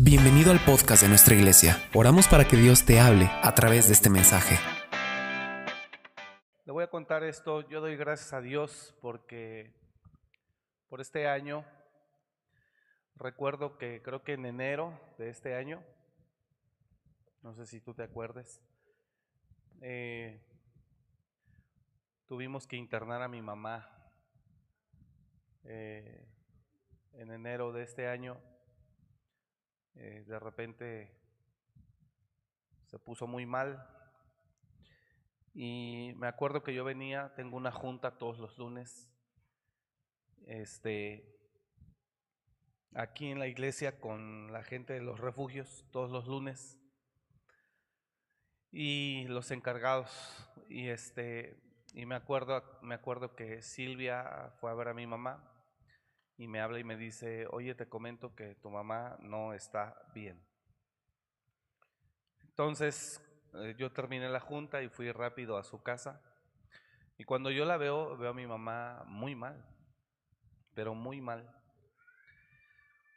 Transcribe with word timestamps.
Bienvenido 0.00 0.52
al 0.52 0.60
podcast 0.64 1.02
de 1.02 1.08
nuestra 1.08 1.34
iglesia. 1.34 1.74
Oramos 1.92 2.28
para 2.28 2.44
que 2.44 2.56
Dios 2.56 2.86
te 2.86 3.00
hable 3.00 3.24
a 3.42 3.52
través 3.56 3.88
de 3.88 3.94
este 3.94 4.08
mensaje. 4.08 4.54
Le 6.64 6.72
voy 6.72 6.84
a 6.84 6.86
contar 6.86 7.24
esto. 7.24 7.68
Yo 7.68 7.80
doy 7.80 7.96
gracias 7.96 8.32
a 8.32 8.40
Dios 8.40 8.96
porque 9.00 9.74
por 10.88 11.00
este 11.00 11.26
año, 11.26 11.64
recuerdo 13.16 13.76
que 13.76 14.00
creo 14.00 14.22
que 14.22 14.34
en 14.34 14.46
enero 14.46 14.96
de 15.18 15.30
este 15.30 15.56
año, 15.56 15.82
no 17.42 17.52
sé 17.56 17.66
si 17.66 17.80
tú 17.80 17.92
te 17.92 18.04
acuerdes, 18.04 18.62
eh, 19.80 20.40
tuvimos 22.28 22.68
que 22.68 22.76
internar 22.76 23.20
a 23.20 23.26
mi 23.26 23.42
mamá. 23.42 24.12
Eh, 25.64 26.24
en 27.14 27.32
enero 27.32 27.72
de 27.72 27.82
este 27.82 28.06
año 28.06 28.40
eh, 29.98 30.24
de 30.26 30.38
repente 30.38 31.10
se 32.86 32.98
puso 32.98 33.26
muy 33.26 33.46
mal. 33.46 33.86
Y 35.54 36.12
me 36.16 36.28
acuerdo 36.28 36.62
que 36.62 36.72
yo 36.72 36.84
venía, 36.84 37.34
tengo 37.34 37.56
una 37.56 37.72
junta 37.72 38.16
todos 38.16 38.38
los 38.38 38.56
lunes, 38.58 39.10
este, 40.46 41.36
aquí 42.94 43.26
en 43.30 43.40
la 43.40 43.48
iglesia 43.48 43.98
con 43.98 44.52
la 44.52 44.62
gente 44.62 44.92
de 44.92 45.00
los 45.00 45.18
refugios, 45.18 45.84
todos 45.90 46.10
los 46.10 46.28
lunes, 46.28 46.78
y 48.70 49.24
los 49.26 49.50
encargados. 49.50 50.48
Y 50.68 50.88
este, 50.88 51.60
y 51.92 52.06
me 52.06 52.14
acuerdo, 52.14 52.62
me 52.82 52.94
acuerdo 52.94 53.34
que 53.34 53.62
Silvia 53.62 54.52
fue 54.60 54.70
a 54.70 54.74
ver 54.74 54.88
a 54.88 54.94
mi 54.94 55.08
mamá 55.08 55.57
y 56.38 56.46
me 56.46 56.60
habla 56.60 56.78
y 56.78 56.84
me 56.84 56.96
dice, 56.96 57.48
oye, 57.50 57.74
te 57.74 57.88
comento 57.88 58.34
que 58.36 58.54
tu 58.54 58.70
mamá 58.70 59.18
no 59.20 59.52
está 59.52 60.00
bien. 60.14 60.40
Entonces 62.44 63.20
eh, 63.54 63.74
yo 63.76 63.90
terminé 63.92 64.28
la 64.28 64.38
junta 64.38 64.80
y 64.82 64.88
fui 64.88 65.10
rápido 65.10 65.56
a 65.56 65.64
su 65.64 65.82
casa. 65.82 66.22
Y 67.18 67.24
cuando 67.24 67.50
yo 67.50 67.64
la 67.64 67.76
veo, 67.76 68.16
veo 68.16 68.30
a 68.30 68.34
mi 68.34 68.46
mamá 68.46 69.02
muy 69.06 69.34
mal, 69.34 69.64
pero 70.74 70.94
muy 70.94 71.20
mal. 71.20 71.52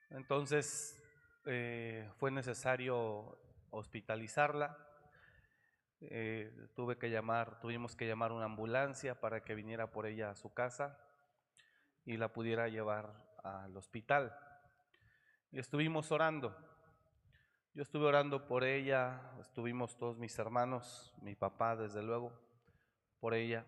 Entonces 0.10 1.00
eh, 1.46 2.10
fue 2.18 2.32
necesario 2.32 3.38
hospitalizarla. 3.70 4.76
Eh, 6.02 6.52
tuve 6.74 6.98
que 6.98 7.12
llamar, 7.12 7.60
tuvimos 7.60 7.96
que 7.96 8.08
llamar 8.08 8.32
una 8.32 8.46
ambulancia 8.46 9.22
para 9.22 9.44
que 9.44 9.54
viniera 9.54 9.92
por 9.92 10.08
ella 10.08 10.32
a 10.32 10.36
su 10.36 10.52
casa 10.52 11.00
y 12.06 12.18
la 12.18 12.32
pudiera 12.32 12.68
llevar 12.68 13.14
al 13.44 13.76
hospital. 13.76 14.36
Y 15.52 15.60
estuvimos 15.60 16.12
orando. 16.12 16.56
Yo 17.74 17.84
estuve 17.84 18.06
orando 18.06 18.48
por 18.48 18.64
ella, 18.64 19.22
estuvimos 19.40 19.98
todos 19.98 20.18
mis 20.18 20.38
hermanos, 20.38 21.14
mi 21.22 21.36
papá 21.36 21.76
desde 21.76 22.04
luego, 22.04 22.34
por 23.20 23.34
ella. 23.34 23.66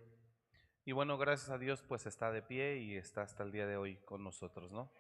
Y 0.86 0.92
bueno, 0.92 1.18
gracias 1.18 1.50
a 1.50 1.58
Dios 1.58 1.82
pues 1.82 2.06
está 2.06 2.32
de 2.32 2.42
pie 2.42 2.78
y 2.78 2.98
está 2.98 3.22
hasta 3.22 3.44
el 3.44 3.52
día 3.52 3.66
de 3.66 3.78
hoy 3.78 3.96
con 4.06 4.24
nosotros, 4.24 4.74
¿no? 4.74 4.92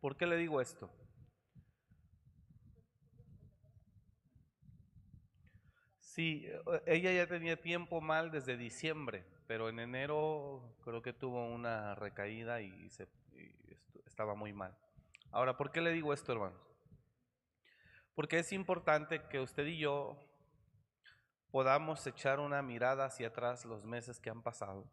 ¿Por 0.00 0.16
qué 0.16 0.26
le 0.26 0.36
digo 0.36 0.60
esto? 0.60 0.90
Sí, 6.00 6.44
eh, 6.46 6.82
ella 6.86 7.12
ya 7.12 7.26
tenía 7.26 7.56
tiempo 7.60 8.00
mal 8.00 8.32
desde 8.32 8.56
diciembre, 8.56 9.24
pero 9.52 9.68
en 9.68 9.80
enero 9.80 10.78
creo 10.82 11.02
que 11.02 11.12
tuvo 11.12 11.44
una 11.44 11.94
recaída 11.94 12.62
y, 12.62 12.88
se, 12.88 13.06
estaba 14.06 14.34
muy 14.34 14.54
mal. 14.54 14.74
Ahora, 15.30 15.58
¿por 15.58 15.70
qué 15.70 15.82
le 15.82 15.92
digo 15.92 16.14
esto, 16.14 16.32
hermanos? 16.32 16.58
Porque 18.14 18.38
es 18.38 18.50
importante 18.54 19.28
que 19.28 19.40
usted 19.40 19.66
y 19.66 19.76
yo 19.76 20.18
podamos 21.50 22.06
echar 22.06 22.40
una 22.40 22.62
mirada 22.62 23.04
hacia 23.04 23.28
atrás 23.28 23.66
los 23.66 23.84
meses 23.84 24.18
que 24.20 24.30
han 24.30 24.42
pasado 24.42 24.90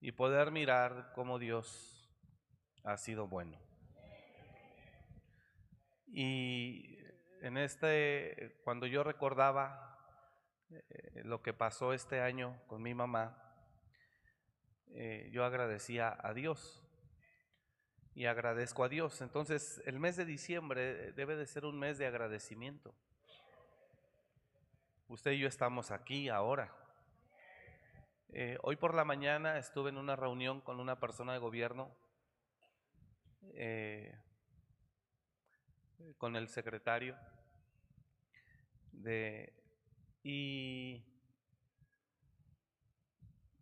y 0.00 0.10
poder 0.10 0.50
mirar 0.50 1.12
cómo 1.14 1.38
Dios 1.38 2.12
ha 2.82 2.96
sido 2.96 3.28
bueno. 3.28 3.56
Y 6.08 6.98
en 7.40 7.56
este, 7.56 8.58
cuando 8.64 8.88
yo 8.88 9.04
recordaba 9.04 9.91
eh, 10.72 11.22
lo 11.24 11.42
que 11.42 11.52
pasó 11.52 11.92
este 11.92 12.20
año 12.20 12.58
con 12.66 12.82
mi 12.82 12.94
mamá, 12.94 13.36
eh, 14.94 15.28
yo 15.30 15.44
agradecía 15.44 16.16
a 16.22 16.32
Dios 16.32 16.82
y 18.14 18.26
agradezco 18.26 18.84
a 18.84 18.88
Dios. 18.88 19.20
Entonces, 19.20 19.82
el 19.84 19.98
mes 19.98 20.16
de 20.16 20.24
diciembre 20.24 21.12
debe 21.12 21.36
de 21.36 21.46
ser 21.46 21.66
un 21.66 21.78
mes 21.78 21.98
de 21.98 22.06
agradecimiento. 22.06 22.94
Usted 25.08 25.32
y 25.32 25.40
yo 25.40 25.48
estamos 25.48 25.90
aquí 25.90 26.28
ahora. 26.28 26.74
Eh, 28.30 28.56
hoy 28.62 28.76
por 28.76 28.94
la 28.94 29.04
mañana 29.04 29.58
estuve 29.58 29.90
en 29.90 29.98
una 29.98 30.16
reunión 30.16 30.62
con 30.62 30.80
una 30.80 30.98
persona 30.98 31.34
de 31.34 31.38
gobierno, 31.38 31.94
con 36.16 36.36
el 36.36 36.48
secretario 36.48 37.16
de, 38.92 39.61
y, 40.22 41.04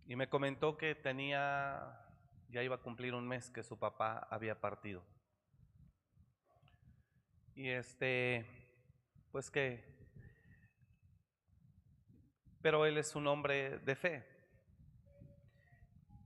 me 0.07 0.29
comentó 0.29 0.77
que 0.77 0.95
tenía, 0.95 1.99
ya 2.51 2.63
iba 2.63 2.77
a 2.77 2.83
cumplir 2.83 3.15
un 3.15 3.27
mes 3.27 3.51
que 3.51 3.63
su 3.63 3.79
papá 3.79 4.27
había 4.31 4.61
partido. 4.61 5.03
Y 7.55 7.69
este, 7.69 8.45
pues 9.33 9.51
que, 9.51 9.85
pero 12.61 12.85
él 12.87 12.99
es 12.99 13.15
un 13.15 13.27
hombre 13.27 13.79
de 13.79 13.97
fe. 13.97 14.27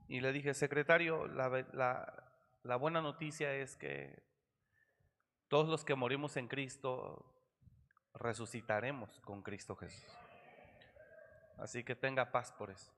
Y 0.08 0.20
le 0.20 0.32
dije, 0.32 0.54
secretario, 0.54 1.26
la, 1.26 2.24
la 2.62 2.76
buena 2.76 3.00
noticia 3.00 3.54
es 3.54 3.76
que 3.76 4.22
todos 5.48 5.68
los 5.68 5.84
que 5.84 5.94
morimos 5.94 6.36
en 6.36 6.48
Cristo 6.48 7.30
resucitaremos 8.14 9.20
con 9.20 9.42
Cristo 9.42 9.76
Jesús. 9.76 10.23
Así 11.58 11.84
que 11.84 11.94
tenga 11.94 12.30
paz 12.32 12.52
por 12.52 12.70
eso. 12.70 12.92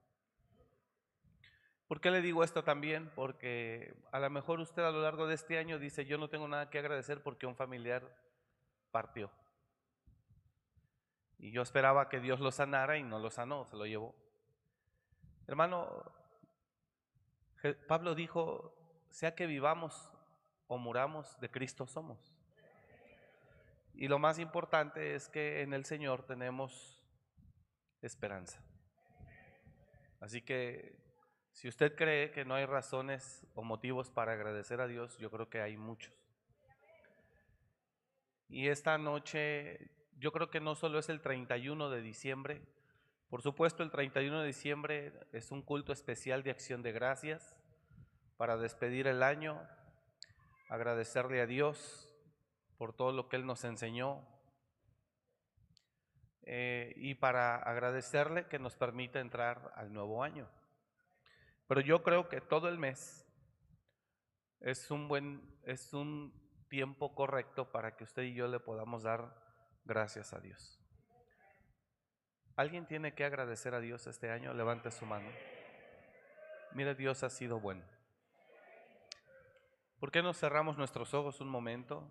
¿Por 1.89 2.01
qué 2.01 2.11
le 2.11 2.21
digo 2.21 2.43
esto 2.43 2.65
también? 2.65 3.11
Porque 3.15 3.95
a 4.11 4.19
lo 4.19 4.29
mejor 4.29 4.59
usted 4.61 4.83
a 4.83 4.91
lo 4.91 5.03
largo 5.03 5.27
de 5.27 5.35
este 5.35 5.59
año 5.59 5.79
dice, 5.79 6.05
yo 6.05 6.19
no 6.19 6.29
tengo 6.29 6.49
nada 6.49 6.69
que 6.69 6.79
agradecer 6.79 7.23
porque 7.23 7.47
un 7.47 7.55
familiar 7.55 8.03
partió. 8.91 9.31
Y 11.39 11.53
yo 11.53 11.63
esperaba 11.63 12.09
que 12.09 12.19
Dios 12.19 12.41
lo 12.41 12.51
sanara 12.51 12.97
y 12.99 13.05
no 13.05 13.19
lo 13.19 13.31
sanó, 13.31 13.67
se 13.67 13.77
lo 13.77 13.87
llevó. 13.87 14.17
Hermano, 15.47 16.13
Pablo 17.87 18.15
dijo, 18.17 18.75
sea 19.11 19.35
que 19.35 19.47
vivamos 19.47 20.11
o 20.67 20.79
muramos, 20.79 21.39
de 21.41 21.51
Cristo 21.51 21.87
somos. 21.87 22.35
Y 23.95 24.09
lo 24.09 24.19
más 24.19 24.39
importante 24.39 25.15
es 25.15 25.29
que 25.29 25.63
en 25.63 25.73
el 25.73 25.85
Señor 25.85 26.25
tenemos 26.25 26.96
esperanza. 28.07 28.61
Así 30.21 30.43
que 30.43 30.97
si 31.53 31.69
usted 31.69 31.95
cree 31.95 32.31
que 32.31 32.45
no 32.45 32.55
hay 32.55 32.67
razones 32.67 33.47
o 33.55 33.63
motivos 33.63 34.11
para 34.11 34.33
agradecer 34.33 34.81
a 34.81 34.87
Dios, 34.87 35.17
yo 35.19 35.31
creo 35.31 35.49
que 35.49 35.61
hay 35.61 35.77
muchos. 35.77 36.13
Y 38.49 38.69
esta 38.69 38.99
noche, 38.99 39.91
yo 40.19 40.33
creo 40.33 40.51
que 40.51 40.61
no 40.61 40.75
solo 40.75 40.99
es 40.99 41.09
el 41.09 41.21
31 41.21 41.91
de 41.91 42.01
diciembre, 42.03 42.63
por 43.29 43.43
supuesto 43.43 43.83
el 43.83 43.91
31 43.91 44.41
de 44.41 44.47
diciembre 44.47 45.13
es 45.33 45.51
un 45.51 45.63
culto 45.63 45.93
especial 45.93 46.43
de 46.43 46.51
acción 46.51 46.83
de 46.83 46.93
gracias 46.93 47.57
para 48.37 48.57
despedir 48.57 49.09
el 49.09 49.23
año, 49.23 49.61
agradecerle 50.69 51.41
a 51.41 51.47
Dios 51.47 52.15
por 52.79 52.93
todo 52.93 53.13
lo 53.13 53.29
que 53.29 53.37
Él 53.37 53.47
nos 53.47 53.65
enseñó, 53.65 54.27
eh, 56.47 56.93
y 56.97 57.15
para 57.17 57.57
agradecerle 57.57 58.47
que 58.47 58.61
nos 58.61 58.77
permite 58.77 59.19
entrar 59.19 59.73
al 59.75 59.93
nuevo 59.93 60.23
año. 60.23 60.49
Pero 61.67 61.81
yo 61.81 62.03
creo 62.05 62.29
que 62.29 62.41
todo 62.41 62.69
el 62.69 62.79
mes 62.79 63.27
es 64.61 64.91
un 64.91 65.09
buen, 65.09 65.43
es 65.65 65.93
un 65.93 66.33
tiempo 66.69 67.15
correcto 67.15 67.71
para 67.73 67.97
que 67.97 68.05
usted 68.05 68.23
y 68.23 68.35
yo 68.35 68.47
le 68.47 68.61
podamos 68.61 69.03
dar 69.03 69.35
gracias 69.85 70.33
a 70.33 70.41
Dios. 70.41 70.81
¿Alguien 72.55 72.87
tiene 72.87 73.15
que 73.15 73.25
agradecer 73.25 73.75
a 73.75 73.81
Dios 73.81 74.07
este 74.07 74.31
año? 74.31 74.55
Levante 74.55 74.91
su 74.91 75.05
mano. 75.05 75.29
Mire, 76.73 76.95
Dios 76.95 77.23
ha 77.25 77.29
sido 77.29 77.61
bueno. 77.61 77.85
¿Por 79.99 80.11
qué 80.11 80.23
no 80.23 80.33
cerramos 80.33 80.79
nuestros 80.79 81.13
ojos 81.13 81.41
un 81.41 81.49
momento? 81.49 82.09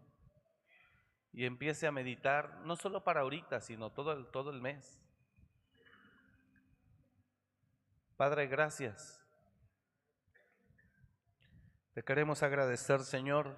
Y 1.36 1.46
empiece 1.46 1.86
a 1.86 1.92
meditar, 1.92 2.62
no 2.64 2.78
solo 2.78 3.04
para 3.04 3.20
ahorita, 3.20 3.60
sino 3.60 3.92
todo 3.92 4.14
el, 4.14 4.26
todo 4.28 4.52
el 4.52 4.62
mes. 4.62 5.04
Padre, 8.16 8.48
gracias. 8.48 9.22
Te 11.94 12.04
queremos 12.06 12.42
agradecer, 12.42 13.02
Señor, 13.02 13.54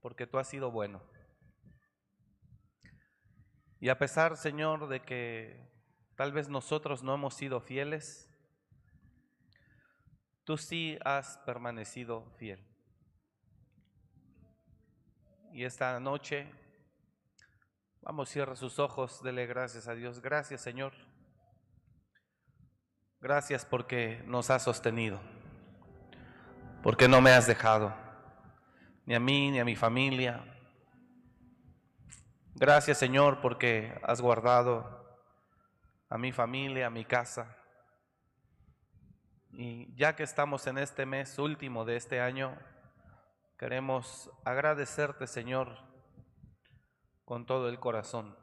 porque 0.00 0.26
tú 0.26 0.38
has 0.38 0.48
sido 0.48 0.72
bueno. 0.72 1.00
Y 3.78 3.88
a 3.88 3.98
pesar, 3.98 4.36
Señor, 4.36 4.88
de 4.88 5.00
que 5.00 5.64
tal 6.16 6.32
vez 6.32 6.48
nosotros 6.48 7.04
no 7.04 7.14
hemos 7.14 7.34
sido 7.34 7.60
fieles, 7.60 8.28
tú 10.42 10.56
sí 10.56 10.98
has 11.04 11.38
permanecido 11.46 12.32
fiel. 12.36 12.71
Y 15.52 15.64
esta 15.64 16.00
noche, 16.00 16.50
vamos, 18.00 18.30
cierra 18.30 18.56
sus 18.56 18.78
ojos, 18.78 19.22
dele 19.22 19.44
gracias 19.44 19.86
a 19.86 19.94
Dios. 19.94 20.22
Gracias, 20.22 20.62
Señor. 20.62 20.94
Gracias 23.20 23.66
porque 23.66 24.22
nos 24.26 24.48
has 24.48 24.62
sostenido, 24.62 25.20
porque 26.82 27.06
no 27.06 27.20
me 27.20 27.32
has 27.32 27.46
dejado, 27.46 27.94
ni 29.04 29.14
a 29.14 29.20
mí, 29.20 29.50
ni 29.50 29.60
a 29.60 29.64
mi 29.66 29.76
familia. 29.76 30.42
Gracias, 32.54 32.96
Señor, 32.96 33.42
porque 33.42 34.00
has 34.02 34.22
guardado 34.22 35.20
a 36.08 36.16
mi 36.16 36.32
familia, 36.32 36.86
a 36.86 36.90
mi 36.90 37.04
casa. 37.04 37.58
Y 39.52 39.94
ya 39.96 40.16
que 40.16 40.22
estamos 40.22 40.66
en 40.66 40.78
este 40.78 41.04
mes 41.04 41.38
último 41.38 41.84
de 41.84 41.96
este 41.96 42.22
año, 42.22 42.56
queremos 43.62 44.28
agradecerte, 44.44 45.28
Señor, 45.28 45.68
con 47.24 47.46
todo 47.46 47.68
el 47.68 47.78
corazón, 47.78 48.36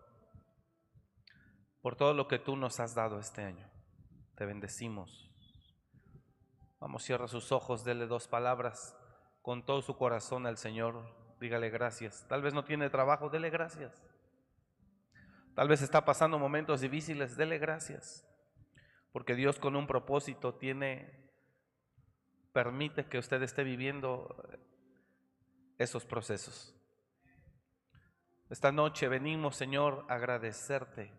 por 1.81 1.97
todo 1.97 2.13
lo 2.13 2.29
que 2.29 2.39
tú 2.39 2.55
nos 2.55 2.79
has 2.79 2.95
dado 2.95 3.19
este 3.19 3.43
año. 3.43 3.69
Te 4.37 4.45
bendecimos. 4.45 5.29
Vamos, 6.79 7.03
cierra 7.03 7.27
sus 7.27 7.51
ojos, 7.51 7.83
dele 7.83 8.07
dos 8.07 8.29
palabras 8.29 8.95
con 9.41 9.65
todo 9.65 9.81
su 9.81 9.97
corazón 9.97 10.47
al 10.47 10.55
Señor. 10.55 11.03
Dígale 11.41 11.69
gracias. 11.69 12.25
Tal 12.29 12.41
vez 12.41 12.53
no 12.53 12.63
tiene 12.63 12.89
trabajo, 12.89 13.29
dele 13.29 13.49
gracias. 13.49 14.01
Tal 15.53 15.67
vez 15.67 15.81
está 15.81 16.05
pasando 16.05 16.39
momentos 16.39 16.79
difíciles, 16.79 17.35
dele 17.35 17.57
gracias. 17.57 18.25
Porque 19.11 19.35
Dios 19.35 19.59
con 19.59 19.75
un 19.75 19.85
propósito 19.85 20.55
tiene, 20.55 21.29
permite 22.53 23.09
que 23.09 23.17
usted 23.17 23.43
esté 23.43 23.65
viviendo 23.65 24.33
esos 25.79 26.05
procesos. 26.05 26.75
Esta 28.49 28.71
noche 28.71 29.07
venimos, 29.07 29.55
Señor, 29.55 30.05
a 30.09 30.15
agradecerte 30.15 31.11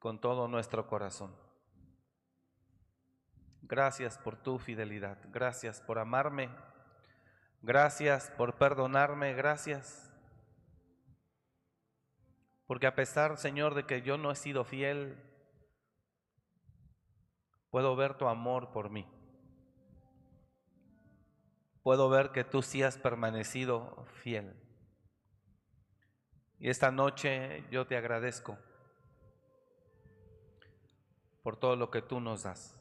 con 0.00 0.20
todo 0.20 0.48
nuestro 0.48 0.86
corazón. 0.88 1.36
Gracias 3.60 4.18
por 4.18 4.36
tu 4.36 4.58
fidelidad, 4.58 5.18
gracias 5.30 5.80
por 5.80 5.98
amarme, 5.98 6.50
gracias 7.60 8.30
por 8.30 8.56
perdonarme, 8.56 9.34
gracias. 9.34 10.10
Porque 12.66 12.86
a 12.86 12.94
pesar, 12.94 13.36
Señor, 13.36 13.74
de 13.74 13.84
que 13.84 14.02
yo 14.02 14.16
no 14.16 14.30
he 14.30 14.36
sido 14.36 14.64
fiel, 14.64 15.22
puedo 17.70 17.94
ver 17.94 18.14
tu 18.14 18.26
amor 18.26 18.72
por 18.72 18.88
mí. 18.88 19.06
Puedo 21.82 22.08
ver 22.08 22.30
que 22.30 22.44
tú 22.44 22.62
sí 22.62 22.82
has 22.82 22.96
permanecido 22.96 24.04
fiel. 24.22 24.54
Y 26.58 26.70
esta 26.70 26.92
noche 26.92 27.64
yo 27.70 27.86
te 27.86 27.96
agradezco 27.96 28.56
por 31.42 31.56
todo 31.56 31.74
lo 31.74 31.90
que 31.90 32.02
tú 32.02 32.20
nos 32.20 32.44
das. 32.44 32.78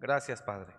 Gracias, 0.00 0.42
Padre, 0.42 0.74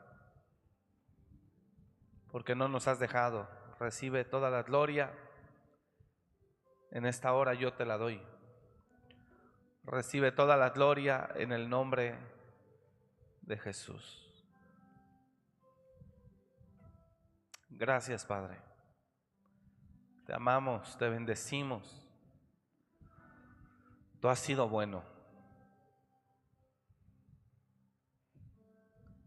porque 2.32 2.54
no 2.54 2.68
nos 2.68 2.88
has 2.88 3.00
dejado. 3.00 3.48
Recibe 3.80 4.26
toda 4.26 4.50
la 4.50 4.64
gloria. 4.64 5.14
En 6.92 7.06
esta 7.06 7.32
hora 7.34 7.54
yo 7.54 7.74
te 7.74 7.86
la 7.86 7.98
doy. 7.98 8.22
Recibe 9.84 10.32
toda 10.32 10.58
la 10.58 10.72
gloria 10.72 11.30
en 11.36 11.54
el 11.54 11.70
nombre 11.70 12.20
de 13.42 13.58
Jesús. 13.58 14.21
Gracias, 17.82 18.24
Padre. 18.24 18.62
Te 20.28 20.36
amamos, 20.36 20.96
te 21.00 21.10
bendecimos. 21.10 22.08
Tú 24.20 24.30
has 24.30 24.38
sido 24.38 24.70
bueno. 24.70 25.04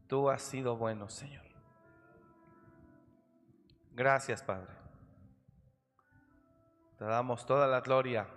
Tú 0.07 0.31
has 0.31 0.41
sido 0.41 0.77
bueno, 0.77 1.09
Señor. 1.09 1.45
Gracias, 3.91 4.41
Padre. 4.41 4.73
Te 6.97 7.07
damos 7.07 7.45
toda 7.47 7.67
la 7.67 7.81
gloria 7.81 8.29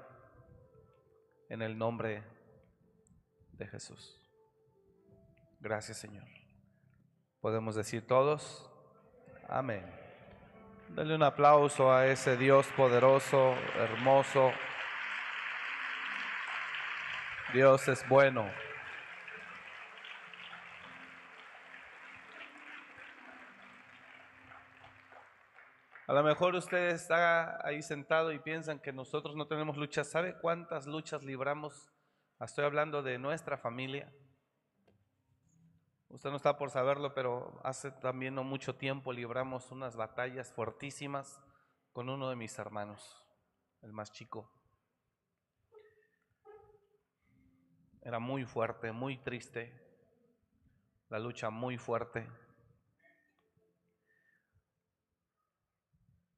en 1.48 1.62
el 1.62 1.78
nombre 1.78 2.24
de 3.52 3.68
Jesús. 3.68 4.19
Gracias, 5.60 6.00
Señor. 6.00 6.28
Podemos 7.40 7.75
decir 7.75 8.08
todos, 8.08 8.68
amén. 9.48 10.06
Dale 10.89 11.16
un 11.16 11.24
aplauso 11.24 11.92
a 11.92 12.07
ese 12.07 12.38
Dios 12.38 12.66
poderoso, 12.75 13.56
hermoso. 13.75 14.51
Dios 17.54 17.88
es 17.88 18.07
bueno. 18.07 18.50
A 26.07 26.13
lo 26.13 26.24
mejor 26.24 26.56
usted 26.56 26.92
está 26.92 27.60
ahí 27.68 27.81
sentado 27.81 28.31
y 28.31 28.40
piensan 28.40 28.80
que 28.80 28.94
nosotros 28.94 29.36
no 29.36 29.45
tenemos 29.45 29.75
luchas. 29.75 30.10
¿Sabe 30.10 30.36
cuántas 30.40 30.88
luchas 30.88 31.22
libramos? 31.22 31.92
Estoy 32.40 32.63
hablando 32.63 33.04
de 33.04 33.19
nuestra 33.19 33.57
familia. 33.57 34.10
Usted 36.09 36.30
no 36.30 36.38
está 36.38 36.57
por 36.57 36.71
saberlo, 36.71 37.13
pero 37.13 37.59
hace 37.63 37.92
también 37.92 38.36
no 38.36 38.44
mucho 38.44 38.75
tiempo 38.75 39.12
libramos 39.12 39.71
unas 39.71 39.95
batallas 39.95 40.51
fuertísimas 40.54 41.42
con 41.92 42.09
uno 42.09 42.30
de 42.30 42.36
mis 42.36 42.57
hermanos, 42.57 43.25
el 43.81 43.92
más 43.92 44.12
chico. 44.12 44.50
Era 48.01 48.19
muy 48.19 48.45
fuerte, 48.45 48.94
muy 48.94 49.18
triste, 49.18 49.74
la 51.09 51.19
lucha 51.19 51.50
muy 51.50 51.77
fuerte. 51.77 52.25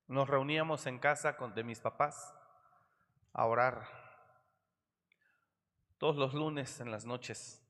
Nos 0.08 0.28
reuníamos 0.28 0.88
en 0.88 0.98
casa 0.98 1.38
con, 1.38 1.54
de 1.54 1.64
mis 1.64 1.80
papás 1.80 2.34
a 3.34 3.46
orar 3.46 3.88
todos 6.00 6.16
los 6.16 6.34
lunes 6.34 6.80
en 6.80 6.90
las 6.90 7.06
noches, 7.06 7.62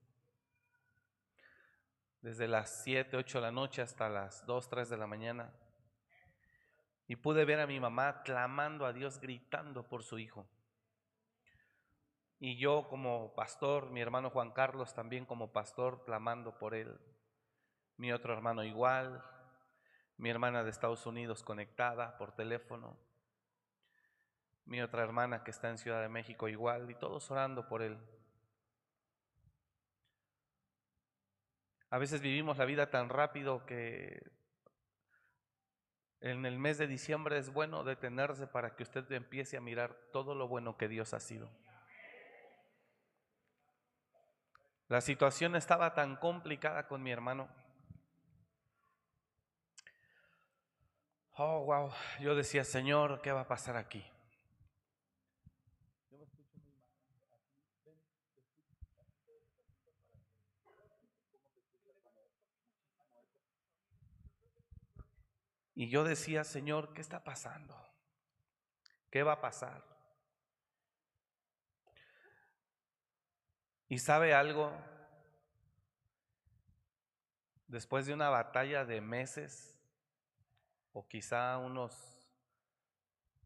desde 2.21 2.47
las 2.47 2.83
7, 2.83 3.17
8 3.17 3.37
de 3.37 3.41
la 3.41 3.51
noche 3.51 3.81
hasta 3.81 4.09
las 4.09 4.45
2, 4.45 4.69
3 4.69 4.89
de 4.89 4.97
la 4.97 5.07
mañana. 5.07 5.53
Y 7.07 7.15
pude 7.15 7.45
ver 7.45 7.59
a 7.59 7.67
mi 7.67 7.79
mamá 7.79 8.21
clamando 8.23 8.85
a 8.85 8.93
Dios, 8.93 9.19
gritando 9.19 9.87
por 9.87 10.03
su 10.03 10.19
hijo. 10.19 10.47
Y 12.39 12.57
yo 12.57 12.87
como 12.87 13.33
pastor, 13.33 13.89
mi 13.89 13.99
hermano 13.99 14.29
Juan 14.29 14.51
Carlos 14.51 14.93
también 14.93 15.25
como 15.25 15.51
pastor, 15.51 16.03
clamando 16.05 16.57
por 16.57 16.75
él. 16.75 16.99
Mi 17.97 18.13
otro 18.13 18.33
hermano 18.33 18.63
igual, 18.63 19.23
mi 20.17 20.29
hermana 20.29 20.63
de 20.63 20.69
Estados 20.69 21.05
Unidos 21.05 21.43
conectada 21.43 22.17
por 22.17 22.33
teléfono, 22.33 22.97
mi 24.65 24.81
otra 24.81 25.03
hermana 25.03 25.43
que 25.43 25.51
está 25.51 25.69
en 25.69 25.77
Ciudad 25.77 26.01
de 26.01 26.09
México 26.09 26.47
igual, 26.47 26.91
y 26.91 26.95
todos 26.95 27.29
orando 27.31 27.67
por 27.67 27.81
él. 27.81 27.97
A 31.89 31.97
veces 31.97 32.21
vivimos 32.21 32.57
la 32.57 32.65
vida 32.65 32.89
tan 32.89 33.09
rápido 33.09 33.65
que 33.65 34.31
en 36.21 36.45
el 36.45 36.59
mes 36.59 36.77
de 36.77 36.87
diciembre 36.87 37.37
es 37.37 37.51
bueno 37.51 37.83
detenerse 37.83 38.45
para 38.45 38.75
que 38.75 38.83
usted 38.83 39.11
empiece 39.11 39.57
a 39.57 39.61
mirar 39.61 39.95
todo 40.11 40.35
lo 40.35 40.47
bueno 40.47 40.77
que 40.77 40.87
Dios 40.87 41.13
ha 41.13 41.19
sido. 41.19 41.49
La 44.87 45.01
situación 45.01 45.55
estaba 45.55 45.93
tan 45.93 46.15
complicada 46.15 46.87
con 46.87 47.01
mi 47.03 47.11
hermano 47.11 47.49
Oh, 51.41 51.63
wow. 51.63 51.89
Yo 52.19 52.35
decía, 52.35 52.65
Señor, 52.65 53.21
¿qué 53.21 53.31
va 53.31 53.41
a 53.41 53.47
pasar 53.47 53.77
aquí? 53.77 54.03
Y 65.79 65.87
yo 65.87 66.03
decía, 66.03 66.43
Señor, 66.43 66.91
¿qué 66.91 66.99
está 66.99 67.23
pasando? 67.23 67.73
¿Qué 69.09 69.23
va 69.23 69.31
a 69.31 69.39
pasar? 69.39 69.81
¿Y 73.87 73.97
sabe 73.97 74.33
algo? 74.33 74.73
Después 77.67 78.05
de 78.05 78.13
una 78.13 78.27
batalla 78.27 78.83
de 78.83 78.99
meses, 78.99 79.79
o 80.91 81.07
quizá 81.07 81.57
unos 81.57 82.29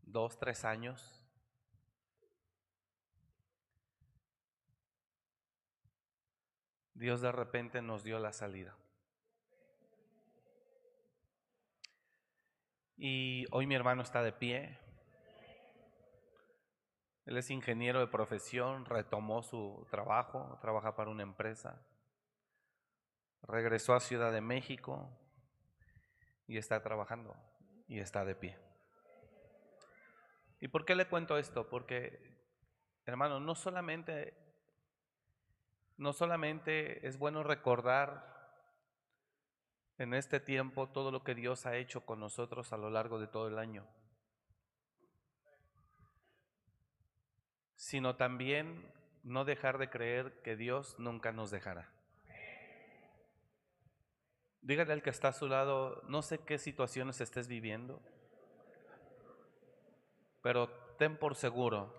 dos, 0.01 0.35
tres 0.39 0.65
años, 0.65 1.23
Dios 6.95 7.21
de 7.21 7.31
repente 7.31 7.83
nos 7.83 8.03
dio 8.03 8.17
la 8.17 8.33
salida. 8.33 8.75
Y 12.97 13.45
hoy 13.51 13.67
mi 13.67 13.75
hermano 13.75 14.01
está 14.01 14.21
de 14.21 14.33
pie. 14.33 14.79
Él 17.25 17.38
es 17.38 17.50
ingeniero 17.50 18.00
de 18.00 18.07
profesión, 18.07 18.85
retomó 18.85 19.43
su 19.43 19.88
trabajo, 19.89 20.57
trabaja 20.62 20.95
para 20.95 21.09
una 21.09 21.23
empresa. 21.23 21.85
Regresó 23.41 23.93
a 23.93 24.00
Ciudad 24.00 24.31
de 24.31 24.41
México 24.41 25.09
y 26.47 26.57
está 26.57 26.81
trabajando 26.81 27.35
y 27.88 28.00
está 28.00 28.25
de 28.25 28.35
pie. 28.35 28.57
¿Y 30.59 30.67
por 30.67 30.85
qué 30.85 30.95
le 30.95 31.07
cuento 31.07 31.38
esto? 31.38 31.69
Porque, 31.69 32.39
hermano, 33.05 33.39
no 33.39 33.55
solamente, 33.55 34.38
no 35.97 36.13
solamente 36.13 37.05
es 37.05 37.17
bueno 37.17 37.43
recordar 37.43 38.32
en 40.03 40.13
este 40.13 40.39
tiempo 40.39 40.89
todo 40.89 41.12
lo 41.12 41.24
que 41.24 41.36
Dios 41.36 41.65
ha 41.65 41.75
hecho 41.77 42.05
con 42.05 42.19
nosotros 42.19 42.72
a 42.74 42.77
lo 42.77 42.89
largo 42.89 43.19
de 43.19 43.27
todo 43.27 43.48
el 43.48 43.57
año, 43.57 43.86
sino 47.75 48.15
también 48.15 48.91
no 49.24 49.45
dejar 49.45 49.77
de 49.77 49.89
creer 49.89 50.41
que 50.41 50.55
Dios 50.55 50.98
nunca 51.00 51.31
nos 51.31 51.51
dejará. 51.51 51.89
Dígale 54.62 54.93
al 54.93 55.01
que 55.01 55.10
está 55.10 55.29
a 55.29 55.33
su 55.33 55.48
lado, 55.48 56.01
no 56.07 56.22
sé 56.22 56.39
qué 56.39 56.57
situaciones 56.57 57.19
estés 57.19 57.48
viviendo, 57.48 58.01
pero 60.41 60.69
ten 60.98 61.17
por 61.17 61.36
seguro 61.36 61.93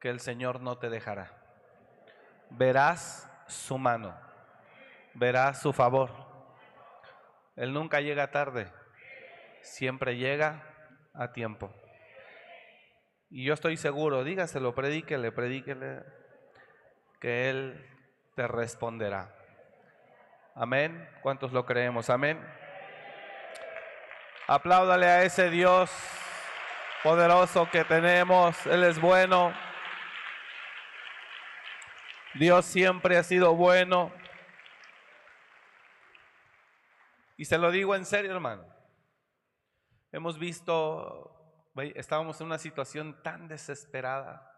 que 0.00 0.10
el 0.10 0.20
Señor 0.20 0.60
no 0.60 0.78
te 0.78 0.90
dejará. 0.90 1.32
Verás 2.50 3.30
su 3.46 3.78
mano, 3.78 4.16
verás 5.14 5.60
su 5.60 5.72
favor. 5.72 6.25
Él 7.56 7.72
nunca 7.72 8.00
llega 8.00 8.30
tarde, 8.30 8.70
siempre 9.62 10.16
llega 10.16 10.62
a 11.14 11.32
tiempo. 11.32 11.74
Y 13.30 13.44
yo 13.44 13.54
estoy 13.54 13.76
seguro, 13.76 14.24
dígaselo, 14.24 14.74
predíquele, 14.74 15.32
predíquele, 15.32 16.04
que 17.20 17.48
Él 17.50 17.86
te 18.34 18.46
responderá. 18.46 19.34
Amén. 20.54 21.08
¿Cuántos 21.22 21.52
lo 21.52 21.66
creemos? 21.66 22.08
Amén. 22.08 22.38
Apláudale 24.46 25.06
a 25.06 25.22
ese 25.22 25.50
Dios 25.50 25.90
poderoso 27.02 27.68
que 27.70 27.84
tenemos. 27.84 28.64
Él 28.66 28.84
es 28.84 29.00
bueno. 29.00 29.52
Dios 32.34 32.64
siempre 32.64 33.16
ha 33.16 33.22
sido 33.22 33.54
bueno. 33.54 34.12
Y 37.36 37.44
se 37.44 37.58
lo 37.58 37.70
digo 37.70 37.94
en 37.94 38.04
serio, 38.04 38.32
hermano. 38.32 38.66
Hemos 40.12 40.38
visto, 40.38 41.72
estábamos 41.94 42.40
en 42.40 42.46
una 42.46 42.58
situación 42.58 43.22
tan 43.22 43.48
desesperada 43.48 44.52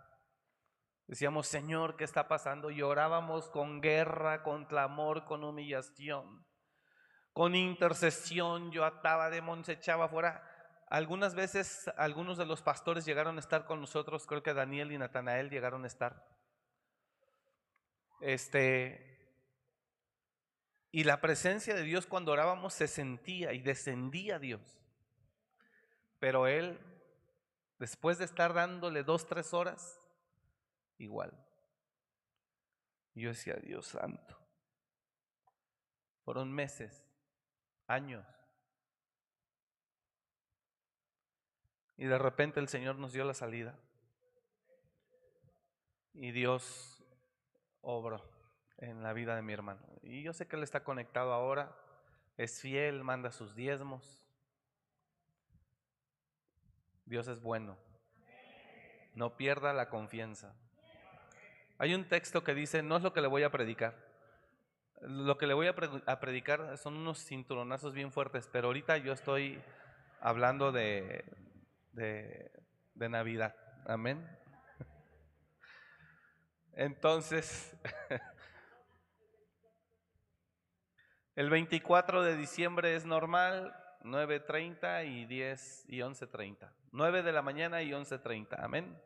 Decíamos, 1.09 1.47
Señor, 1.47 1.97
¿qué 1.97 2.05
está 2.05 2.29
pasando? 2.29 2.71
Y 2.71 2.83
orábamos 2.83 3.49
con 3.49 3.81
guerra, 3.81 4.43
con 4.43 4.67
clamor, 4.67 5.25
con 5.25 5.43
humillación, 5.43 6.47
con 7.33 7.55
intercesión. 7.55 8.71
Yo 8.73 8.85
ataba 8.85 9.31
demonios, 9.31 9.71
echaba 9.71 10.05
afuera. 10.05 10.45
Algunas 10.91 11.35
veces 11.35 11.91
algunos 11.97 12.37
de 12.37 12.45
los 12.45 12.61
pastores 12.61 13.07
llegaron 13.07 13.39
a 13.39 13.41
estar 13.41 13.65
con 13.65 13.81
nosotros, 13.81 14.27
creo 14.27 14.43
que 14.43 14.53
Daniel 14.53 14.93
y 14.93 14.99
Natanael 14.99 15.49
llegaron 15.49 15.85
a 15.85 15.87
estar. 15.87 16.27
Este, 18.21 19.18
y 20.91 21.05
la 21.05 21.21
presencia 21.21 21.75
de 21.75 21.83
Dios 21.83 22.07
cuando 22.07 22.33
orábamos 22.33 22.73
se 22.73 22.89
sentía 22.89 23.53
y 23.53 23.61
descendía 23.61 24.39
Dios. 24.39 24.81
Pero 26.19 26.47
Él, 26.47 26.79
después 27.79 28.19
de 28.19 28.25
estar 28.25 28.55
dándole 28.55 29.03
dos, 29.03 29.27
tres 29.27 29.53
horas, 29.53 30.01
igual. 30.97 31.33
Yo 33.15 33.31
decía, 33.31 33.55
Dios 33.55 33.87
santo. 33.89 34.39
Fueron 36.25 36.53
meses, 36.53 37.05
años. 37.87 38.27
Y 41.97 42.05
de 42.07 42.19
repente 42.19 42.61
el 42.61 42.69
Señor 42.69 42.97
nos 42.97 43.13
dio 43.13 43.25
la 43.25 43.35
salida. 43.35 43.79
Y 46.15 46.31
Dios 46.31 47.05
obró 47.81 48.38
en 48.79 49.03
la 49.03 49.13
vida 49.13 49.37
de 49.37 49.43
mi 49.43 49.53
hermano. 49.53 49.81
Y 50.03 50.23
yo 50.23 50.33
sé 50.33 50.47
que 50.47 50.57
Él 50.57 50.63
está 50.63 50.85
conectado 50.85 51.33
ahora, 51.33 51.77
es 52.37 52.61
fiel, 52.61 53.05
manda 53.05 53.31
sus 53.31 53.55
diezmos. 53.55 54.23
Dios 57.05 57.27
es 57.29 57.41
bueno. 57.41 57.77
No 59.15 59.37
pierda 59.37 59.73
la 59.73 59.89
confianza. 59.89 60.55
Hay 61.79 61.95
un 61.95 62.09
texto 62.09 62.45
que 62.45 62.55
dice, 62.55 62.83
no 62.83 62.97
es 62.97 63.03
lo 63.03 63.13
que 63.13 63.21
le 63.21 63.29
voy 63.29 63.43
a 63.43 63.51
predicar. 63.51 63.95
Lo 65.01 65.39
que 65.39 65.47
le 65.47 65.55
voy 65.55 65.69
a, 65.69 66.21
predicar 66.21 66.77
son 66.77 66.97
unos 66.97 67.25
cinturonazos 67.25 67.95
bien 67.95 68.11
fuertes, 68.11 68.49
pero 68.53 68.67
ahorita 68.67 68.97
yo 68.99 69.13
estoy 69.13 69.63
hablando 70.21 70.73
de, 70.73 71.25
de, 71.93 73.09
Navidad. 73.09 73.55
Amén. 73.87 74.29
Entonces, 76.73 77.77
el 81.39 81.51
24 81.51 82.25
de 82.25 82.37
diciembre 82.37 82.97
es 82.97 83.07
normal, 83.07 83.73
9.30 84.03 85.07
y 85.07 85.25
10 85.25 85.85
y 85.87 85.99
11.30. 85.99 86.69
9 86.91 87.23
de 87.23 87.31
la 87.31 87.43
mañana 87.43 87.81
y 87.81 87.93
11.30. 87.93 88.57
Amén. 88.59 89.01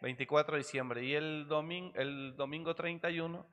24 0.00 0.54
de 0.54 0.58
diciembre. 0.58 1.02
Y 1.02 1.16
el 1.16 1.48
domingo, 1.48 1.92
el 1.96 2.36
domingo 2.36 2.76
31, 2.76 3.44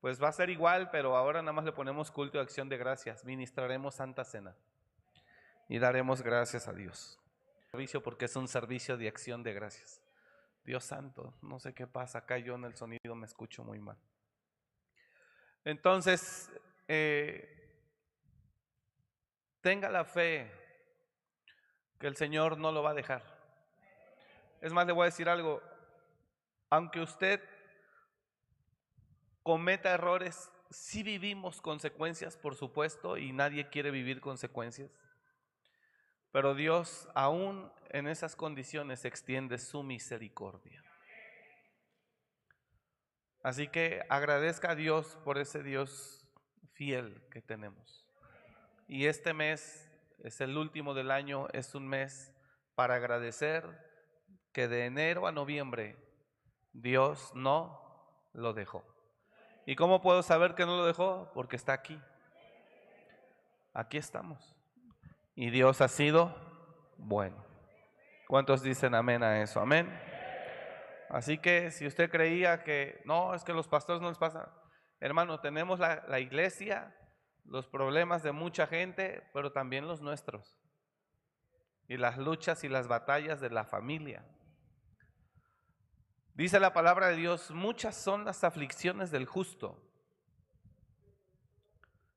pues 0.00 0.18
va 0.22 0.28
a 0.28 0.32
ser 0.32 0.48
igual, 0.48 0.88
pero 0.90 1.14
ahora 1.14 1.42
nada 1.42 1.52
más 1.52 1.66
le 1.66 1.72
ponemos 1.72 2.10
culto 2.10 2.38
de 2.38 2.44
acción 2.44 2.70
de 2.70 2.78
gracias. 2.78 3.26
Ministraremos 3.26 3.96
Santa 3.96 4.24
Cena 4.24 4.56
y 5.68 5.78
daremos 5.78 6.22
gracias 6.22 6.68
a 6.68 6.72
Dios. 6.72 7.20
Servicio 7.70 8.02
porque 8.02 8.24
es 8.24 8.36
un 8.36 8.48
servicio 8.48 8.96
de 8.96 9.08
acción 9.08 9.42
de 9.42 9.52
gracias. 9.52 10.00
Dios 10.64 10.84
santo, 10.84 11.34
no 11.42 11.58
sé 11.58 11.74
qué 11.74 11.86
pasa, 11.86 12.20
acá 12.20 12.38
yo 12.38 12.54
en 12.54 12.64
el 12.64 12.74
sonido 12.74 13.14
me 13.14 13.26
escucho 13.26 13.62
muy 13.62 13.78
mal. 13.78 13.98
Entonces, 15.66 16.50
eh, 16.88 17.54
tenga 19.60 19.90
la 19.90 20.04
fe 20.04 20.50
que 21.98 22.06
el 22.06 22.16
Señor 22.16 22.58
no 22.58 22.72
lo 22.72 22.82
va 22.82 22.90
a 22.90 22.94
dejar. 22.94 23.22
Es 24.60 24.72
más, 24.72 24.86
le 24.86 24.92
voy 24.92 25.02
a 25.02 25.06
decir 25.06 25.28
algo, 25.28 25.62
aunque 26.70 27.00
usted 27.00 27.42
cometa 29.42 29.92
errores, 29.92 30.50
sí 30.70 31.02
vivimos 31.02 31.60
consecuencias, 31.60 32.36
por 32.36 32.54
supuesto, 32.54 33.16
y 33.16 33.32
nadie 33.32 33.68
quiere 33.68 33.90
vivir 33.90 34.20
consecuencias. 34.20 34.90
Pero 36.32 36.54
Dios, 36.54 37.08
aún 37.14 37.72
en 37.90 38.06
esas 38.06 38.36
condiciones, 38.36 39.04
extiende 39.04 39.58
su 39.58 39.82
misericordia. 39.82 40.82
Así 43.42 43.68
que 43.68 44.04
agradezca 44.08 44.72
a 44.72 44.74
Dios 44.74 45.16
por 45.24 45.38
ese 45.38 45.62
Dios 45.62 46.17
fiel 46.78 47.20
que 47.32 47.42
tenemos. 47.42 48.06
Y 48.86 49.06
este 49.06 49.34
mes 49.34 49.90
es 50.20 50.40
el 50.40 50.56
último 50.56 50.94
del 50.94 51.10
año, 51.10 51.48
es 51.52 51.74
un 51.74 51.88
mes 51.88 52.32
para 52.76 52.94
agradecer 52.94 53.64
que 54.52 54.68
de 54.68 54.86
enero 54.86 55.26
a 55.26 55.32
noviembre 55.32 55.96
Dios 56.72 57.32
no 57.34 57.82
lo 58.32 58.52
dejó. 58.52 58.84
¿Y 59.66 59.74
cómo 59.74 60.00
puedo 60.00 60.22
saber 60.22 60.54
que 60.54 60.64
no 60.64 60.76
lo 60.76 60.86
dejó? 60.86 61.30
Porque 61.34 61.56
está 61.56 61.72
aquí. 61.72 62.00
Aquí 63.74 63.98
estamos. 63.98 64.56
Y 65.34 65.50
Dios 65.50 65.80
ha 65.80 65.88
sido 65.88 66.34
bueno. 66.96 67.44
¿Cuántos 68.28 68.62
dicen 68.62 68.94
amén 68.94 69.24
a 69.24 69.42
eso? 69.42 69.60
Amén. 69.60 70.00
Así 71.10 71.38
que 71.38 71.72
si 71.72 71.86
usted 71.86 72.08
creía 72.08 72.62
que 72.62 73.02
no, 73.04 73.34
es 73.34 73.42
que 73.42 73.52
los 73.52 73.66
pastores 73.66 74.00
no 74.00 74.08
les 74.08 74.18
pasa, 74.18 74.52
hermano, 75.00 75.40
tenemos 75.40 75.78
la, 75.78 76.04
la 76.08 76.20
iglesia, 76.20 76.94
los 77.44 77.66
problemas 77.66 78.22
de 78.22 78.32
mucha 78.32 78.66
gente, 78.66 79.28
pero 79.32 79.52
también 79.52 79.86
los 79.86 80.00
nuestros. 80.00 80.58
Y 81.88 81.96
las 81.96 82.18
luchas 82.18 82.64
y 82.64 82.68
las 82.68 82.88
batallas 82.88 83.40
de 83.40 83.50
la 83.50 83.64
familia. 83.64 84.24
Dice 86.34 86.60
la 86.60 86.72
palabra 86.72 87.08
de 87.08 87.16
Dios, 87.16 87.50
muchas 87.50 87.96
son 87.96 88.24
las 88.24 88.44
aflicciones 88.44 89.10
del 89.10 89.26
justo. 89.26 89.82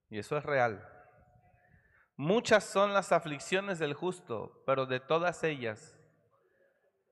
Y 0.09 0.19
eso 0.19 0.37
es 0.37 0.43
real. 0.43 0.87
Muchas 2.17 2.65
son 2.65 2.93
las 2.93 3.11
aflicciones 3.11 3.79
del 3.79 3.95
justo, 3.95 4.61
pero 4.65 4.85
de 4.85 4.99
todas 4.99 5.43
ellas 5.43 5.97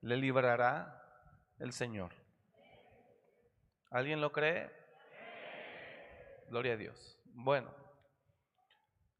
le 0.02 0.16
librará 0.16 1.02
el 1.58 1.72
Señor. 1.72 2.12
¿Alguien 3.90 4.20
lo 4.20 4.30
cree? 4.30 4.70
Gloria 6.50 6.72
a 6.72 6.76
Dios. 6.76 7.16
Bueno, 7.26 7.72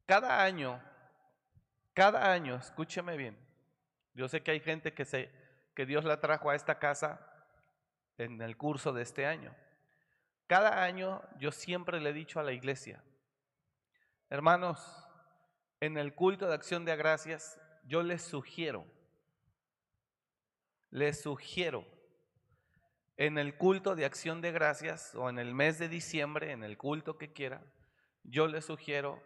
cada 0.05 0.43
año, 0.43 0.83
cada 1.93 2.29
año, 2.29 2.55
escúcheme 2.55 3.15
bien. 3.15 3.37
Yo 4.13 4.27
sé 4.27 4.43
que 4.43 4.51
hay 4.51 4.59
gente 4.59 4.93
que, 4.93 5.05
se, 5.05 5.31
que 5.73 5.85
Dios 5.85 6.03
la 6.03 6.19
trajo 6.19 6.49
a 6.49 6.55
esta 6.55 6.77
casa 6.77 7.25
en 8.17 8.41
el 8.41 8.57
curso 8.57 8.91
de 8.91 9.03
este 9.03 9.25
año. 9.25 9.55
Cada 10.47 10.83
año 10.83 11.21
yo 11.39 11.53
siempre 11.53 12.01
le 12.01 12.09
he 12.09 12.13
dicho 12.13 12.41
a 12.41 12.43
la 12.43 12.51
iglesia, 12.51 13.01
hermanos, 14.29 15.07
en 15.79 15.97
el 15.97 16.13
culto 16.13 16.49
de 16.49 16.55
acción 16.55 16.83
de 16.83 16.97
gracias, 16.97 17.57
yo 17.85 18.03
les 18.03 18.23
sugiero, 18.23 18.85
les 20.89 21.21
sugiero, 21.21 21.85
en 23.21 23.37
el 23.37 23.55
culto 23.55 23.95
de 23.95 24.05
acción 24.05 24.41
de 24.41 24.51
gracias 24.51 25.13
o 25.13 25.29
en 25.29 25.37
el 25.37 25.53
mes 25.53 25.77
de 25.77 25.87
diciembre, 25.87 26.53
en 26.53 26.63
el 26.63 26.75
culto 26.75 27.19
que 27.19 27.31
quiera, 27.31 27.61
yo 28.23 28.47
les 28.47 28.65
sugiero, 28.65 29.21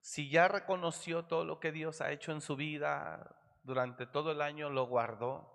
si 0.00 0.30
ya 0.30 0.48
reconoció 0.48 1.26
todo 1.26 1.44
lo 1.44 1.60
que 1.60 1.72
Dios 1.72 2.00
ha 2.00 2.10
hecho 2.10 2.32
en 2.32 2.40
su 2.40 2.56
vida 2.56 3.36
durante 3.64 4.06
todo 4.06 4.32
el 4.32 4.40
año, 4.40 4.70
lo 4.70 4.86
guardó, 4.86 5.46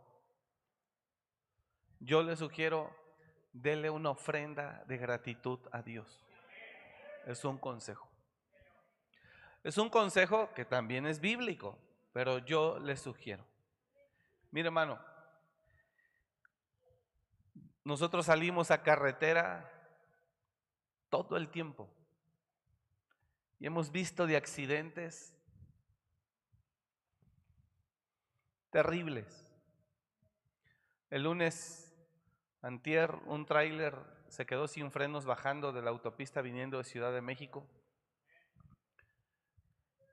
yo 1.99 2.21
le 2.21 2.35
sugiero, 2.35 2.95
dele 3.53 3.89
una 3.89 4.11
ofrenda 4.11 4.83
de 4.85 4.97
gratitud 4.97 5.59
a 5.71 5.81
Dios. 5.81 6.23
Es 7.25 7.43
un 7.43 7.57
consejo. 7.57 8.07
Es 9.63 9.79
un 9.79 9.89
consejo 9.89 10.53
que 10.53 10.63
también 10.63 11.07
es 11.07 11.19
bíblico, 11.19 11.75
pero 12.13 12.37
yo 12.37 12.77
le 12.77 12.95
sugiero. 12.95 13.43
Mire 14.51 14.67
hermano, 14.67 15.08
nosotros 17.83 18.25
salimos 18.25 18.71
a 18.71 18.83
carretera 18.83 19.71
todo 21.09 21.37
el 21.37 21.49
tiempo 21.49 21.89
y 23.59 23.67
hemos 23.67 23.91
visto 23.91 24.25
de 24.25 24.37
accidentes 24.37 25.35
terribles. 28.71 29.47
El 31.09 31.23
lunes 31.23 31.85
Antier, 32.61 33.15
un 33.25 33.45
tráiler 33.45 33.95
se 34.29 34.45
quedó 34.45 34.67
sin 34.67 34.91
frenos 34.91 35.25
bajando 35.25 35.71
de 35.71 35.81
la 35.81 35.89
autopista 35.89 36.41
viniendo 36.41 36.77
de 36.77 36.83
Ciudad 36.83 37.11
de 37.11 37.21
México. 37.21 37.67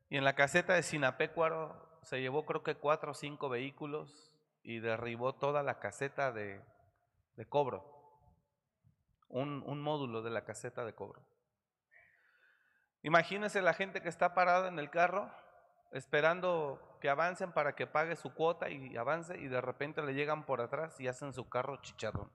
Y 0.08 0.16
en 0.16 0.24
la 0.24 0.34
caseta 0.34 0.74
de 0.74 0.82
Sinapecuaro 0.82 2.00
se 2.02 2.20
llevó 2.20 2.46
creo 2.46 2.62
que 2.62 2.76
cuatro 2.76 3.12
o 3.12 3.14
cinco 3.14 3.48
vehículos 3.48 4.32
y 4.62 4.78
derribó 4.78 5.34
toda 5.34 5.62
la 5.62 5.78
caseta 5.78 6.32
de, 6.32 6.62
cobro. 7.44 7.92
Un, 9.28 9.62
un 9.66 9.82
módulo 9.82 10.22
de 10.22 10.30
la 10.30 10.44
caseta 10.44 10.84
de 10.84 10.94
cobro. 10.94 11.20
Imagínense 13.02 13.60
la 13.60 13.74
gente 13.74 14.00
que 14.00 14.08
está 14.08 14.32
parada 14.32 14.68
en 14.68 14.78
el 14.78 14.88
carro 14.88 15.30
esperando 15.92 16.98
que 17.00 17.08
avancen 17.08 17.52
para 17.52 17.74
que 17.74 17.86
pague 17.86 18.16
su 18.16 18.32
cuota 18.34 18.70
y 18.70 18.96
avance 18.96 19.38
y 19.38 19.48
de 19.48 19.60
repente 19.60 20.02
le 20.02 20.14
llegan 20.14 20.44
por 20.44 20.60
atrás 20.60 20.98
y 21.00 21.08
hacen 21.08 21.32
su 21.32 21.48
carro 21.48 21.80
chicharrón. 21.82 22.30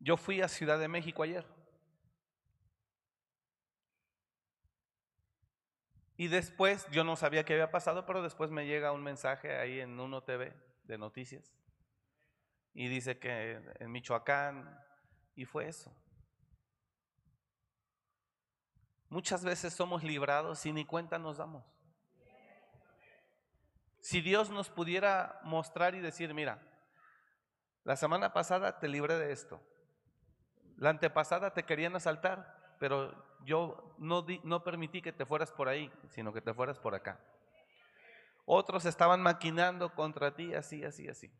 Yo 0.00 0.16
fui 0.16 0.40
a 0.40 0.48
Ciudad 0.48 0.78
de 0.80 0.88
México 0.88 1.22
ayer. 1.22 1.46
Y 6.22 6.28
después, 6.28 6.86
yo 6.92 7.02
no 7.02 7.16
sabía 7.16 7.44
qué 7.44 7.54
había 7.54 7.72
pasado, 7.72 8.06
pero 8.06 8.22
después 8.22 8.52
me 8.52 8.64
llega 8.64 8.92
un 8.92 9.02
mensaje 9.02 9.56
ahí 9.56 9.80
en 9.80 9.98
Uno 9.98 10.22
TV 10.22 10.54
de 10.84 10.96
noticias. 10.96 11.52
Y 12.74 12.86
dice 12.86 13.18
que 13.18 13.60
en 13.80 13.90
Michoacán 13.90 14.80
y 15.34 15.46
fue 15.46 15.66
eso. 15.66 15.92
Muchas 19.08 19.44
veces 19.44 19.74
somos 19.74 20.04
librados 20.04 20.64
y 20.64 20.72
ni 20.72 20.84
cuenta 20.84 21.18
nos 21.18 21.38
damos. 21.38 21.64
Si 23.98 24.20
Dios 24.20 24.48
nos 24.48 24.70
pudiera 24.70 25.40
mostrar 25.42 25.96
y 25.96 26.00
decir, 26.00 26.32
mira, 26.34 26.62
la 27.82 27.96
semana 27.96 28.32
pasada 28.32 28.78
te 28.78 28.86
libré 28.86 29.18
de 29.18 29.32
esto, 29.32 29.60
la 30.76 30.90
antepasada 30.90 31.52
te 31.52 31.64
querían 31.64 31.96
asaltar, 31.96 32.76
pero 32.78 33.12
yo 33.44 33.94
no, 33.98 34.24
no 34.42 34.64
permití 34.64 35.02
que 35.02 35.12
te 35.12 35.26
fueras 35.26 35.50
por 35.50 35.68
ahí, 35.68 35.92
sino 36.10 36.32
que 36.32 36.40
te 36.40 36.54
fueras 36.54 36.78
por 36.78 36.94
acá. 36.94 37.20
Otros 38.44 38.84
estaban 38.84 39.22
maquinando 39.22 39.94
contra 39.94 40.34
ti, 40.34 40.54
así, 40.54 40.84
así, 40.84 41.08
así. 41.08 41.32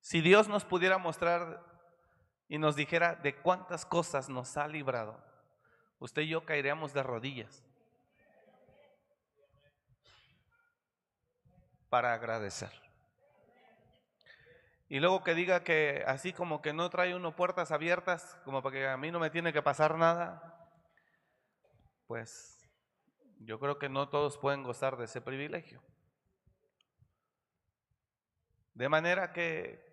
Si 0.00 0.20
Dios 0.20 0.48
nos 0.48 0.64
pudiera 0.64 0.96
mostrar 0.96 1.62
y 2.48 2.58
nos 2.58 2.76
dijera 2.76 3.14
de 3.16 3.36
cuántas 3.36 3.84
cosas 3.84 4.28
nos 4.28 4.56
ha 4.56 4.66
librado, 4.66 5.22
usted 5.98 6.22
y 6.22 6.28
yo 6.28 6.46
caeríamos 6.46 6.94
de 6.94 7.02
rodillas 7.02 7.62
para 11.90 12.14
agradecer. 12.14 12.87
Y 14.88 15.00
luego 15.00 15.22
que 15.22 15.34
diga 15.34 15.64
que 15.64 16.02
así 16.06 16.32
como 16.32 16.62
que 16.62 16.72
no 16.72 16.88
trae 16.88 17.14
uno 17.14 17.36
puertas 17.36 17.72
abiertas, 17.72 18.38
como 18.44 18.62
para 18.62 18.72
que 18.74 18.88
a 18.88 18.96
mí 18.96 19.10
no 19.10 19.20
me 19.20 19.30
tiene 19.30 19.52
que 19.52 19.62
pasar 19.62 19.96
nada, 19.98 20.70
pues 22.06 22.66
yo 23.40 23.60
creo 23.60 23.78
que 23.78 23.88
no 23.88 24.08
todos 24.08 24.38
pueden 24.38 24.62
gozar 24.62 24.96
de 24.96 25.04
ese 25.04 25.20
privilegio. 25.20 25.82
De 28.74 28.88
manera 28.88 29.32
que 29.32 29.88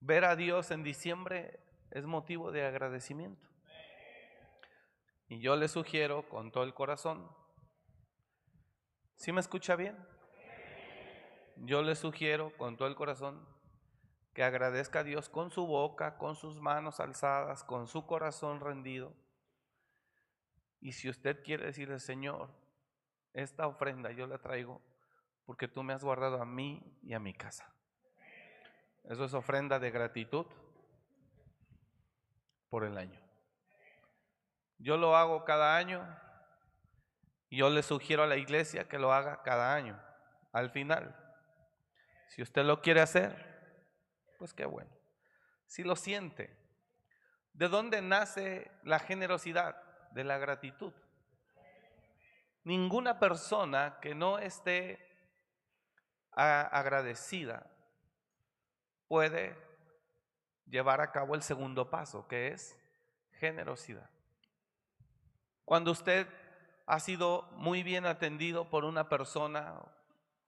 Ver 0.00 0.24
a 0.24 0.36
Dios 0.36 0.70
en 0.70 0.82
diciembre 0.82 1.58
es 1.90 2.04
motivo 2.04 2.52
de 2.52 2.64
agradecimiento. 2.64 3.48
Y 5.28 5.40
yo 5.40 5.56
le 5.56 5.68
sugiero 5.68 6.28
con 6.28 6.52
todo 6.52 6.64
el 6.64 6.74
corazón, 6.74 7.28
¿sí 9.16 9.32
me 9.32 9.40
escucha 9.40 9.74
bien? 9.74 9.96
Yo 11.56 11.82
le 11.82 11.96
sugiero 11.96 12.52
con 12.56 12.76
todo 12.76 12.86
el 12.86 12.94
corazón 12.94 13.44
que 14.36 14.44
agradezca 14.44 14.98
a 14.98 15.02
Dios 15.02 15.30
con 15.30 15.50
su 15.50 15.66
boca, 15.66 16.18
con 16.18 16.36
sus 16.36 16.60
manos 16.60 17.00
alzadas, 17.00 17.64
con 17.64 17.86
su 17.86 18.06
corazón 18.06 18.60
rendido. 18.60 19.14
Y 20.78 20.92
si 20.92 21.08
usted 21.08 21.42
quiere 21.42 21.64
decirle, 21.64 21.98
Señor, 21.98 22.50
esta 23.32 23.66
ofrenda 23.66 24.12
yo 24.12 24.26
la 24.26 24.36
traigo 24.36 24.82
porque 25.46 25.68
tú 25.68 25.82
me 25.82 25.94
has 25.94 26.04
guardado 26.04 26.42
a 26.42 26.44
mí 26.44 26.98
y 27.02 27.14
a 27.14 27.18
mi 27.18 27.32
casa. 27.32 27.72
Eso 29.04 29.24
es 29.24 29.32
ofrenda 29.32 29.78
de 29.78 29.90
gratitud 29.90 30.44
por 32.68 32.84
el 32.84 32.98
año. 32.98 33.18
Yo 34.76 34.98
lo 34.98 35.16
hago 35.16 35.46
cada 35.46 35.78
año 35.78 36.06
y 37.48 37.56
yo 37.56 37.70
le 37.70 37.82
sugiero 37.82 38.24
a 38.24 38.26
la 38.26 38.36
iglesia 38.36 38.86
que 38.86 38.98
lo 38.98 39.14
haga 39.14 39.42
cada 39.42 39.74
año, 39.74 39.98
al 40.52 40.68
final. 40.68 41.16
Si 42.28 42.42
usted 42.42 42.64
lo 42.66 42.82
quiere 42.82 43.00
hacer, 43.00 43.55
pues 44.38 44.52
qué 44.54 44.66
bueno. 44.66 44.90
Si 45.66 45.82
lo 45.82 45.96
siente, 45.96 46.56
¿de 47.52 47.68
dónde 47.68 48.02
nace 48.02 48.70
la 48.84 48.98
generosidad? 48.98 49.82
De 50.12 50.24
la 50.24 50.38
gratitud. 50.38 50.92
Ninguna 52.64 53.18
persona 53.18 53.98
que 54.00 54.14
no 54.14 54.38
esté 54.38 54.98
agradecida 56.32 57.70
puede 59.08 59.56
llevar 60.66 61.00
a 61.00 61.12
cabo 61.12 61.34
el 61.34 61.42
segundo 61.42 61.90
paso, 61.90 62.26
que 62.28 62.48
es 62.48 62.76
generosidad. 63.32 64.10
Cuando 65.64 65.90
usted 65.90 66.28
ha 66.86 67.00
sido 67.00 67.42
muy 67.52 67.82
bien 67.82 68.06
atendido 68.06 68.68
por 68.68 68.84
una 68.84 69.08
persona, 69.08 69.80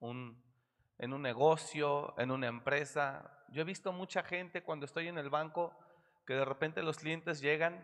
en 0.01 1.13
un 1.13 1.23
negocio, 1.23 2.15
en 2.19 2.31
una 2.31 2.47
empresa, 2.47 3.38
yo 3.49 3.63
he 3.63 3.65
visto 3.65 3.93
mucha 3.93 4.23
gente 4.23 4.63
cuando 4.63 4.87
estoy 4.87 5.09
en 5.09 5.19
el 5.19 5.31
banco 5.31 5.77
que 6.27 6.35
de 6.35 6.45
repente 6.45 6.83
los 6.83 6.99
clientes 6.99 7.41
llegan 7.41 7.81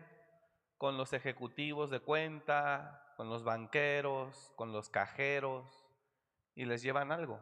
con 0.77 0.97
los 0.97 1.13
ejecutivos 1.13 1.89
de 1.89 1.99
cuenta, 1.99 3.13
con 3.17 3.29
los 3.29 3.43
banqueros, 3.43 4.51
con 4.55 4.71
los 4.71 4.89
cajeros 4.89 5.87
y 6.53 6.65
les 6.65 6.81
llevan 6.81 7.11
algo. 7.11 7.39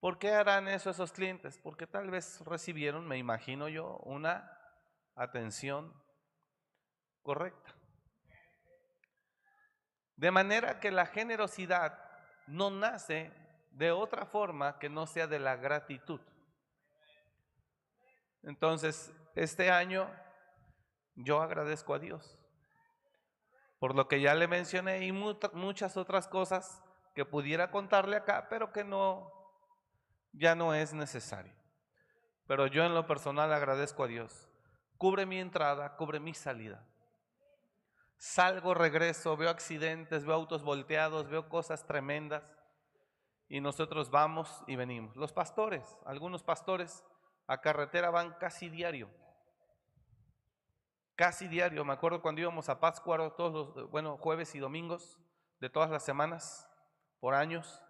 ¿Por 0.00 0.18
qué 0.18 0.32
harán 0.32 0.68
eso 0.68 0.90
esos 0.90 1.12
clientes? 1.12 1.58
Porque 1.58 1.86
tal 1.86 2.10
vez 2.10 2.40
recibieron, 2.40 3.06
me 3.06 3.18
imagino 3.18 3.68
yo, 3.68 3.98
una 3.98 4.58
atención 5.14 5.94
correcta. 7.22 7.72
De 10.16 10.30
manera 10.30 10.80
que 10.80 10.90
la 10.90 11.06
generosidad 11.06 11.98
no 12.46 12.70
nace 12.70 13.32
de 13.72 13.90
otra 13.90 14.26
forma 14.26 14.78
que 14.78 14.88
no 14.88 15.06
sea 15.06 15.26
de 15.26 15.38
la 15.38 15.56
gratitud. 15.56 16.20
Entonces, 18.42 19.12
este 19.34 19.70
año 19.70 20.10
yo 21.14 21.40
agradezco 21.40 21.94
a 21.94 21.98
Dios 21.98 22.38
por 23.82 23.96
lo 23.96 24.06
que 24.06 24.20
ya 24.20 24.36
le 24.36 24.46
mencioné 24.46 25.04
y 25.04 25.10
muchas 25.10 25.96
otras 25.96 26.28
cosas 26.28 26.80
que 27.16 27.24
pudiera 27.24 27.72
contarle 27.72 28.14
acá, 28.14 28.46
pero 28.48 28.72
que 28.72 28.84
no, 28.84 29.32
ya 30.30 30.54
no 30.54 30.72
es 30.72 30.94
necesario. 30.94 31.52
Pero 32.46 32.68
yo 32.68 32.84
en 32.84 32.94
lo 32.94 33.08
personal 33.08 33.52
agradezco 33.52 34.04
a 34.04 34.06
Dios. 34.06 34.48
Cubre 34.98 35.26
mi 35.26 35.40
entrada, 35.40 35.96
cubre 35.96 36.20
mi 36.20 36.32
salida. 36.32 36.86
Salgo, 38.18 38.72
regreso, 38.72 39.36
veo 39.36 39.50
accidentes, 39.50 40.24
veo 40.24 40.36
autos 40.36 40.62
volteados, 40.62 41.28
veo 41.28 41.48
cosas 41.48 41.84
tremendas 41.84 42.44
y 43.52 43.60
nosotros 43.60 44.08
vamos 44.10 44.64
y 44.66 44.76
venimos. 44.76 45.14
Los 45.14 45.30
pastores, 45.30 45.84
algunos 46.06 46.42
pastores 46.42 47.04
a 47.46 47.60
carretera 47.60 48.08
van 48.08 48.32
casi 48.40 48.70
diario. 48.70 49.10
Casi 51.16 51.48
diario, 51.48 51.84
me 51.84 51.92
acuerdo 51.92 52.22
cuando 52.22 52.40
íbamos 52.40 52.70
a 52.70 52.80
Pátzcuaro 52.80 53.34
todos 53.34 53.76
los, 53.76 53.90
bueno, 53.90 54.16
jueves 54.16 54.54
y 54.54 54.58
domingos 54.58 55.20
de 55.60 55.68
todas 55.68 55.90
las 55.90 56.02
semanas, 56.02 56.66
por 57.20 57.34
años. 57.34 57.82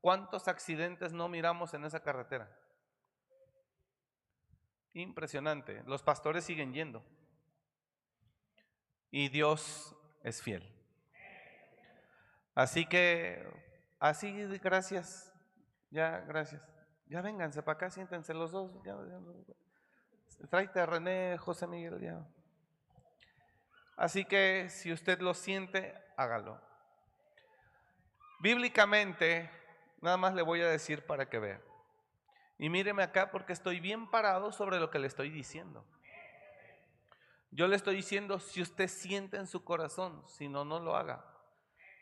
¿Cuántos 0.00 0.46
accidentes 0.46 1.12
no 1.12 1.28
miramos 1.28 1.74
en 1.74 1.84
esa 1.84 2.00
carretera? 2.00 2.56
Impresionante. 4.92 5.82
Los 5.86 6.04
pastores 6.04 6.44
siguen 6.44 6.72
yendo. 6.72 7.04
Y 9.10 9.30
Dios 9.30 9.96
es 10.22 10.40
fiel. 10.40 10.72
Así 12.54 12.86
que, 12.86 13.67
así, 13.98 14.32
gracias. 14.58 15.32
Ya, 15.90 16.20
gracias. 16.20 16.62
Ya 17.06 17.22
vénganse 17.22 17.62
para 17.62 17.76
acá, 17.76 17.90
siéntense 17.90 18.34
los 18.34 18.52
dos. 18.52 18.70
Ya, 18.84 18.96
Tráete 20.50 20.80
a 20.80 20.86
René, 20.86 21.38
José 21.38 21.66
Miguel, 21.66 22.00
ya. 22.00 22.26
Así 23.96 24.24
que 24.24 24.68
si 24.68 24.92
usted 24.92 25.20
lo 25.20 25.34
siente, 25.34 25.94
hágalo. 26.16 26.60
Bíblicamente, 28.40 29.50
nada 30.00 30.16
más 30.16 30.34
le 30.34 30.42
voy 30.42 30.60
a 30.60 30.68
decir 30.68 31.04
para 31.04 31.28
que 31.28 31.38
vea. 31.38 31.60
Y 32.58 32.68
míreme 32.68 33.02
acá 33.02 33.30
porque 33.30 33.52
estoy 33.52 33.80
bien 33.80 34.10
parado 34.10 34.52
sobre 34.52 34.78
lo 34.78 34.90
que 34.90 34.98
le 34.98 35.08
estoy 35.08 35.30
diciendo. 35.30 35.84
Yo 37.50 37.66
le 37.66 37.76
estoy 37.76 37.96
diciendo 37.96 38.38
si 38.38 38.60
usted 38.62 38.88
siente 38.88 39.36
en 39.36 39.46
su 39.46 39.64
corazón, 39.64 40.22
si 40.28 40.48
no, 40.48 40.64
no 40.64 40.78
lo 40.78 40.94
haga. 40.94 41.24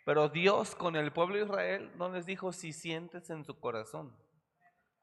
Pero 0.07 0.29
Dios 0.29 0.77
con 0.77 0.95
el 0.95 1.13
pueblo 1.13 1.35
de 1.35 1.43
Israel 1.43 1.91
no 1.97 2.09
les 2.09 2.27
dijo 2.27 2.53
si 2.53 2.73
sientes 2.73 3.29
en 3.29 3.45
su 3.45 3.59
corazón. 3.59 4.17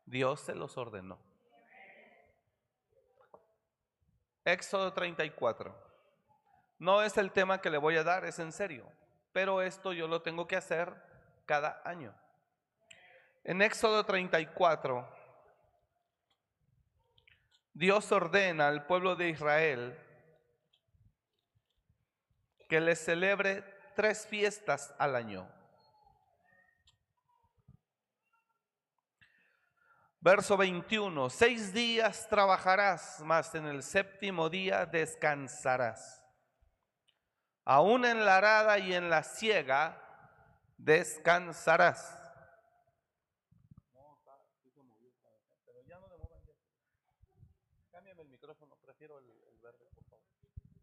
Dios 0.05 0.39
se 0.39 0.55
los 0.55 0.77
ordenó. 0.77 1.19
Éxodo 4.45 4.93
34. 4.93 5.75
No 6.79 7.01
es 7.01 7.17
el 7.17 7.33
tema 7.33 7.59
que 7.59 7.69
le 7.69 7.77
voy 7.77 7.97
a 7.97 8.05
dar, 8.05 8.23
es 8.23 8.39
en 8.39 8.53
serio. 8.53 8.89
Pero 9.33 9.61
esto 9.61 9.91
yo 9.91 10.07
lo 10.07 10.21
tengo 10.21 10.47
que 10.47 10.55
hacer 10.55 10.95
cada 11.45 11.81
año. 11.83 12.15
En 13.43 13.61
Éxodo 13.61 14.05
34 14.05 15.05
Dios 17.73 18.09
ordena 18.13 18.69
al 18.69 18.85
pueblo 18.85 19.17
de 19.17 19.27
Israel 19.27 19.99
que 22.69 22.79
le 22.79 22.95
celebre 22.95 23.72
tres 23.95 24.25
fiestas 24.27 24.93
al 24.97 25.15
año. 25.15 25.47
Verso 30.19 30.55
21, 30.55 31.29
seis 31.29 31.73
días 31.73 32.29
trabajarás, 32.29 33.21
mas 33.25 33.53
en 33.55 33.65
el 33.65 33.83
séptimo 33.83 34.49
día 34.49 34.85
descansarás. 34.85 36.23
Aún 37.65 38.05
en 38.05 38.23
la 38.23 38.37
arada 38.37 38.79
y 38.79 38.93
en 38.93 39.09
la 39.09 39.23
siega 39.23 40.01
descansarás. 40.77 42.19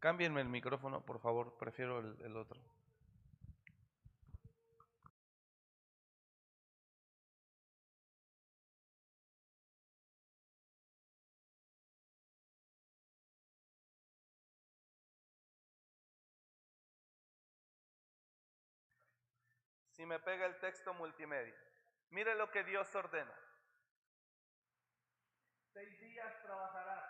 Cámbienme 0.01 0.41
el 0.41 0.49
micrófono, 0.49 1.05
por 1.05 1.21
favor, 1.21 1.59
prefiero 1.59 1.99
el, 1.99 2.37
otro. 2.37 2.59
Si 20.01 20.07
me 20.07 20.19
pega 20.19 20.47
el 20.47 20.59
texto 20.61 20.95
multimedia. 20.95 21.55
Mire 22.09 22.35
lo 22.35 22.51
que 22.51 22.65
Dios 22.65 22.89
ordena. 22.95 23.35
Seis 25.75 26.01
días 26.01 26.43
trabajarás 26.43 27.10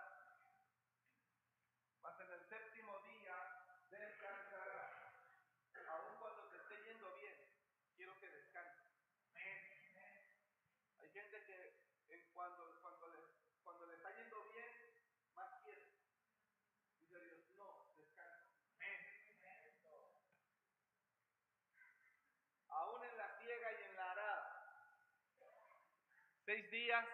seis 26.51 26.69
días 26.73 27.05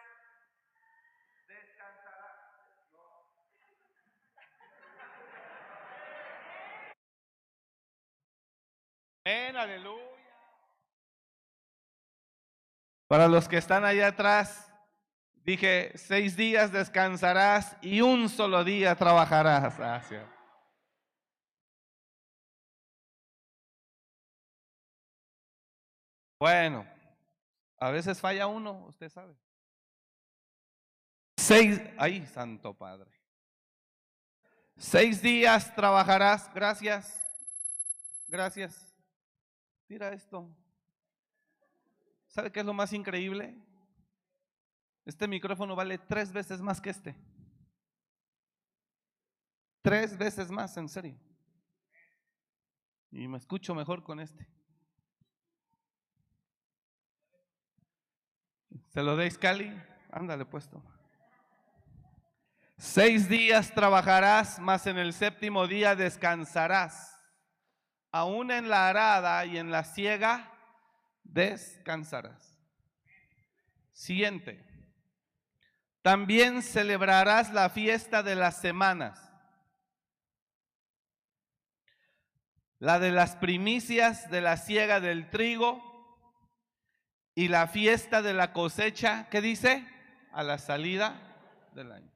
descansará. 1.46 2.26
Amén, 9.26 9.56
aleluya. 9.56 10.06
Para 13.08 13.28
los 13.28 13.46
que 13.46 13.58
están 13.58 13.84
allá 13.84 14.06
atrás, 14.06 14.72
dije, 15.34 15.92
seis 15.98 16.34
días 16.34 16.72
descansarás 16.72 17.76
y 17.82 18.00
un 18.00 18.30
solo 18.30 18.64
día 18.64 18.94
trabajarás. 18.94 19.76
Gracias. 19.76 20.26
Bueno, 26.40 26.95
a 27.78 27.90
veces 27.90 28.20
falla 28.20 28.46
uno, 28.46 28.86
usted 28.86 29.08
sabe. 29.08 29.36
Seis, 31.36 31.80
ay, 31.98 32.26
Santo 32.26 32.74
Padre. 32.74 33.10
Seis 34.76 35.22
días 35.22 35.74
trabajarás, 35.74 36.52
gracias, 36.52 37.22
gracias. 38.28 38.94
Mira 39.88 40.12
esto. 40.12 40.48
¿Sabe 42.28 42.52
qué 42.52 42.60
es 42.60 42.66
lo 42.66 42.74
más 42.74 42.92
increíble? 42.92 43.56
Este 45.04 45.28
micrófono 45.28 45.76
vale 45.76 45.98
tres 45.98 46.32
veces 46.32 46.60
más 46.60 46.80
que 46.80 46.90
este. 46.90 47.16
Tres 49.82 50.18
veces 50.18 50.50
más, 50.50 50.76
en 50.76 50.88
serio. 50.88 51.16
Y 53.12 53.28
me 53.28 53.38
escucho 53.38 53.74
mejor 53.74 54.02
con 54.02 54.18
este. 54.20 54.55
¿Se 58.96 59.02
lo 59.02 59.14
deis, 59.14 59.36
Cali? 59.36 59.70
Ándale 60.10 60.46
puesto. 60.46 60.82
Seis 62.78 63.28
días 63.28 63.74
trabajarás, 63.74 64.58
mas 64.58 64.86
en 64.86 64.96
el 64.96 65.12
séptimo 65.12 65.66
día 65.66 65.94
descansarás. 65.94 67.14
Aún 68.10 68.50
en 68.50 68.70
la 68.70 68.88
arada 68.88 69.44
y 69.44 69.58
en 69.58 69.70
la 69.70 69.84
siega 69.84 70.50
descansarás. 71.24 72.58
Siguiente. 73.92 74.66
También 76.00 76.62
celebrarás 76.62 77.52
la 77.52 77.68
fiesta 77.68 78.22
de 78.22 78.34
las 78.34 78.62
semanas. 78.62 79.30
La 82.78 82.98
de 82.98 83.10
las 83.10 83.36
primicias 83.36 84.30
de 84.30 84.40
la 84.40 84.56
siega 84.56 85.00
del 85.00 85.28
trigo 85.28 85.85
y 87.36 87.48
la 87.48 87.68
fiesta 87.68 88.22
de 88.22 88.32
la 88.32 88.54
cosecha, 88.54 89.28
¿qué 89.30 89.42
dice? 89.42 89.86
A 90.32 90.42
la 90.42 90.56
salida 90.56 91.20
del 91.74 91.92
año. 91.92 92.10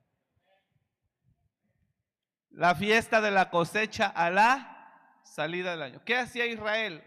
La 2.50 2.74
fiesta 2.74 3.20
de 3.20 3.30
la 3.30 3.50
cosecha 3.50 4.06
a 4.06 4.30
la 4.30 5.20
salida 5.22 5.72
del 5.72 5.82
año. 5.82 6.02
¿Qué 6.06 6.16
hacía 6.16 6.46
Israel? 6.46 7.04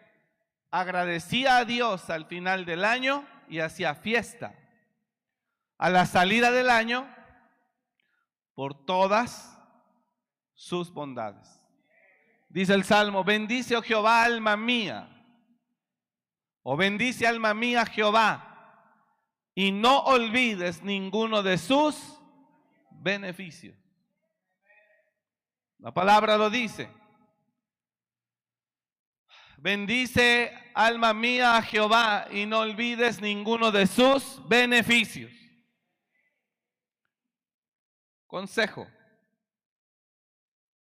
Agradecía 0.69 1.57
a 1.57 1.65
Dios 1.65 2.11
al 2.11 2.27
final 2.27 2.65
del 2.65 2.85
año 2.85 3.27
y 3.49 3.59
hacía 3.59 3.95
fiesta 3.95 4.53
a 5.79 5.89
la 5.89 6.05
salida 6.05 6.51
del 6.51 6.69
año 6.69 7.07
por 8.53 8.85
todas 8.85 9.57
sus 10.53 10.93
bondades. 10.93 11.59
Dice 12.47 12.75
el 12.75 12.83
Salmo, 12.83 13.23
bendice, 13.23 13.75
oh 13.75 13.81
Jehová, 13.81 14.23
alma 14.23 14.55
mía, 14.55 15.12
o 16.63 16.77
bendice, 16.77 17.27
alma 17.27 17.53
mía, 17.53 17.85
Jehová, 17.85 18.49
y 19.53 19.71
no 19.71 19.99
olvides 20.05 20.81
ninguno 20.81 21.43
de 21.43 21.57
sus 21.57 22.17
beneficios. 22.89 23.77
La 25.79 25.93
palabra 25.93 26.37
lo 26.37 26.49
dice. 26.49 26.89
Bendice, 29.57 30.51
alma 30.73 31.13
mía, 31.13 31.57
a 31.57 31.61
Jehová, 31.61 32.27
y 32.31 32.45
no 32.45 32.59
olvides 32.59 33.21
ninguno 33.21 33.69
de 33.69 33.85
sus 33.85 34.41
beneficios. 34.47 35.31
Consejo. 38.25 38.87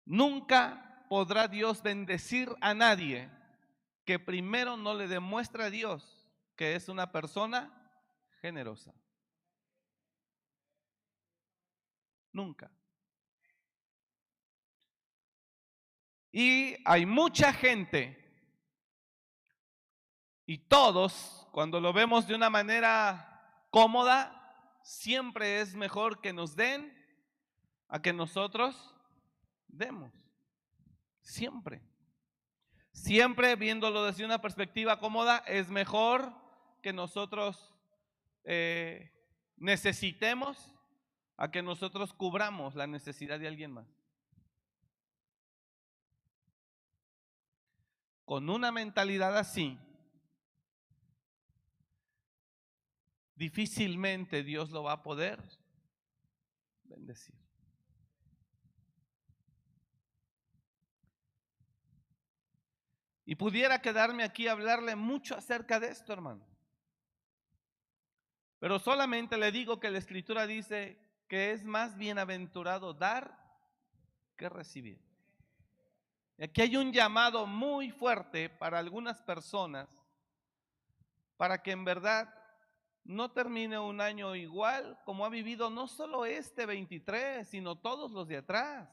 Nunca 0.05 1.05
podrá 1.09 1.47
Dios 1.47 1.81
bendecir 1.83 2.49
a 2.61 2.73
nadie 2.73 3.29
que 4.06 4.20
primero 4.20 4.78
no 4.78 4.94
le 4.94 5.08
demuestre 5.08 5.63
a 5.63 5.70
Dios 5.70 6.26
que 6.56 6.76
es 6.76 6.88
una 6.88 7.12
persona 7.12 7.72
generosa. 8.41 8.94
Nunca. 12.32 12.72
Y 16.32 16.76
hay 16.86 17.06
mucha 17.06 17.54
gente 17.54 18.22
y 20.46 20.58
todos, 20.60 21.48
cuando 21.52 21.80
lo 21.80 21.91
vemos 21.91 22.28
de 22.28 22.36
una 22.36 22.50
manera 22.50 23.65
cómoda, 23.72 24.80
siempre 24.84 25.62
es 25.62 25.76
mejor 25.76 26.22
que 26.22 26.34
nos 26.34 26.56
den 26.56 26.94
a 27.88 28.02
que 28.02 28.13
nosotros 28.13 28.96
demos. 29.68 30.13
Siempre. 31.22 31.82
Siempre 32.95 33.58
viéndolo 33.58 34.05
desde 34.05 34.23
una 34.23 34.41
perspectiva 34.41 34.99
cómoda, 34.99 35.39
es 35.47 35.69
mejor 35.69 36.34
que 36.81 36.93
nosotros 36.93 37.75
eh, 38.45 39.12
necesitemos 39.58 40.71
a 41.36 41.51
que 41.51 41.62
nosotros 41.62 42.13
cubramos 42.13 42.73
la 42.73 42.88
necesidad 42.88 43.38
de 43.38 43.49
alguien 43.49 43.73
más. 43.73 43.86
Con 48.23 48.49
una 48.49 48.71
mentalidad 48.71 49.38
así, 49.38 49.77
difícilmente 53.36 54.41
Dios 54.41 54.71
lo 54.71 54.84
va 54.84 54.93
a 54.93 55.03
poder 55.03 55.43
bendecir. 56.86 57.44
Y 63.25 63.35
pudiera 63.35 63.81
quedarme 63.81 64.23
aquí 64.23 64.47
a 64.47 64.51
hablarle 64.51 64.95
mucho 64.95 65.35
acerca 65.35 65.79
de 65.79 65.88
esto, 65.88 66.13
hermano. 66.13 66.45
Pero 68.59 68.79
solamente 68.79 69.38
le 69.38 69.51
digo 69.51 69.79
que 69.79 69.89
la 69.89 69.97
escritura 69.97 70.45
dice 70.45 70.99
que 71.27 71.51
es 71.51 71.65
más 71.65 71.97
bienaventurado 71.97 72.93
dar 72.93 73.38
que 74.38 74.47
recibir. 74.47 75.01
Y 76.38 76.43
aquí 76.43 76.61
hay 76.61 76.75
un 76.75 76.91
llamado 76.91 77.47
muy 77.47 77.91
fuerte 77.91 78.49
para 78.49 78.77
algunas 78.79 79.21
personas 79.21 79.89
para 81.38 81.61
que 81.61 81.71
en 81.71 81.85
verdad 81.85 82.33
no 83.03 83.31
termine 83.31 83.77
un 83.77 84.01
año 84.01 84.35
igual 84.35 84.99
como 85.05 85.25
ha 85.25 85.29
vivido 85.29 85.69
no 85.69 85.88
solo 85.88 86.25
este 86.25 86.65
23, 86.65 87.47
sino 87.47 87.77
todos 87.77 88.11
los 88.11 88.27
de 88.27 88.38
atrás. 88.38 88.89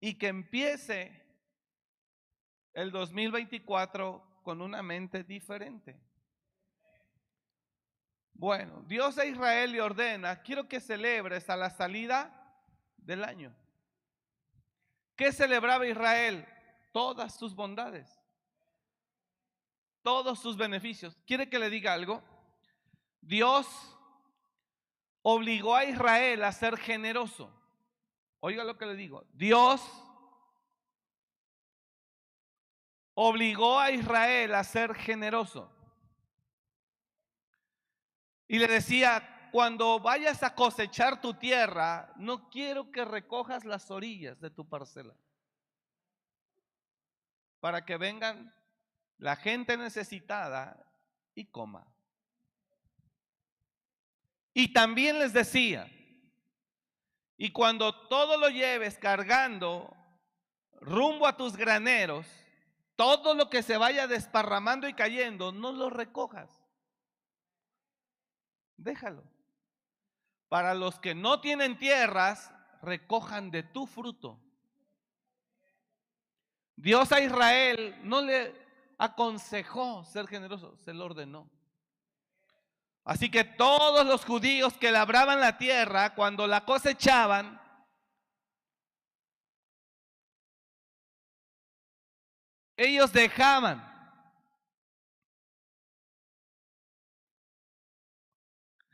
Y 0.00 0.14
que 0.14 0.28
empiece 0.28 1.23
el 2.74 2.90
2024 2.90 4.40
con 4.42 4.60
una 4.60 4.82
mente 4.82 5.24
diferente. 5.24 5.98
Bueno, 8.34 8.82
Dios 8.86 9.16
a 9.16 9.24
Israel 9.24 9.72
le 9.72 9.80
ordena, 9.80 10.42
quiero 10.42 10.68
que 10.68 10.80
celebres 10.80 11.48
a 11.48 11.56
la 11.56 11.70
salida 11.70 12.52
del 12.98 13.24
año. 13.24 13.54
¿Qué 15.16 15.32
celebraba 15.32 15.86
Israel? 15.86 16.46
Todas 16.92 17.38
sus 17.38 17.54
bondades 17.54 18.20
todos 20.04 20.38
sus 20.38 20.56
beneficios. 20.56 21.16
¿Quiere 21.26 21.48
que 21.48 21.58
le 21.58 21.70
diga 21.70 21.94
algo? 21.94 22.22
Dios 23.22 23.66
obligó 25.22 25.74
a 25.74 25.86
Israel 25.86 26.44
a 26.44 26.52
ser 26.52 26.76
generoso. 26.76 27.50
Oiga 28.40 28.62
lo 28.64 28.76
que 28.76 28.84
le 28.84 28.96
digo. 28.96 29.24
Dios 29.32 29.80
obligó 33.14 33.78
a 33.78 33.90
Israel 33.90 34.54
a 34.54 34.64
ser 34.64 34.94
generoso. 34.94 35.70
Y 38.46 38.58
le 38.58 38.66
decía, 38.66 39.48
cuando 39.50 40.00
vayas 40.00 40.42
a 40.42 40.54
cosechar 40.54 41.20
tu 41.20 41.34
tierra, 41.34 42.12
no 42.16 42.50
quiero 42.50 42.90
que 42.90 43.04
recojas 43.04 43.64
las 43.64 43.90
orillas 43.90 44.40
de 44.40 44.50
tu 44.50 44.68
parcela. 44.68 45.14
Para 47.60 47.84
que 47.84 47.96
vengan 47.96 48.54
la 49.18 49.36
gente 49.36 49.76
necesitada 49.76 50.84
y 51.34 51.46
coma. 51.46 51.86
Y 54.52 54.72
también 54.72 55.18
les 55.18 55.32
decía, 55.32 55.90
y 57.36 57.50
cuando 57.50 58.06
todo 58.08 58.36
lo 58.36 58.48
lleves 58.48 58.98
cargando 58.98 59.96
rumbo 60.80 61.26
a 61.26 61.36
tus 61.36 61.56
graneros, 61.56 62.26
todo 62.96 63.34
lo 63.34 63.50
que 63.50 63.62
se 63.62 63.76
vaya 63.76 64.06
desparramando 64.06 64.88
y 64.88 64.94
cayendo, 64.94 65.52
no 65.52 65.72
lo 65.72 65.90
recojas. 65.90 66.50
Déjalo. 68.76 69.24
Para 70.48 70.74
los 70.74 71.00
que 71.00 71.14
no 71.14 71.40
tienen 71.40 71.78
tierras, 71.78 72.52
recojan 72.82 73.50
de 73.50 73.62
tu 73.62 73.86
fruto. 73.86 74.40
Dios 76.76 77.12
a 77.12 77.20
Israel 77.20 77.98
no 78.02 78.20
le 78.20 78.54
aconsejó 78.98 80.04
ser 80.04 80.26
generoso, 80.26 80.76
se 80.78 80.92
lo 80.92 81.06
ordenó. 81.06 81.50
Así 83.04 83.30
que 83.30 83.44
todos 83.44 84.06
los 84.06 84.24
judíos 84.24 84.74
que 84.74 84.90
labraban 84.90 85.40
la 85.40 85.58
tierra, 85.58 86.14
cuando 86.14 86.46
la 86.46 86.64
cosechaban, 86.64 87.60
ellos 92.76 93.12
dejaban 93.12 93.94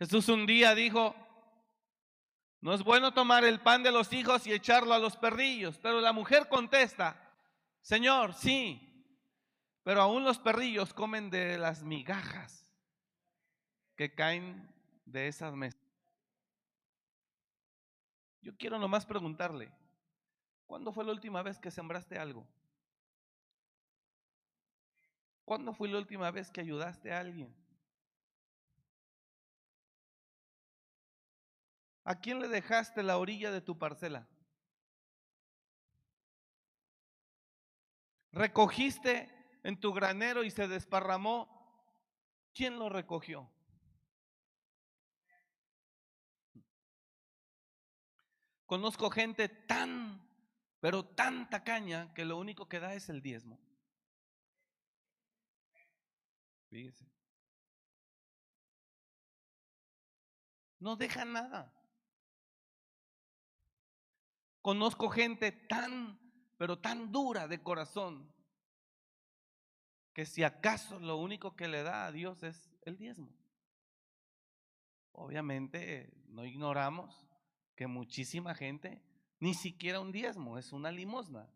Jesús 0.00 0.30
un 0.30 0.46
día 0.46 0.74
dijo, 0.74 1.14
no 2.62 2.72
es 2.72 2.82
bueno 2.82 3.12
tomar 3.12 3.44
el 3.44 3.60
pan 3.60 3.82
de 3.82 3.92
los 3.92 4.14
hijos 4.14 4.46
y 4.46 4.52
echarlo 4.52 4.94
a 4.94 4.98
los 4.98 5.18
perrillos, 5.18 5.76
pero 5.76 6.00
la 6.00 6.14
mujer 6.14 6.48
contesta, 6.48 7.34
Señor, 7.82 8.32
sí, 8.32 9.06
pero 9.82 10.00
aún 10.00 10.24
los 10.24 10.38
perrillos 10.38 10.94
comen 10.94 11.28
de 11.28 11.58
las 11.58 11.82
migajas 11.82 12.74
que 13.94 14.14
caen 14.14 14.74
de 15.04 15.28
esas 15.28 15.54
mesas. 15.54 15.82
Yo 18.40 18.56
quiero 18.56 18.78
nomás 18.78 19.04
preguntarle, 19.04 19.70
¿cuándo 20.64 20.94
fue 20.94 21.04
la 21.04 21.12
última 21.12 21.42
vez 21.42 21.58
que 21.58 21.70
sembraste 21.70 22.18
algo? 22.18 22.48
¿Cuándo 25.50 25.74
fue 25.74 25.88
la 25.88 25.98
última 25.98 26.30
vez 26.30 26.48
que 26.48 26.60
ayudaste 26.60 27.12
a 27.12 27.18
alguien? 27.18 27.52
¿A 32.04 32.20
quién 32.20 32.38
le 32.38 32.46
dejaste 32.46 33.02
la 33.02 33.18
orilla 33.18 33.50
de 33.50 33.60
tu 33.60 33.76
parcela? 33.76 34.28
¿Recogiste 38.30 39.28
en 39.64 39.80
tu 39.80 39.92
granero 39.92 40.44
y 40.44 40.52
se 40.52 40.68
desparramó, 40.68 41.48
¿quién 42.54 42.78
lo 42.78 42.88
recogió? 42.88 43.50
Conozco 48.66 49.10
gente 49.10 49.48
tan, 49.48 50.24
pero 50.78 51.04
tan 51.04 51.50
tacaña 51.50 52.14
que 52.14 52.24
lo 52.24 52.38
único 52.38 52.68
que 52.68 52.78
da 52.78 52.94
es 52.94 53.08
el 53.08 53.20
diezmo. 53.20 53.58
Fíjese. 56.70 57.04
No 60.78 60.96
deja 60.96 61.24
nada. 61.24 61.74
Conozco 64.62 65.08
gente 65.08 65.52
tan, 65.52 66.18
pero 66.56 66.78
tan 66.78 67.10
dura 67.12 67.48
de 67.48 67.62
corazón 67.62 68.32
que 70.12 70.24
si 70.26 70.42
acaso 70.42 70.98
lo 70.98 71.16
único 71.16 71.56
que 71.56 71.68
le 71.68 71.82
da 71.82 72.06
a 72.06 72.12
Dios 72.12 72.42
es 72.42 72.70
el 72.82 72.96
diezmo. 72.96 73.34
Obviamente 75.12 76.12
no 76.28 76.44
ignoramos 76.44 77.26
que 77.74 77.86
muchísima 77.86 78.54
gente 78.54 79.02
ni 79.38 79.54
siquiera 79.54 80.00
un 80.00 80.12
diezmo, 80.12 80.58
es 80.58 80.72
una 80.72 80.90
limosna. 80.90 81.50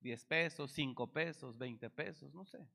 10 0.00 0.24
pesos, 0.26 0.72
5 0.72 1.12
pesos, 1.12 1.56
20 1.56 1.88
pesos, 1.90 2.34
no 2.34 2.44
sé. 2.44 2.68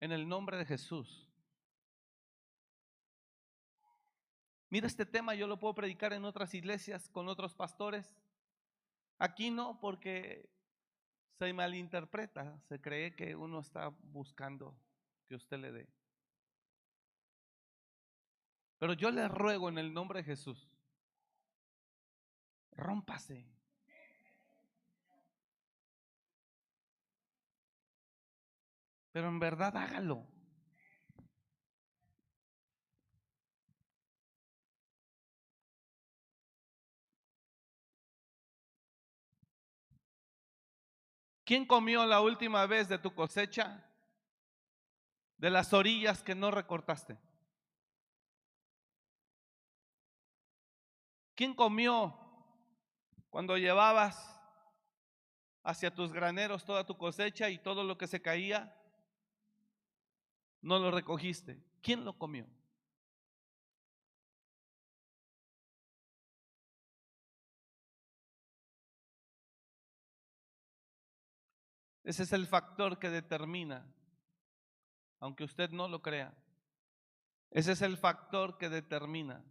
En 0.00 0.12
el 0.12 0.28
nombre 0.28 0.56
de 0.56 0.64
Jesús. 0.64 1.28
Mira, 4.68 4.86
este 4.86 5.06
tema 5.06 5.34
yo 5.34 5.46
lo 5.46 5.58
puedo 5.58 5.74
predicar 5.74 6.12
en 6.12 6.24
otras 6.24 6.52
iglesias 6.54 7.08
con 7.08 7.28
otros 7.28 7.54
pastores. 7.54 8.14
Aquí 9.18 9.50
no, 9.50 9.78
porque 9.80 10.50
se 11.38 11.52
malinterpreta, 11.52 12.58
se 12.68 12.80
cree 12.80 13.14
que 13.14 13.36
uno 13.36 13.60
está 13.60 13.88
buscando 13.88 14.76
que 15.28 15.34
usted 15.34 15.58
le 15.58 15.72
dé. 15.72 15.88
Pero 18.78 18.92
yo 18.92 19.10
le 19.10 19.28
ruego 19.28 19.68
en 19.68 19.78
el 19.78 19.94
nombre 19.94 20.20
de 20.20 20.24
Jesús, 20.24 20.68
rómpase. 22.72 23.55
Pero 29.16 29.28
en 29.28 29.38
verdad 29.38 29.74
hágalo. 29.74 30.26
¿Quién 41.46 41.64
comió 41.64 42.04
la 42.04 42.20
última 42.20 42.66
vez 42.66 42.90
de 42.90 42.98
tu 42.98 43.14
cosecha? 43.14 43.90
De 45.38 45.48
las 45.48 45.72
orillas 45.72 46.22
que 46.22 46.34
no 46.34 46.50
recortaste. 46.50 47.18
¿Quién 51.34 51.54
comió 51.54 52.20
cuando 53.30 53.56
llevabas 53.56 54.38
hacia 55.62 55.94
tus 55.94 56.12
graneros 56.12 56.66
toda 56.66 56.84
tu 56.84 56.98
cosecha 56.98 57.48
y 57.48 57.56
todo 57.56 57.82
lo 57.82 57.96
que 57.96 58.08
se 58.08 58.20
caía? 58.20 58.75
No 60.62 60.78
lo 60.78 60.90
recogiste. 60.90 61.62
¿Quién 61.80 62.04
lo 62.04 62.18
comió? 62.18 62.46
Ese 72.06 72.22
es 72.22 72.32
el 72.32 72.46
factor 72.46 73.00
que 73.00 73.10
determina, 73.10 73.84
aunque 75.18 75.42
usted 75.42 75.70
no 75.70 75.88
lo 75.88 76.02
crea, 76.02 76.32
ese 77.50 77.72
es 77.72 77.82
el 77.82 77.96
factor 77.96 78.58
que 78.58 78.68
determina 78.68 79.44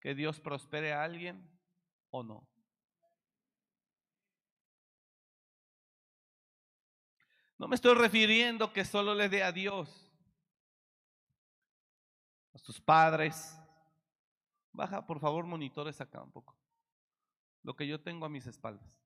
que 0.00 0.16
Dios 0.16 0.40
prospere 0.40 0.92
a 0.92 1.04
alguien 1.04 1.48
o 2.10 2.24
no. 2.24 2.48
No 7.58 7.68
me 7.68 7.74
estoy 7.74 7.94
refiriendo 7.94 8.72
que 8.72 8.84
solo 8.84 9.14
le 9.14 9.28
dé 9.28 9.42
a 9.42 9.52
Dios, 9.52 10.10
a 12.54 12.58
sus 12.58 12.80
padres. 12.80 13.58
Baja, 14.72 15.04
por 15.04 15.18
favor, 15.18 15.44
monitores 15.44 16.00
acá 16.00 16.22
un 16.22 16.30
poco. 16.30 16.56
Lo 17.64 17.74
que 17.74 17.86
yo 17.86 18.00
tengo 18.00 18.24
a 18.24 18.28
mis 18.28 18.46
espaldas 18.46 18.98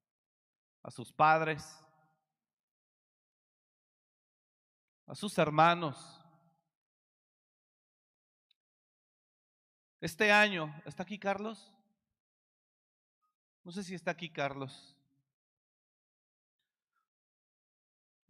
a 0.83 0.91
sus 0.91 1.13
padres, 1.13 1.65
a 5.07 5.15
sus 5.15 5.37
hermanos. 5.39 6.19
Este 10.01 10.33
año, 10.33 10.75
¿está 10.85 11.05
aquí 11.05 11.19
Carlos? 11.19 11.73
No 13.63 13.71
sé 13.71 13.85
si 13.85 13.95
está 13.95 14.11
aquí 14.11 14.29
Carlos. 14.29 14.97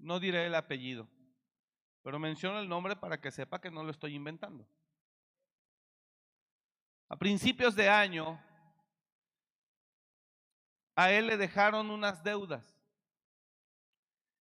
No 0.02 0.18
diré 0.18 0.46
el 0.46 0.54
apellido, 0.56 1.08
pero 2.02 2.18
menciono 2.18 2.58
el 2.58 2.68
nombre 2.68 2.96
para 2.96 3.20
que 3.20 3.30
sepa 3.30 3.60
que 3.60 3.70
no 3.70 3.84
lo 3.84 3.92
estoy 3.92 4.16
inventando. 4.16 4.66
A 7.08 7.16
principios 7.16 7.76
de 7.76 7.88
año, 7.88 8.42
a 10.96 11.12
él 11.12 11.28
le 11.28 11.36
dejaron 11.36 11.88
unas 11.88 12.24
deudas. 12.24 12.76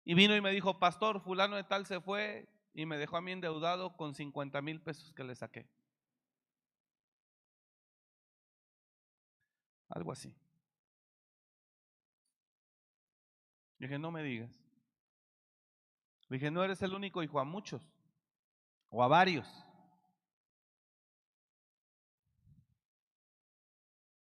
Y 0.06 0.14
vino 0.14 0.36
y 0.36 0.42
me 0.42 0.52
dijo, 0.52 0.78
pastor, 0.78 1.22
fulano 1.22 1.56
de 1.56 1.64
tal 1.64 1.88
se 1.88 2.00
fue 2.02 2.48
y 2.76 2.86
me 2.86 2.98
dejó 2.98 3.18
a 3.18 3.22
mí 3.22 3.32
endeudado 3.32 3.98
con 3.98 4.14
50 4.14 4.62
mil 4.62 4.80
pesos 4.80 5.12
que 5.12 5.24
le 5.24 5.34
saqué. 5.34 5.68
Algo 9.90 10.12
así. 10.12 10.36
Dije, 13.80 13.98
no 13.98 14.12
me 14.12 14.22
digas. 14.22 14.67
Dije, 16.30 16.52
no 16.52 16.64
eres 16.64 16.82
el 16.82 16.94
único 16.94 17.24
hijo, 17.24 17.40
a 17.40 17.44
muchos 17.44 17.82
o 18.90 19.04
a 19.04 19.08
varios. 19.08 19.48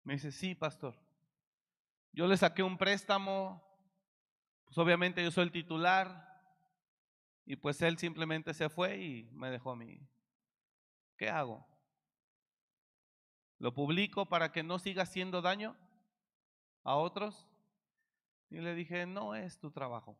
Me 0.04 0.13
dice, 0.13 0.32
sí, 0.32 0.54
pastor. 0.54 0.96
Yo 2.12 2.28
le 2.28 2.38
saqué 2.38 2.63
un 2.63 2.78
préstamo, 2.78 3.62
pues 4.65 4.78
obviamente 4.78 5.24
yo 5.24 5.32
soy 5.32 5.46
el 5.46 5.52
titular, 5.52 6.26
y 7.46 7.56
pues 7.56 7.82
él 7.82 7.98
simplemente 7.98 8.54
se 8.54 8.70
fue 8.70 8.98
y 8.98 9.30
me 9.32 9.52
dejó 9.52 9.72
a 9.72 9.76
mí. 9.76 10.00
¿Qué 11.18 11.30
hago? 11.30 11.65
¿Lo 13.60 13.74
publico 13.74 14.28
para 14.28 14.52
que 14.52 14.63
no 14.63 14.80
siga 14.80 15.04
haciendo 15.04 15.41
daño 15.41 15.78
a 16.84 16.96
otros? 16.96 17.48
Y 18.50 18.60
le 18.60 18.74
dije, 18.74 19.06
no 19.06 19.36
es 19.36 19.60
tu 19.60 19.72
trabajo. 19.72 20.18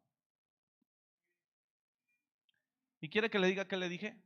¿Y 3.06 3.10
quiere 3.10 3.30
que 3.30 3.38
le 3.38 3.46
diga 3.46 3.68
qué 3.68 3.78
le 3.78 3.88
dije? 3.88 4.18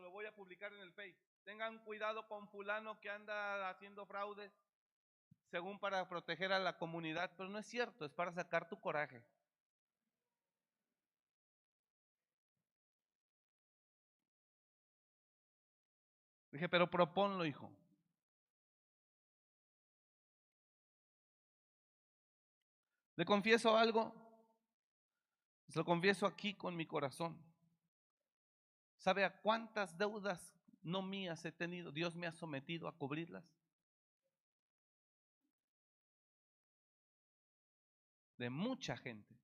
lo 0.00 0.10
voy 0.10 0.25
a 0.25 0.25
publicar 0.36 0.72
en 0.72 0.80
el 0.80 0.92
Face. 0.92 1.16
Tengan 1.42 1.78
cuidado 1.80 2.28
con 2.28 2.46
fulano 2.48 3.00
que 3.00 3.10
anda 3.10 3.68
haciendo 3.70 4.06
fraudes 4.06 4.52
según 5.50 5.78
para 5.78 6.08
proteger 6.08 6.52
a 6.52 6.58
la 6.58 6.76
comunidad, 6.76 7.32
pero 7.36 7.48
no 7.48 7.58
es 7.58 7.66
cierto, 7.66 8.04
es 8.04 8.12
para 8.12 8.32
sacar 8.32 8.68
tu 8.68 8.78
coraje. 8.80 9.22
Dije, 16.50 16.68
pero 16.68 16.88
proponlo, 16.90 17.44
hijo. 17.44 17.70
¿Le 23.16 23.24
confieso 23.24 23.76
algo? 23.76 24.14
Se 25.68 25.78
lo 25.78 25.84
confieso 25.84 26.26
aquí 26.26 26.54
con 26.54 26.76
mi 26.76 26.86
corazón. 26.86 27.38
¿Sabe 29.06 29.24
a 29.24 29.40
cuántas 29.40 29.96
deudas 29.96 30.52
no 30.82 31.00
mías 31.00 31.44
he 31.44 31.52
tenido? 31.52 31.92
Dios 31.92 32.16
me 32.16 32.26
ha 32.26 32.32
sometido 32.32 32.88
a 32.88 32.98
cubrirlas. 32.98 33.44
De 38.36 38.50
mucha 38.50 38.96
gente. 38.96 39.38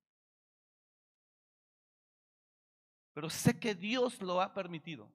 Pero 3.12 3.30
sé 3.30 3.60
que 3.60 3.76
Dios 3.76 4.20
lo 4.20 4.40
ha 4.40 4.52
permitido. 4.52 5.08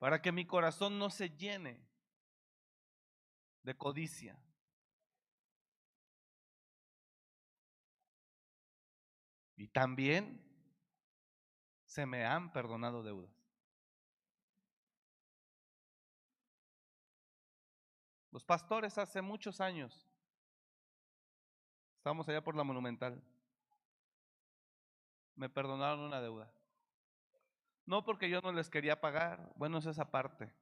Para 0.00 0.20
que 0.20 0.32
mi 0.32 0.44
corazón 0.44 0.98
no 0.98 1.10
se 1.10 1.30
llene 1.30 1.80
de 3.62 3.76
codicia. 3.76 4.36
Y 9.54 9.68
también 9.68 10.47
se 11.98 12.06
me 12.06 12.24
han 12.24 12.52
perdonado 12.52 13.02
deudas. 13.02 13.28
Los 18.30 18.44
pastores 18.44 18.96
hace 18.98 19.20
muchos 19.20 19.60
años, 19.60 20.06
estábamos 21.96 22.28
allá 22.28 22.40
por 22.40 22.54
la 22.54 22.62
monumental, 22.62 23.20
me 25.34 25.48
perdonaron 25.48 25.98
una 25.98 26.20
deuda. 26.20 26.48
No 27.84 28.04
porque 28.04 28.30
yo 28.30 28.40
no 28.42 28.52
les 28.52 28.70
quería 28.70 29.00
pagar, 29.00 29.52
bueno, 29.56 29.78
es 29.78 29.86
esa 29.86 30.08
parte. 30.08 30.54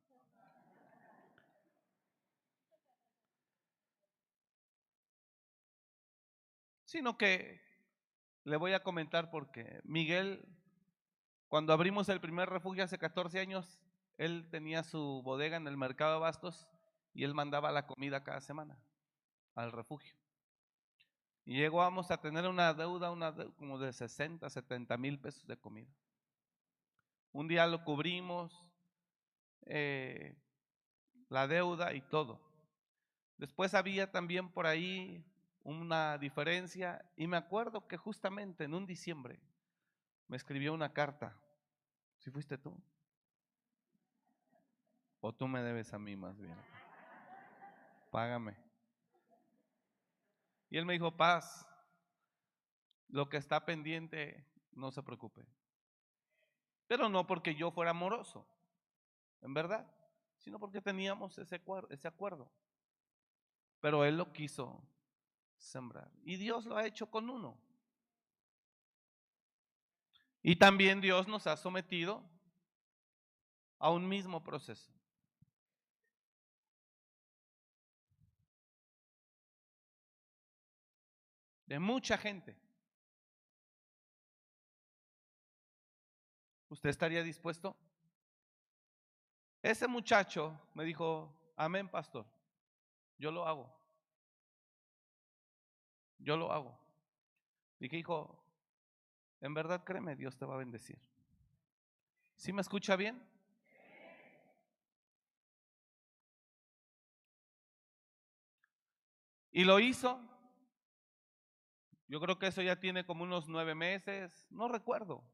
Sino 6.87 7.18
que 7.18 7.61
le 8.45 8.57
voy 8.57 8.72
a 8.72 8.82
comentar 8.82 9.30
porque 9.30 9.82
Miguel, 9.84 10.55
cuando 11.49 11.72
abrimos 11.72 12.09
el 12.09 12.20
primer 12.20 12.49
refugio 12.49 12.84
hace 12.84 12.99
14 12.99 13.38
años, 13.38 13.80
él 14.18 14.49
tenía 14.51 14.82
su 14.82 15.22
bodega 15.22 15.57
en 15.57 15.66
el 15.66 15.76
mercado 15.76 16.14
de 16.14 16.20
Bastos 16.20 16.66
y 17.14 17.24
él 17.24 17.34
mandaba 17.34 17.70
la 17.70 17.86
comida 17.86 18.24
cada 18.24 18.40
semana 18.40 18.78
al 19.55 19.72
refugio. 19.72 20.16
Y 21.44 21.59
llegamos 21.59 22.11
a 22.11 22.20
tener 22.20 22.49
una 22.49 22.74
deuda, 22.74 23.11
una 23.12 23.34
como 23.57 23.78
de 23.78 23.92
60, 23.92 24.51
70 24.51 24.97
mil 24.97 25.20
pesos 25.20 25.47
de 25.47 25.57
comida. 25.57 25.94
Un 27.30 27.47
día 27.47 27.66
lo 27.66 27.84
cubrimos, 27.84 28.66
eh, 29.66 30.36
la 31.28 31.47
deuda 31.47 31.94
y 31.94 32.01
todo. 32.01 32.40
Después 33.36 33.74
había 33.74 34.11
también 34.11 34.51
por 34.51 34.66
ahí 34.66 35.24
una 35.62 36.18
diferencia 36.18 37.05
y 37.16 37.26
me 37.26 37.36
acuerdo 37.36 37.86
que 37.86 37.97
justamente 37.97 38.64
en 38.64 38.74
un 38.74 38.86
diciembre 38.86 39.40
me 40.29 40.37
escribió 40.37 40.74
una 40.74 40.93
carta. 40.93 41.37
¿Si 42.18 42.31
fuiste 42.31 42.59
tú? 42.59 42.77
¿O 45.20 45.33
tú 45.33 45.49
me 45.49 45.62
debes 45.62 45.93
a 45.93 45.99
mí 45.99 46.16
más 46.16 46.39
bien? 46.39 46.57
Págame. 48.11 48.57
Y 50.68 50.79
él 50.79 50.87
me 50.87 50.95
dijo, 50.95 51.16
paz, 51.16 51.66
lo 53.09 53.29
que 53.29 53.37
está 53.37 53.64
pendiente, 53.64 54.45
no 54.72 54.91
se 54.91 55.03
preocupe. 55.03 55.47
Pero 56.87 57.09
no 57.09 57.27
porque 57.27 57.55
yo 57.55 57.70
fuera 57.70 57.91
amoroso, 57.91 58.47
en 59.41 59.55
verdad, 59.55 59.91
sino 60.39 60.59
porque 60.59 60.81
teníamos 60.81 61.39
ese, 61.39 61.62
ese 61.91 62.09
acuerdo. 62.09 62.51
Pero 63.81 64.05
él 64.05 64.16
lo 64.16 64.33
quiso 64.33 64.83
sembrar. 65.57 66.11
Y 66.22 66.37
Dios 66.37 66.66
lo 66.66 66.77
ha 66.77 66.87
hecho 66.87 67.11
con 67.11 67.31
uno. 67.31 67.59
Y 70.49 70.55
también 70.55 71.01
Dios 71.01 71.26
nos 71.26 71.44
ha 71.49 71.57
sometido 71.57 72.22
a 73.80 73.90
un 73.90 74.09
mismo 74.09 74.44
proceso. 74.44 74.92
De 81.66 81.80
mucha 81.80 82.16
gente. 82.16 82.57
¿Usted 86.68 86.90
estaría 86.90 87.24
dispuesto? 87.24 87.76
Ese 89.62 89.88
muchacho 89.88 90.57
me 90.74 90.84
dijo, 90.84 91.36
amén, 91.57 91.88
pastor, 91.88 92.24
yo 93.18 93.32
lo 93.32 93.49
hago. 93.49 93.76
Yo 96.18 96.36
lo 96.36 96.53
hago. 96.53 96.78
Dije, 97.80 97.97
hijo, 97.97 98.45
en 99.41 99.55
verdad 99.55 99.84
créeme, 99.84 100.16
Dios 100.16 100.37
te 100.37 100.45
va 100.45 100.55
a 100.55 100.59
bendecir. 100.59 100.99
¿Sí 102.37 102.53
me 102.53 102.61
escucha 102.61 102.97
bien? 102.97 103.22
Y 109.53 109.64
lo 109.64 109.80
hizo. 109.80 110.20
Yo 112.09 112.20
creo 112.20 112.39
que 112.39 112.49
eso 112.49 112.62
ya 112.62 112.78
tiene 112.78 113.07
como 113.07 113.24
unos 113.24 113.49
nueve 113.49 113.74
meses, 113.74 114.47
no 114.51 114.68
recuerdo. 114.68 115.24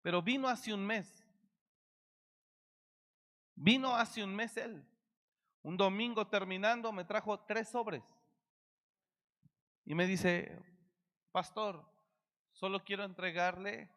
Pero 0.00 0.22
vino 0.22 0.48
hace 0.48 0.72
un 0.72 0.84
mes. 0.84 1.22
Vino 3.54 3.94
hace 3.94 4.24
un 4.24 4.34
mes 4.34 4.56
él. 4.56 4.84
Un 5.62 5.76
domingo 5.76 6.26
terminando 6.26 6.92
me 6.92 7.04
trajo 7.04 7.40
tres 7.40 7.68
sobres. 7.68 8.02
Y 9.84 9.94
me 9.94 10.06
dice, 10.06 10.58
pastor, 11.30 11.93
solo 12.54 12.82
quiero 12.82 13.04
entregarle 13.04 13.90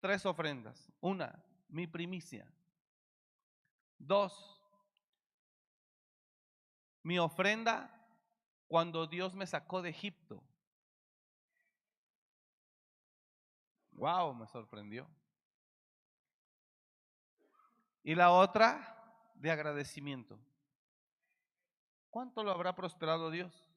tres 0.00 0.24
ofrendas. 0.24 0.92
Una, 1.00 1.44
mi 1.68 1.86
primicia. 1.86 2.46
Dos, 3.98 4.62
mi 7.02 7.18
ofrenda 7.18 7.90
cuando 8.68 9.06
Dios 9.06 9.34
me 9.34 9.46
sacó 9.46 9.82
de 9.82 9.90
Egipto. 9.90 10.42
Wow, 13.92 14.34
me 14.34 14.46
sorprendió. 14.46 15.08
Y 18.04 18.14
la 18.14 18.30
otra 18.30 18.94
de 19.34 19.50
agradecimiento. 19.50 20.38
¿Cuánto 22.10 22.44
lo 22.44 22.52
habrá 22.52 22.74
prosperado 22.74 23.30
Dios? 23.30 23.68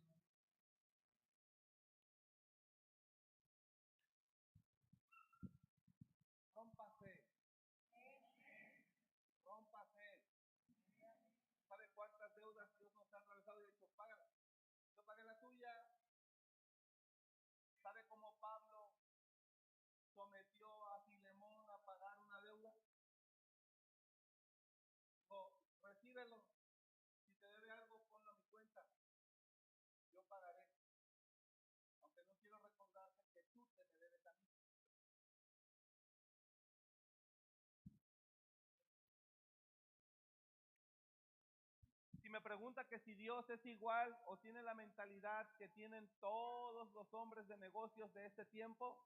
me 42.31 42.39
pregunta 42.61 42.85
que 42.85 42.99
si 42.99 43.15
Dios 43.15 43.49
es 43.49 43.65
igual 43.65 44.15
o 44.27 44.37
tiene 44.37 44.61
la 44.61 44.75
mentalidad 44.75 45.47
que 45.57 45.67
tienen 45.69 46.07
todos 46.19 46.93
los 46.93 47.11
hombres 47.11 47.47
de 47.47 47.57
negocios 47.57 48.13
de 48.13 48.27
este 48.27 48.45
tiempo, 48.45 49.03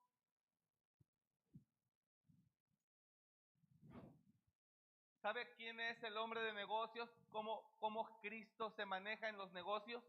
¿Sabe 5.21 5.53
quién 5.55 5.79
es 5.79 6.03
el 6.03 6.17
hombre 6.17 6.41
de 6.41 6.51
negocios? 6.51 7.09
¿Cómo, 7.31 7.63
¿Cómo, 7.79 8.19
Cristo 8.19 8.69
se 8.71 8.85
maneja 8.85 9.29
en 9.29 9.37
los 9.37 9.53
negocios? 9.53 10.03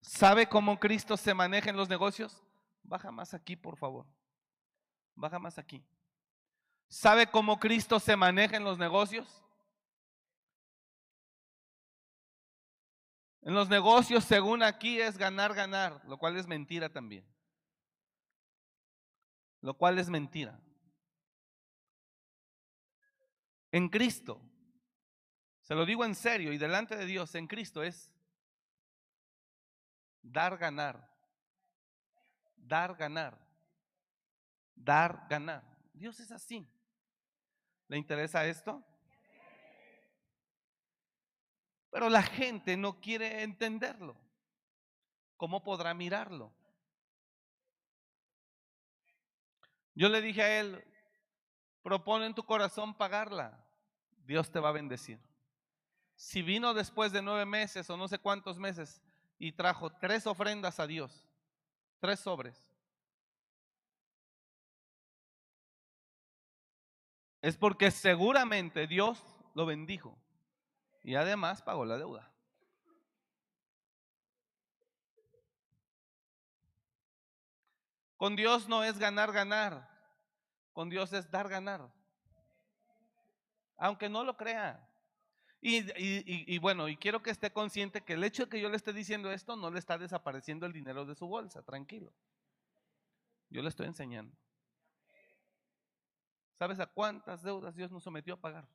¿Sabe 0.00 0.48
cómo 0.48 0.78
Cristo 0.78 1.16
se 1.16 1.34
maneja 1.34 1.68
en 1.68 1.76
los 1.76 1.88
negocios? 1.88 2.44
Baja 2.84 3.10
más 3.10 3.34
aquí, 3.34 3.56
por 3.56 3.76
favor. 3.76 4.06
Baja 5.16 5.40
más 5.40 5.58
aquí. 5.58 5.84
¿Sabe 6.88 7.26
cómo 7.26 7.58
Cristo 7.58 7.98
se 7.98 8.14
maneja 8.16 8.56
en 8.56 8.64
los 8.64 8.78
negocios? 8.78 9.42
En 13.42 13.54
los 13.54 13.68
negocios, 13.68 14.24
según 14.24 14.62
aquí, 14.62 15.00
es 15.00 15.18
ganar, 15.18 15.52
ganar, 15.54 16.00
lo 16.06 16.16
cual 16.16 16.36
es 16.36 16.46
mentira 16.46 16.88
también. 16.88 17.26
Lo 19.60 19.76
cual 19.76 19.98
es 19.98 20.08
mentira. 20.08 20.60
En 23.72 23.88
Cristo, 23.88 24.40
se 25.62 25.74
lo 25.74 25.84
digo 25.84 26.04
en 26.04 26.14
serio 26.14 26.52
y 26.52 26.58
delante 26.58 26.96
de 26.96 27.06
Dios, 27.06 27.34
en 27.34 27.46
Cristo 27.48 27.82
es 27.82 28.12
dar, 30.22 30.56
ganar. 30.56 31.10
Dar, 32.56 32.94
ganar. 32.94 33.38
Dar, 34.74 35.26
ganar. 35.28 35.64
Dios 35.92 36.20
es 36.20 36.30
así. 36.30 36.68
¿Le 37.88 37.98
interesa 37.98 38.46
esto? 38.46 38.84
Pero 41.92 42.08
la 42.08 42.22
gente 42.22 42.74
no 42.74 43.00
quiere 43.00 43.42
entenderlo. 43.42 44.16
¿Cómo 45.36 45.62
podrá 45.62 45.92
mirarlo? 45.92 46.50
Yo 49.94 50.08
le 50.08 50.22
dije 50.22 50.42
a 50.42 50.60
él, 50.60 50.82
propone 51.82 52.24
en 52.24 52.34
tu 52.34 52.44
corazón 52.44 52.94
pagarla. 52.96 53.62
Dios 54.24 54.50
te 54.50 54.58
va 54.58 54.70
a 54.70 54.72
bendecir. 54.72 55.20
si 56.16 56.40
vino 56.40 56.72
después 56.72 57.12
de 57.12 57.20
nueve 57.20 57.44
meses 57.44 57.90
o 57.90 57.96
no 57.96 58.08
sé 58.08 58.18
cuántos 58.18 58.58
meses 58.58 59.02
y 59.38 59.52
trajo 59.52 59.90
tres 59.90 60.26
ofrendas 60.26 60.78
a 60.78 60.86
Dios, 60.86 61.26
tres 61.98 62.20
sobres, 62.20 62.56
es 67.42 67.56
porque 67.56 67.90
seguramente 67.90 68.86
Dios 68.86 69.20
lo 69.54 69.66
bendijo 69.66 70.21
y 71.02 71.14
además 71.14 71.62
pagó 71.62 71.84
la 71.84 71.98
deuda. 71.98 72.32
Con 78.16 78.36
Dios 78.36 78.68
no 78.68 78.84
es 78.84 78.98
ganar, 78.98 79.32
ganar. 79.32 79.90
Con 80.72 80.88
Dios 80.88 81.12
es 81.12 81.28
dar, 81.30 81.48
ganar. 81.48 81.92
Aunque 83.76 84.08
no 84.08 84.22
lo 84.22 84.36
crea. 84.36 84.88
Y, 85.60 86.58
bueno, 86.58 86.88
y 86.88 86.96
quiero 86.96 87.22
que 87.22 87.30
esté 87.30 87.52
consciente 87.52 88.02
que 88.02 88.14
el 88.14 88.24
hecho 88.24 88.44
de 88.44 88.48
que 88.48 88.60
yo 88.60 88.68
le 88.68 88.76
esté 88.76 88.92
diciendo 88.92 89.30
esto 89.30 89.56
no 89.56 89.70
le 89.70 89.78
está 89.78 89.98
desapareciendo 89.98 90.66
el 90.66 90.72
dinero 90.72 91.04
de 91.04 91.14
su 91.14 91.26
bolsa, 91.26 91.62
tranquilo. 91.62 92.12
Yo 93.48 93.62
le 93.62 93.68
estoy 93.68 93.86
enseñando. 93.86 94.36
¿Sabes 96.58 96.78
a 96.80 96.86
cuántas 96.86 97.42
deudas 97.42 97.74
Dios 97.74 97.90
nos 97.90 98.02
sometió 98.02 98.34
a 98.34 98.40
pagar? 98.40 98.68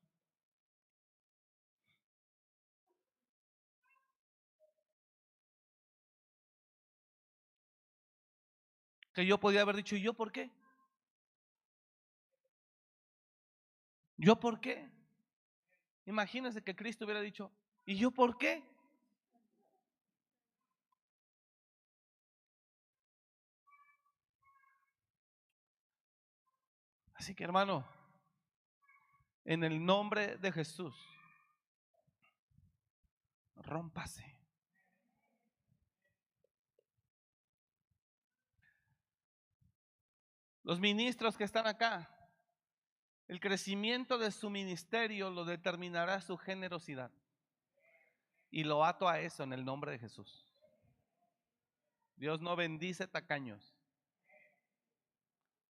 Que 9.18 9.26
yo 9.26 9.40
podía 9.40 9.62
haber 9.62 9.76
dicho, 9.76 9.96
¿y 9.96 10.02
yo 10.04 10.14
por 10.14 10.32
qué? 10.32 10.52
¿Yo 14.16 14.40
por 14.40 14.62
qué? 14.62 14.88
Imagínense 16.06 16.64
que 16.64 16.76
Cristo 16.76 17.04
hubiera 17.04 17.22
dicho, 17.22 17.52
¿y 17.84 17.98
yo 17.98 18.12
por 18.12 18.38
qué? 18.38 18.64
Así 27.16 27.34
que 27.34 27.44
hermano, 27.44 27.84
en 29.46 29.64
el 29.64 29.84
nombre 29.84 30.38
de 30.38 30.52
Jesús, 30.52 30.96
rómpase. 33.56 34.37
Los 40.68 40.82
ministros 40.82 41.38
que 41.38 41.46
están 41.46 41.66
acá, 41.66 42.10
el 43.30 43.40
crecimiento 43.40 44.18
de 44.18 44.32
su 44.32 44.50
ministerio 44.50 45.30
lo 45.30 45.46
determinará 45.46 46.20
su 46.20 46.36
generosidad. 46.36 47.10
Y 48.52 48.66
lo 48.66 48.84
ato 48.84 49.08
a 49.08 49.22
eso 49.22 49.44
en 49.44 49.54
el 49.54 49.64
nombre 49.64 49.94
de 49.94 50.00
Jesús. 50.00 50.46
Dios 52.18 52.42
no 52.42 52.58
bendice 52.58 53.08
tacaños. 53.08 53.78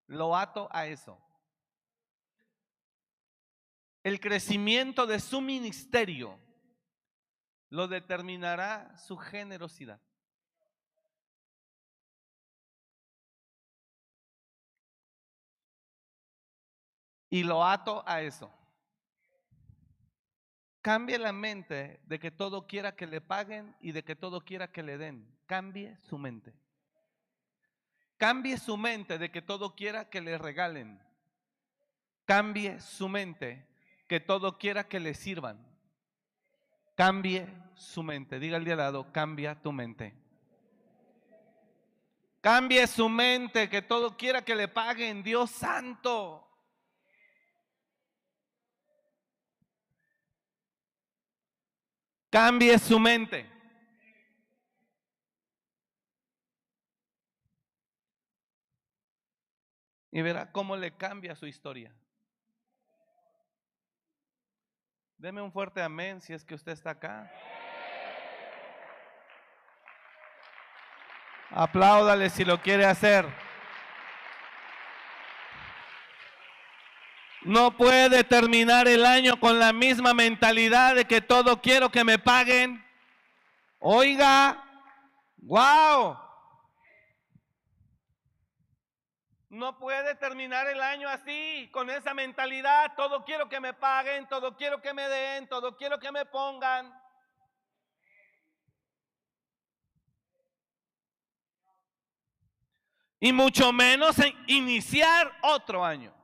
Lo 0.08 0.34
ato 0.34 0.66
a 0.72 0.88
eso. 0.88 1.24
El 4.02 4.18
crecimiento 4.18 5.06
de 5.06 5.20
su 5.20 5.40
ministerio 5.40 6.40
lo 7.68 7.86
determinará 7.86 8.98
su 8.98 9.16
generosidad. 9.16 10.00
Y 17.30 17.42
lo 17.42 17.64
ato 17.64 18.02
a 18.06 18.22
eso. 18.22 18.50
Cambie 20.80 21.18
la 21.18 21.32
mente 21.32 22.00
de 22.04 22.18
que 22.18 22.30
todo 22.30 22.66
quiera 22.66 22.96
que 22.96 23.06
le 23.06 23.20
paguen 23.20 23.76
y 23.80 23.92
de 23.92 24.04
que 24.04 24.16
todo 24.16 24.40
quiera 24.40 24.72
que 24.72 24.82
le 24.82 24.96
den. 24.96 25.36
Cambie 25.46 25.96
su 25.98 26.16
mente. 26.18 26.54
Cambie 28.16 28.56
su 28.58 28.76
mente 28.76 29.18
de 29.18 29.30
que 29.30 29.42
todo 29.42 29.74
quiera 29.74 30.08
que 30.08 30.20
le 30.20 30.38
regalen. 30.38 31.00
Cambie 32.24 32.80
su 32.80 33.08
mente 33.08 33.66
que 34.06 34.20
todo 34.20 34.58
quiera 34.58 34.88
que 34.88 34.98
le 34.98 35.14
sirvan. 35.14 35.64
Cambie 36.94 37.46
su 37.74 38.02
mente. 38.02 38.40
Diga 38.40 38.56
al 38.56 38.64
de 38.64 38.74
lado, 38.74 39.12
cambia 39.12 39.60
tu 39.60 39.72
mente. 39.72 40.14
Cambie 42.40 42.86
su 42.86 43.08
mente 43.08 43.68
que 43.68 43.82
todo 43.82 44.16
quiera 44.16 44.42
que 44.42 44.56
le 44.56 44.68
paguen. 44.68 45.22
Dios 45.22 45.50
santo. 45.50 46.47
Cambie 52.40 52.78
su 52.78 53.00
mente. 53.00 53.50
Y 60.12 60.22
verá 60.22 60.52
cómo 60.52 60.76
le 60.76 60.96
cambia 60.96 61.34
su 61.34 61.46
historia. 61.46 61.92
Deme 65.16 65.42
un 65.42 65.50
fuerte 65.50 65.82
amén 65.82 66.20
si 66.20 66.32
es 66.32 66.44
que 66.44 66.54
usted 66.54 66.70
está 66.70 66.90
acá. 66.90 67.28
Apláudale 71.50 72.30
si 72.30 72.44
lo 72.44 72.62
quiere 72.62 72.84
hacer. 72.84 73.26
No 77.48 77.74
puede 77.74 78.24
terminar 78.24 78.88
el 78.88 79.06
año 79.06 79.40
con 79.40 79.58
la 79.58 79.72
misma 79.72 80.12
mentalidad 80.12 80.94
de 80.94 81.06
que 81.06 81.22
todo 81.22 81.62
quiero 81.62 81.90
que 81.90 82.04
me 82.04 82.18
paguen. 82.18 82.84
Oiga, 83.78 84.62
wow. 85.38 86.18
No 89.48 89.78
puede 89.78 90.14
terminar 90.16 90.66
el 90.66 90.82
año 90.82 91.08
así, 91.08 91.70
con 91.72 91.88
esa 91.88 92.12
mentalidad. 92.12 92.92
Todo 92.98 93.24
quiero 93.24 93.48
que 93.48 93.60
me 93.60 93.72
paguen, 93.72 94.28
todo 94.28 94.54
quiero 94.54 94.82
que 94.82 94.92
me 94.92 95.08
den, 95.08 95.48
todo 95.48 95.74
quiero 95.74 95.98
que 95.98 96.12
me 96.12 96.26
pongan. 96.26 96.92
Y 103.20 103.32
mucho 103.32 103.72
menos 103.72 104.16
iniciar 104.46 105.34
otro 105.40 105.82
año. 105.82 106.17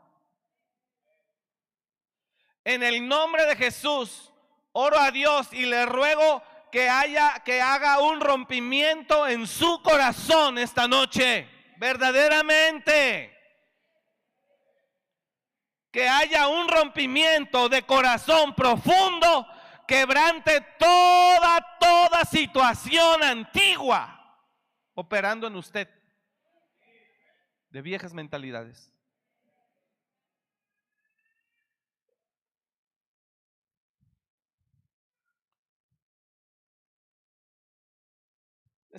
En 2.64 2.82
el 2.82 3.06
nombre 3.06 3.44
de 3.46 3.56
Jesús, 3.56 4.32
oro 4.72 4.98
a 4.98 5.10
Dios 5.10 5.52
y 5.52 5.66
le 5.66 5.84
ruego 5.86 6.42
que 6.72 6.88
haya 6.88 7.42
que 7.44 7.60
haga 7.60 8.00
un 8.00 8.20
rompimiento 8.20 9.28
en 9.28 9.46
su 9.46 9.82
corazón 9.82 10.58
esta 10.58 10.88
noche, 10.88 11.48
verdaderamente. 11.76 13.30
Que 15.92 16.08
haya 16.08 16.48
un 16.48 16.66
rompimiento 16.66 17.68
de 17.68 17.82
corazón 17.82 18.54
profundo, 18.54 19.46
quebrante 19.86 20.60
toda 20.78 21.76
toda 21.78 22.24
situación 22.24 23.22
antigua 23.22 24.14
operando 24.94 25.46
en 25.46 25.56
usted 25.56 25.88
de 27.70 27.82
viejas 27.82 28.14
mentalidades. 28.14 28.93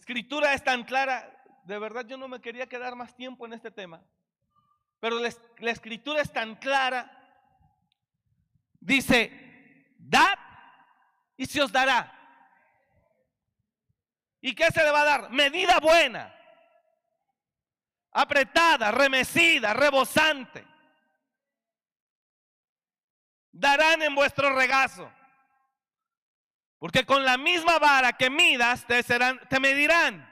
Escritura 0.06 0.54
es 0.54 0.64
tan 0.64 0.84
clara, 0.84 1.36
de 1.64 1.80
verdad 1.80 2.06
yo 2.06 2.16
no 2.16 2.28
me 2.28 2.40
quería 2.40 2.70
quedar 2.70 2.96
más 2.96 3.16
tiempo 3.16 3.44
en 3.48 3.54
este 3.54 3.72
tema, 3.72 4.04
pero 5.00 5.20
la, 5.20 5.72
escritura 5.72 6.22
es 6.22 6.32
tan 6.32 6.58
clara, 6.58 7.12
dice, 8.80 9.96
dad 9.98 10.38
y 11.36 11.48
se 11.48 11.60
os 11.60 11.72
dará. 11.72 12.12
¿Y 14.42 14.54
qué 14.54 14.68
se 14.68 14.84
le 14.84 14.92
va 14.92 15.02
a 15.02 15.06
dar? 15.06 15.32
Medida 15.32 15.80
buena, 15.80 16.32
apretada, 18.12 18.92
remecida, 18.92 19.74
rebosante. 19.74 20.68
Darán 23.52 24.04
en 24.04 24.14
vuestro 24.14 24.56
regazo. 24.56 25.12
Porque 26.86 27.04
con 27.04 27.26
la 27.26 27.36
misma 27.36 27.80
vara 27.80 28.14
que 28.14 28.30
midas 28.30 28.86
te, 28.86 29.02
serán, 29.02 29.40
te 29.50 29.60
medirán. 29.60 30.24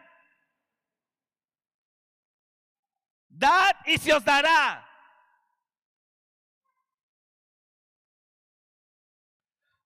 Dad 3.27 3.75
y 3.87 3.97
se 3.97 4.13
os 4.13 4.23
dará. 4.23 4.87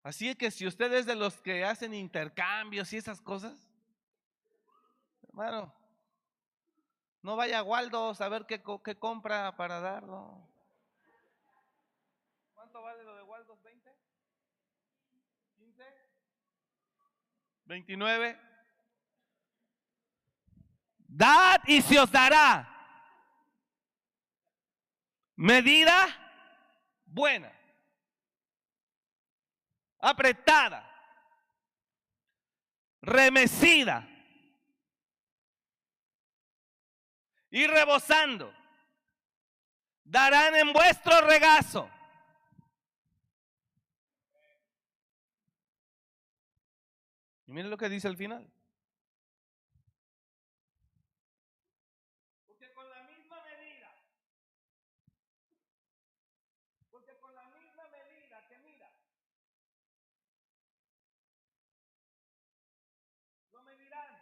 Así 0.04 0.36
que 0.36 0.52
si 0.52 0.68
usted 0.68 0.92
es 0.92 1.06
de 1.06 1.16
los 1.16 1.40
que 1.40 1.64
hacen 1.64 1.94
intercambios 1.94 2.92
y 2.92 2.98
esas 2.98 3.22
cosas, 3.22 3.58
hermano, 5.30 5.74
no 7.22 7.38
vaya 7.38 7.60
a 7.60 7.64
Waldo 7.64 8.10
a 8.10 8.16
saber 8.16 8.46
qué, 8.46 8.62
qué 8.84 9.00
compra 9.00 9.56
para 9.56 9.80
darlo. 9.80 10.46
¿Cuánto 12.54 12.82
vale 12.82 13.06
lo 13.06 13.16
de 13.16 13.24
Waldo? 13.24 13.58
¿20? 13.64 13.90
¿15? 15.60 16.08
29. 17.68 18.40
Dad 21.08 21.62
y 21.68 21.82
se 21.82 22.00
os 22.00 22.10
dará. 22.10 22.74
Medida 25.36 26.08
buena. 27.06 27.52
Apretada. 30.00 30.90
Remecida. 33.02 34.08
Y 37.52 37.68
rebosando. 37.68 38.54
Darán 40.04 40.56
en 40.56 40.72
vuestro 40.72 41.20
regazo. 41.22 41.90
Y 47.48 47.54
miren 47.54 47.72
lo 47.72 47.78
que 47.78 47.88
dice 47.88 48.10
al 48.10 48.18
final. 48.18 48.46
Porque 52.46 52.74
con 52.74 52.90
la 52.90 53.04
misma 53.04 53.42
medida, 53.42 53.90
porque 56.92 57.18
con 57.22 57.34
la 57.34 57.46
misma 57.46 57.84
medida 57.88 58.46
que 58.50 58.58
mira, 58.60 58.92
lo 63.54 63.64
medirán. 63.64 64.14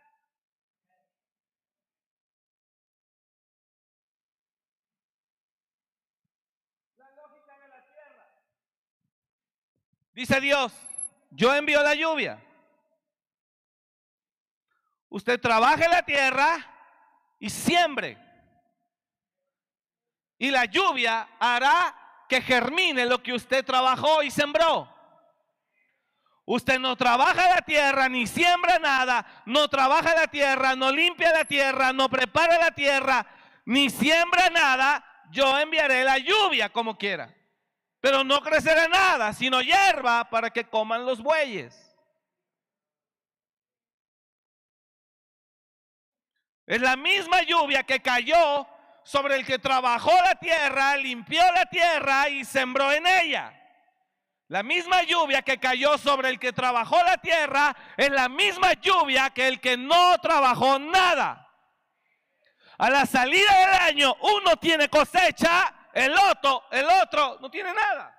La 6.98 7.10
lógica 7.10 7.58
de 7.58 7.68
la 7.70 7.86
tierra. 7.88 8.30
Dice 10.14 10.40
Dios, 10.40 10.72
yo 11.32 11.56
envío 11.56 11.82
la 11.82 11.96
lluvia. 11.96 12.45
Usted 15.16 15.40
trabaje 15.40 15.88
la 15.88 16.04
tierra 16.04 16.58
y 17.40 17.50
siembre. 17.50 18.18
Y 20.38 20.52
la 20.52 20.66
lluvia 20.66 21.30
hará 21.40 21.96
que 22.28 22.42
germine 22.42 23.06
lo 23.06 23.24
que 23.24 23.32
usted 23.32 23.64
trabajó 23.64 24.24
y 24.24 24.30
sembró. 24.30 24.94
Usted 26.44 26.80
no 26.80 26.98
trabaja 26.98 27.48
la 27.48 27.62
tierra 27.62 28.10
ni 28.10 28.28
siembra 28.28 28.78
nada, 28.78 29.26
no 29.46 29.70
trabaja 29.70 30.14
la 30.16 30.28
tierra, 30.28 30.76
no 30.76 30.92
limpia 30.92 31.32
la 31.32 31.46
tierra, 31.46 31.94
no 31.94 32.10
prepara 32.10 32.60
la 32.60 32.72
tierra, 32.72 33.26
ni 33.64 33.90
siembra 33.90 34.50
nada, 34.50 35.02
yo 35.32 35.58
enviaré 35.58 36.04
la 36.04 36.18
lluvia 36.18 36.68
como 36.68 36.98
quiera. 36.98 37.34
Pero 38.02 38.26
no 38.26 38.42
crecerá 38.42 38.90
nada, 38.90 39.32
sino 39.32 39.62
hierba 39.62 40.30
para 40.30 40.50
que 40.50 40.70
coman 40.70 41.06
los 41.06 41.22
bueyes. 41.22 41.85
Es 46.66 46.82
la 46.82 46.96
misma 46.96 47.44
lluvia 47.44 47.84
que 47.84 48.02
cayó 48.02 48.68
sobre 49.04 49.36
el 49.36 49.46
que 49.46 49.60
trabajó 49.60 50.12
la 50.24 50.36
tierra, 50.36 50.98
limpió 50.98 51.44
la 51.52 51.66
tierra 51.68 52.28
y 52.30 52.44
sembró 52.44 52.92
en 52.92 53.06
ella. 53.06 53.54
La 54.48 54.64
misma 54.64 55.04
lluvia 55.04 55.44
que 55.44 55.60
cayó 55.60 55.98
sobre 55.98 56.30
el 56.30 56.40
que 56.40 56.54
trabajó 56.54 57.02
la 57.04 57.18
tierra 57.18 57.76
es 57.98 58.10
la 58.10 58.30
misma 58.30 58.74
lluvia 58.74 59.30
que 59.30 59.48
el 59.48 59.60
que 59.60 59.78
no 59.78 60.18
trabajó 60.20 60.80
nada. 60.80 61.42
A 62.78 62.90
la 62.90 63.06
salida 63.06 63.60
del 63.60 63.82
año 63.82 64.16
uno 64.22 64.58
tiene 64.58 64.90
cosecha, 64.90 65.90
el 65.94 66.16
otro, 66.18 66.66
el 66.72 66.86
otro 66.86 67.38
no 67.42 67.50
tiene 67.50 67.74
nada. 67.74 68.12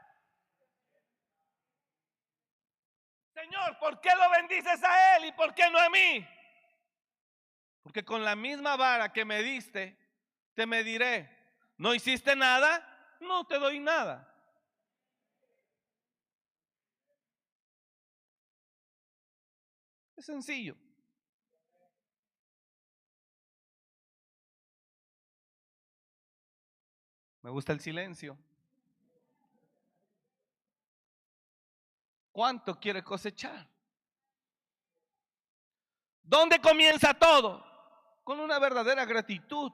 Señor, 3.34 3.78
¿por 3.78 4.00
qué 4.00 4.10
lo 4.16 4.30
bendices 4.30 4.82
a 4.82 5.16
él 5.16 5.26
y 5.26 5.32
por 5.32 5.52
qué 5.54 5.68
no 5.70 5.78
a 5.78 5.90
mí? 5.90 6.26
Porque 7.86 8.04
con 8.04 8.24
la 8.24 8.34
misma 8.34 8.76
vara 8.76 9.12
que 9.12 9.24
me 9.24 9.44
diste, 9.44 9.96
te 10.54 10.66
mediré. 10.66 11.30
¿No 11.76 11.94
hiciste 11.94 12.34
nada? 12.34 12.84
No 13.20 13.46
te 13.46 13.60
doy 13.60 13.78
nada. 13.78 14.28
Es 20.16 20.26
sencillo. 20.26 20.76
Me 27.40 27.50
gusta 27.50 27.72
el 27.72 27.78
silencio. 27.78 28.36
¿Cuánto 32.32 32.80
quiere 32.80 33.04
cosechar? 33.04 33.70
¿Dónde 36.24 36.60
comienza 36.60 37.14
todo? 37.14 37.75
Con 38.26 38.40
una 38.40 38.58
verdadera 38.58 39.04
gratitud. 39.04 39.70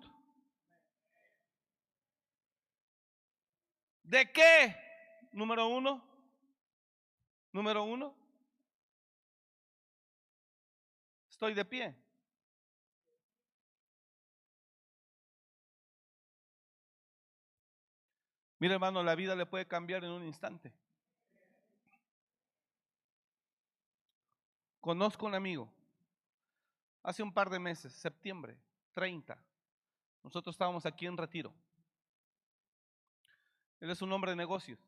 ¿De 4.02 4.30
qué? 4.30 4.76
Número 5.32 5.68
uno. 5.68 6.04
Número 7.50 7.82
uno. 7.82 8.14
Estoy 11.30 11.54
de 11.54 11.64
pie. 11.64 11.96
Mira 18.58 18.74
hermano, 18.74 19.02
la 19.02 19.14
vida 19.14 19.34
le 19.34 19.46
puede 19.46 19.66
cambiar 19.66 20.04
en 20.04 20.10
un 20.10 20.24
instante. 20.24 20.74
Conozco 24.78 25.24
un 25.24 25.36
amigo, 25.36 25.72
hace 27.02 27.22
un 27.22 27.32
par 27.32 27.50
de 27.50 27.58
meses, 27.58 27.92
septiembre 27.92 28.58
30, 28.92 29.36
nosotros 30.22 30.54
estábamos 30.54 30.86
aquí 30.86 31.06
en 31.06 31.16
retiro. 31.16 31.52
Él 33.80 33.90
es 33.90 34.00
un 34.02 34.12
hombre 34.12 34.32
de 34.32 34.36
negocios. 34.36 34.78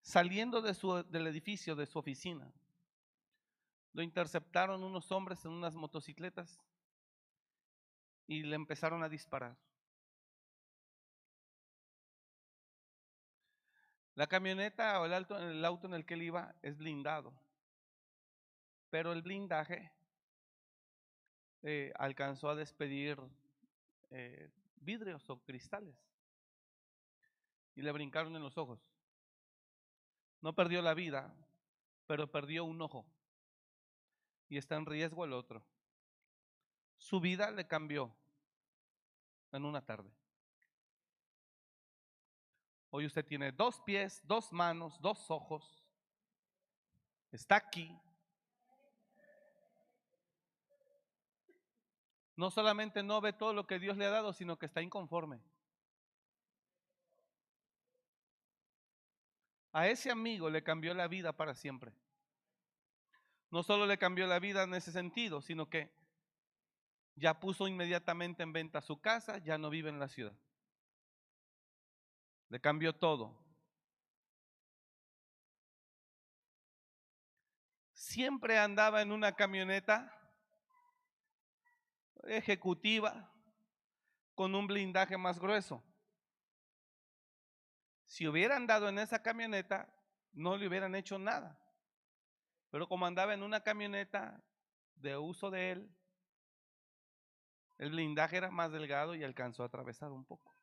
Saliendo 0.00 0.62
de 0.62 0.74
su, 0.74 1.02
del 1.04 1.26
edificio, 1.26 1.76
de 1.76 1.86
su 1.86 1.98
oficina, 1.98 2.50
lo 3.92 4.02
interceptaron 4.02 4.82
unos 4.82 5.12
hombres 5.12 5.44
en 5.44 5.52
unas 5.52 5.74
motocicletas 5.74 6.58
y 8.26 8.42
le 8.42 8.56
empezaron 8.56 9.02
a 9.02 9.08
disparar. 9.08 9.56
La 14.14 14.26
camioneta 14.26 15.00
o 15.00 15.06
el, 15.06 15.64
auto, 15.64 15.86
en 15.86 15.94
el 15.94 16.04
que 16.04 16.14
él 16.14 16.22
iba 16.22 16.54
es 16.62 16.76
blindado, 16.76 17.32
pero 18.92 19.14
el 19.14 19.22
blindaje 19.22 19.90
eh, 21.62 21.94
alcanzó 21.98 22.50
a 22.50 22.54
despedir 22.54 23.18
eh, 24.10 24.50
vidrios 24.76 25.30
o 25.30 25.42
cristales 25.42 25.96
y 27.74 27.80
le 27.80 27.90
brincaron 27.90 28.36
en 28.36 28.42
los 28.42 28.58
ojos. 28.58 28.86
No 30.42 30.54
perdió 30.54 30.82
la 30.82 30.92
vida, 30.92 31.34
pero 32.06 32.30
perdió 32.30 32.66
un 32.66 32.82
ojo 32.82 33.06
y 34.50 34.58
está 34.58 34.76
en 34.76 34.84
riesgo 34.84 35.24
el 35.24 35.32
otro. 35.32 35.64
Su 36.98 37.18
vida 37.18 37.50
le 37.50 37.66
cambió 37.66 38.14
en 39.52 39.64
una 39.64 39.80
tarde. 39.80 40.12
Hoy 42.90 43.06
usted 43.06 43.24
tiene 43.24 43.52
dos 43.52 43.80
pies, 43.80 44.20
dos 44.24 44.52
manos, 44.52 45.00
dos 45.00 45.30
ojos. 45.30 45.82
Está 47.30 47.56
aquí. 47.56 47.98
No 52.36 52.50
solamente 52.50 53.02
no 53.02 53.20
ve 53.20 53.32
todo 53.32 53.52
lo 53.52 53.66
que 53.66 53.78
Dios 53.78 53.96
le 53.96 54.06
ha 54.06 54.10
dado, 54.10 54.32
sino 54.32 54.58
que 54.58 54.66
está 54.66 54.80
inconforme. 54.82 55.40
A 59.72 59.88
ese 59.88 60.10
amigo 60.10 60.50
le 60.50 60.62
cambió 60.62 60.92
la 60.94 61.08
vida 61.08 61.32
para 61.32 61.54
siempre. 61.54 61.92
No 63.50 63.62
solo 63.62 63.86
le 63.86 63.98
cambió 63.98 64.26
la 64.26 64.38
vida 64.38 64.62
en 64.62 64.74
ese 64.74 64.92
sentido, 64.92 65.42
sino 65.42 65.68
que 65.68 65.92
ya 67.16 67.38
puso 67.38 67.68
inmediatamente 67.68 68.42
en 68.42 68.52
venta 68.52 68.80
su 68.80 69.00
casa, 69.00 69.38
ya 69.38 69.58
no 69.58 69.70
vive 69.70 69.90
en 69.90 69.98
la 69.98 70.08
ciudad. 70.08 70.36
Le 72.48 72.60
cambió 72.60 72.94
todo. 72.94 73.38
Siempre 77.92 78.58
andaba 78.58 79.00
en 79.00 79.12
una 79.12 79.34
camioneta 79.36 80.21
ejecutiva 82.24 83.30
con 84.34 84.54
un 84.54 84.66
blindaje 84.66 85.16
más 85.16 85.38
grueso. 85.38 85.82
Si 88.06 88.26
hubiera 88.26 88.56
andado 88.56 88.88
en 88.88 88.98
esa 88.98 89.22
camioneta, 89.22 89.88
no 90.32 90.56
le 90.56 90.66
hubieran 90.66 90.94
hecho 90.94 91.18
nada. 91.18 91.58
Pero 92.70 92.88
como 92.88 93.06
andaba 93.06 93.34
en 93.34 93.42
una 93.42 93.62
camioneta 93.62 94.42
de 94.96 95.16
uso 95.16 95.50
de 95.50 95.72
él, 95.72 95.90
el 97.78 97.90
blindaje 97.90 98.36
era 98.36 98.50
más 98.50 98.72
delgado 98.72 99.14
y 99.14 99.24
alcanzó 99.24 99.62
a 99.62 99.66
atravesar 99.66 100.12
un 100.12 100.24
poco. 100.24 100.54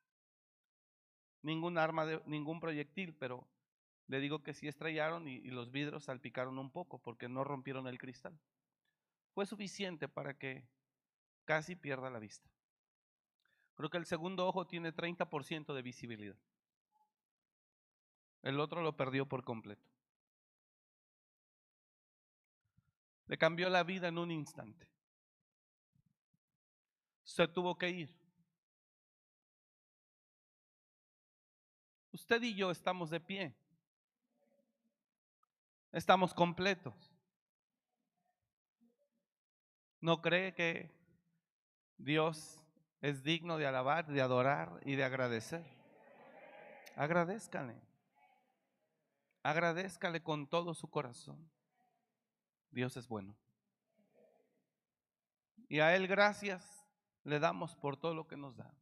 Ningún 1.41 1.78
arma, 1.78 2.05
ningún 2.26 2.60
proyectil, 2.60 3.14
pero 3.14 3.47
le 4.07 4.20
digo 4.20 4.41
que 4.41 4.53
sí 4.53 4.68
estrellaron 4.68 5.28
y, 5.28 5.36
y 5.36 5.49
los 5.49 5.72
vidrios 5.72 6.05
salpicaron 6.05 6.57
un 6.57 6.72
poco 6.72 6.99
porque 6.99 7.30
no 7.30 7.43
rompieron 7.43 7.88
el 7.88 7.97
cristal. 7.97 8.39
Fue 9.34 9.45
suficiente 9.45 10.07
para 10.07 10.38
que 10.38 10.68
casi 11.50 11.76
pierda 11.76 12.12
la 12.12 12.20
vista. 12.20 12.47
Creo 13.74 13.89
que 13.89 13.97
el 13.97 14.06
segundo 14.06 14.47
ojo 14.47 14.68
tiene 14.68 14.93
30% 14.93 15.74
de 15.74 15.82
visibilidad. 15.82 16.38
El 18.43 18.60
otro 18.60 18.84
lo 18.84 18.95
perdió 18.95 19.26
por 19.26 19.43
completo. 19.43 19.89
Le 23.26 23.36
cambió 23.39 23.68
la 23.68 23.82
vida 23.82 24.10
en 24.10 24.20
un 24.20 24.30
instante. 24.30 24.88
Se 27.24 27.47
tuvo 27.47 27.80
que 27.80 27.89
ir. 27.89 28.16
Usted 32.12 32.43
y 32.43 32.54
yo 32.54 32.70
estamos 32.70 33.10
de 33.10 33.22
pie. 33.22 33.56
Estamos 35.91 36.32
completos. 36.32 37.12
¿No 40.00 40.22
cree 40.22 40.54
que 40.54 40.99
Dios 42.00 42.60
es 43.02 43.24
digno 43.24 43.58
de 43.58 43.68
alabar, 43.68 44.08
de 44.08 44.22
adorar 44.22 44.80
y 44.86 44.95
de 44.95 45.04
agradecer? 45.04 45.64
Agradezcale. 46.95 47.76
Agradezcale 49.43 50.24
con 50.24 50.47
todo 50.47 50.74
su 50.74 50.89
corazón. 50.89 51.50
Dios 52.72 52.95
es 52.97 53.08
bueno. 53.08 53.36
Y 55.68 55.82
a 55.82 55.95
Él 55.95 56.08
gracias 56.08 56.88
le 57.24 57.39
damos 57.39 57.76
por 57.76 57.97
todo 57.97 58.16
lo 58.16 58.28
que 58.28 58.38
nos 58.38 58.56
da. 58.56 58.74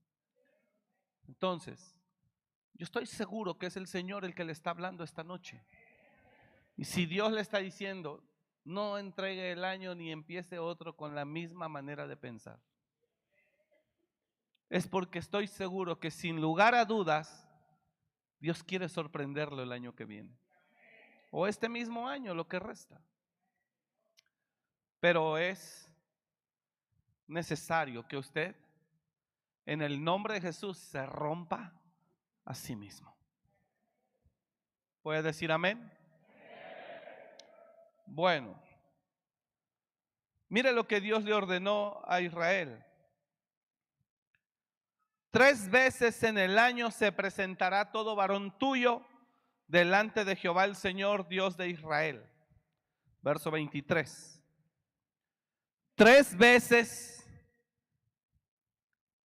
Entonces, 1.28 1.96
yo 2.74 2.84
estoy 2.84 3.08
seguro 3.08 3.58
que 3.58 3.66
es 3.66 3.78
el 3.78 3.88
Señor 3.88 4.26
el 4.26 4.36
que 4.36 4.46
le 4.46 4.52
está 4.52 4.70
hablando 4.70 5.04
esta 5.04 5.24
noche. 5.24 5.66
Y 6.76 6.86
si 6.86 7.08
Dios 7.08 7.32
le 7.32 7.42
está 7.42 7.58
diciendo, 7.58 8.24
no 8.64 9.00
entregue 9.00 9.52
el 9.52 9.66
año 9.66 9.96
ni 9.96 10.12
empiece 10.12 10.60
otro 10.60 10.96
con 10.96 11.16
la 11.16 11.26
misma 11.26 11.68
manera 11.68 12.06
de 12.08 12.16
pensar. 12.16 12.60
Es 14.70 14.88
porque 14.88 15.20
estoy 15.20 15.48
seguro 15.48 16.00
que 16.00 16.12
sin 16.12 16.42
lugar 16.42 16.76
a 16.76 16.86
dudas, 16.86 17.48
Dios 18.40 18.64
quiere 18.64 18.90
sorprenderlo 18.90 19.64
el 19.64 19.72
año 19.72 19.96
que 19.96 20.06
viene. 20.06 20.38
O 21.32 21.48
este 21.48 21.70
mismo 21.70 22.08
año, 22.08 22.34
lo 22.34 22.48
que 22.48 22.60
resta. 22.60 23.02
Pero 25.00 25.38
es 25.38 25.92
necesario 27.28 28.08
que 28.08 28.18
usted, 28.18 28.56
en 29.66 29.82
el 29.82 30.04
nombre 30.04 30.36
de 30.36 30.42
Jesús, 30.42 30.78
se 30.78 31.06
rompa 31.06 31.74
a 32.46 32.54
sí 32.54 32.76
mismo. 32.76 33.16
¿Puede 35.02 35.22
decir 35.22 35.52
amén? 35.52 35.92
Bueno, 38.06 38.58
mire 40.50 40.72
lo 40.72 40.88
que 40.88 41.02
Dios 41.02 41.24
le 41.24 41.34
ordenó 41.34 42.02
a 42.06 42.22
Israel. 42.22 42.84
Tres 45.38 45.70
veces 45.70 46.24
en 46.24 46.40
el 46.40 46.58
año 46.58 46.90
se 46.90 47.12
presentará 47.12 47.92
todo 47.92 48.16
varón 48.16 48.58
tuyo 48.58 49.06
delante 49.68 50.26
de 50.26 50.36
Jehová 50.36 50.66
el 50.66 50.76
Señor, 50.76 51.28
Dios 51.28 51.56
de 51.56 51.70
Israel. 51.70 52.28
Verso 53.22 53.52
23. 53.52 54.44
Tres 55.94 56.36
veces 56.36 57.24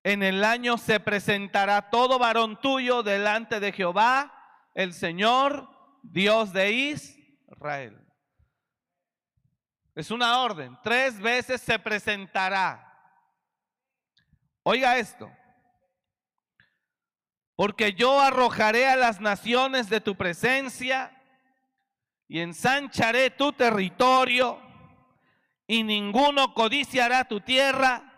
en 0.02 0.22
el 0.22 0.44
año 0.44 0.76
se 0.76 1.00
presentará 1.00 1.88
todo 1.88 2.18
varón 2.18 2.60
tuyo 2.60 3.02
delante 3.02 3.58
de 3.58 3.72
Jehová, 3.72 4.70
el 4.74 4.92
Señor, 4.92 5.66
Dios 6.02 6.52
de 6.52 6.72
Israel. 6.72 8.06
Es 9.94 10.10
una 10.10 10.42
orden. 10.42 10.78
Tres 10.82 11.18
veces 11.18 11.62
se 11.62 11.78
presentará. 11.78 12.86
Oiga 14.62 14.98
esto. 14.98 15.32
Porque 17.56 17.92
yo 17.92 18.20
arrojaré 18.20 18.86
a 18.86 18.96
las 18.96 19.20
naciones 19.20 19.88
de 19.88 20.00
tu 20.00 20.16
presencia 20.16 21.12
y 22.28 22.40
ensancharé 22.40 23.30
tu 23.30 23.52
territorio 23.52 24.58
y 25.66 25.82
ninguno 25.82 26.54
codiciará 26.54 27.24
tu 27.24 27.40
tierra 27.40 28.12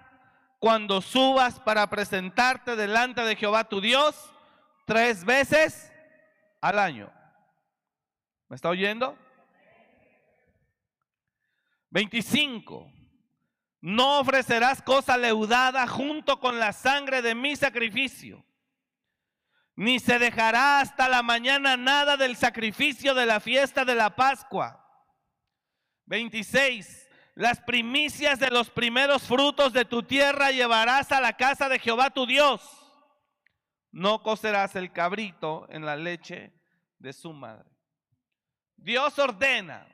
cuando 0.59 1.01
subas 1.01 1.61
para 1.61 1.91
presentarte 1.91 2.77
delante 2.77 3.23
de 3.23 3.37
Jehová 3.37 3.65
tu 3.65 3.81
Dios 3.81 4.33
tres 4.87 5.25
veces 5.25 5.93
al 6.61 6.79
año. 6.79 7.13
¿Me 8.49 8.57
está 8.57 8.69
oyendo? 8.71 9.19
25. 11.91 12.91
No 13.81 14.19
ofrecerás 14.19 14.81
cosa 14.81 15.17
leudada 15.17 15.87
junto 15.87 16.41
con 16.41 16.59
la 16.59 16.73
sangre 16.73 17.21
de 17.21 17.35
mi 17.35 17.55
sacrificio, 17.55 18.45
ni 19.77 19.99
se 19.99 20.19
dejará 20.19 20.81
hasta 20.81 21.09
la 21.09 21.23
mañana 21.23 21.77
nada 21.77 22.17
del 22.17 22.37
sacrificio 22.37 23.15
de 23.15 23.27
la 23.27 23.41
fiesta 23.41 23.85
de 23.85 23.95
la 23.95 24.15
Pascua. 24.15 24.81
26. 26.07 27.09
Las 27.35 27.61
primicias 27.61 28.39
de 28.39 28.51
los 28.51 28.71
primeros 28.71 29.25
frutos 29.25 29.73
de 29.73 29.85
tu 29.85 30.05
tierra 30.05 30.53
llevarás 30.53 31.11
a 31.11 31.21
la 31.21 31.33
casa 31.33 31.69
de 31.69 31.81
Jehová 31.81 32.11
tu 32.11 32.27
Dios. 32.27 32.63
No 33.91 34.23
cocerás 34.23 34.77
el 34.77 34.93
cabrito 34.93 35.67
en 35.71 35.85
la 35.85 35.97
leche 35.97 36.53
de 36.99 37.13
su 37.13 37.33
madre. 37.33 37.69
Dios 38.77 39.19
ordena, 39.19 39.89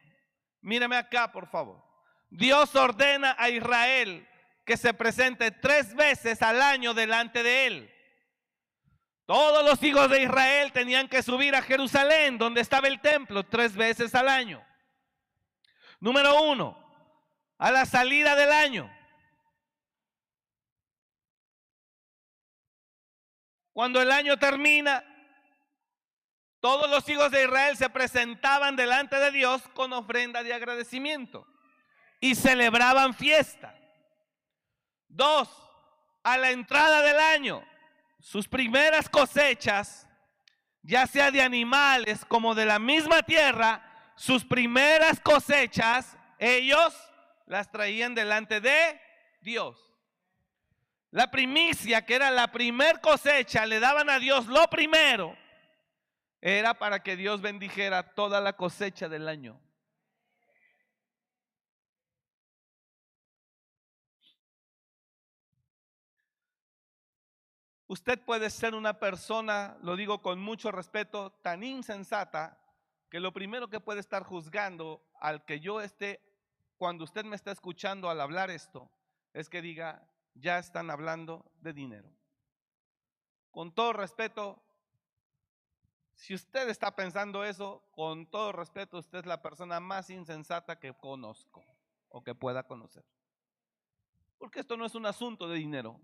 míreme 0.60 0.96
acá 0.96 1.32
por 1.32 1.46
favor. 1.48 1.82
Dios 2.28 2.74
ordena 2.76 3.34
a 3.38 3.48
Israel 3.48 4.26
que 4.66 4.76
se 4.76 4.92
presente 4.92 5.50
tres 5.50 5.94
veces 5.94 6.42
al 6.42 6.60
año 6.60 6.92
delante 6.92 7.42
de 7.42 7.66
él. 7.66 7.94
Todos 9.30 9.64
los 9.64 9.80
hijos 9.84 10.10
de 10.10 10.24
Israel 10.24 10.72
tenían 10.72 11.06
que 11.06 11.22
subir 11.22 11.54
a 11.54 11.62
Jerusalén, 11.62 12.36
donde 12.36 12.60
estaba 12.60 12.88
el 12.88 13.00
templo, 13.00 13.44
tres 13.46 13.76
veces 13.76 14.12
al 14.16 14.28
año. 14.28 14.60
Número 16.00 16.42
uno, 16.42 16.76
a 17.56 17.70
la 17.70 17.86
salida 17.86 18.34
del 18.34 18.50
año. 18.50 18.92
Cuando 23.72 24.02
el 24.02 24.10
año 24.10 24.36
termina, 24.36 25.04
todos 26.58 26.90
los 26.90 27.08
hijos 27.08 27.30
de 27.30 27.44
Israel 27.44 27.76
se 27.76 27.88
presentaban 27.88 28.74
delante 28.74 29.14
de 29.14 29.30
Dios 29.30 29.62
con 29.74 29.92
ofrenda 29.92 30.42
de 30.42 30.54
agradecimiento 30.54 31.46
y 32.18 32.34
celebraban 32.34 33.14
fiesta. 33.14 33.78
Dos, 35.06 35.48
a 36.24 36.36
la 36.36 36.50
entrada 36.50 37.00
del 37.02 37.20
año, 37.20 37.69
sus 38.20 38.46
primeras 38.46 39.08
cosechas, 39.08 40.06
ya 40.82 41.06
sea 41.06 41.30
de 41.30 41.42
animales 41.42 42.24
como 42.24 42.54
de 42.54 42.66
la 42.66 42.78
misma 42.78 43.22
tierra, 43.22 43.82
sus 44.14 44.44
primeras 44.44 45.20
cosechas, 45.20 46.16
ellos 46.38 46.94
las 47.46 47.70
traían 47.70 48.14
delante 48.14 48.60
de 48.60 49.00
Dios. 49.40 49.78
La 51.10 51.30
primicia, 51.30 52.04
que 52.04 52.14
era 52.14 52.30
la 52.30 52.52
primer 52.52 53.00
cosecha, 53.00 53.66
le 53.66 53.80
daban 53.80 54.08
a 54.10 54.18
Dios 54.18 54.46
lo 54.46 54.68
primero, 54.68 55.36
era 56.40 56.74
para 56.74 57.02
que 57.02 57.16
Dios 57.16 57.40
bendijera 57.40 58.14
toda 58.14 58.40
la 58.40 58.52
cosecha 58.52 59.08
del 59.08 59.28
año. 59.28 59.60
Usted 67.90 68.24
puede 68.24 68.50
ser 68.50 68.76
una 68.76 69.00
persona, 69.00 69.76
lo 69.82 69.96
digo 69.96 70.22
con 70.22 70.40
mucho 70.40 70.70
respeto, 70.70 71.32
tan 71.42 71.64
insensata 71.64 72.56
que 73.10 73.18
lo 73.18 73.32
primero 73.32 73.68
que 73.68 73.80
puede 73.80 73.98
estar 73.98 74.22
juzgando 74.22 75.02
al 75.18 75.44
que 75.44 75.58
yo 75.58 75.80
esté, 75.80 76.20
cuando 76.78 77.02
usted 77.02 77.24
me 77.24 77.34
está 77.34 77.50
escuchando 77.50 78.08
al 78.08 78.20
hablar 78.20 78.48
esto, 78.48 78.88
es 79.32 79.48
que 79.48 79.60
diga, 79.60 80.08
ya 80.34 80.60
están 80.60 80.88
hablando 80.88 81.50
de 81.62 81.72
dinero. 81.72 82.08
Con 83.50 83.74
todo 83.74 83.92
respeto, 83.92 84.62
si 86.14 86.32
usted 86.32 86.68
está 86.68 86.94
pensando 86.94 87.42
eso, 87.42 87.82
con 87.90 88.30
todo 88.30 88.52
respeto, 88.52 88.98
usted 88.98 89.18
es 89.18 89.26
la 89.26 89.42
persona 89.42 89.80
más 89.80 90.10
insensata 90.10 90.78
que 90.78 90.94
conozco 90.94 91.64
o 92.08 92.22
que 92.22 92.36
pueda 92.36 92.62
conocer. 92.68 93.04
Porque 94.38 94.60
esto 94.60 94.76
no 94.76 94.86
es 94.86 94.94
un 94.94 95.06
asunto 95.06 95.48
de 95.48 95.56
dinero, 95.56 96.00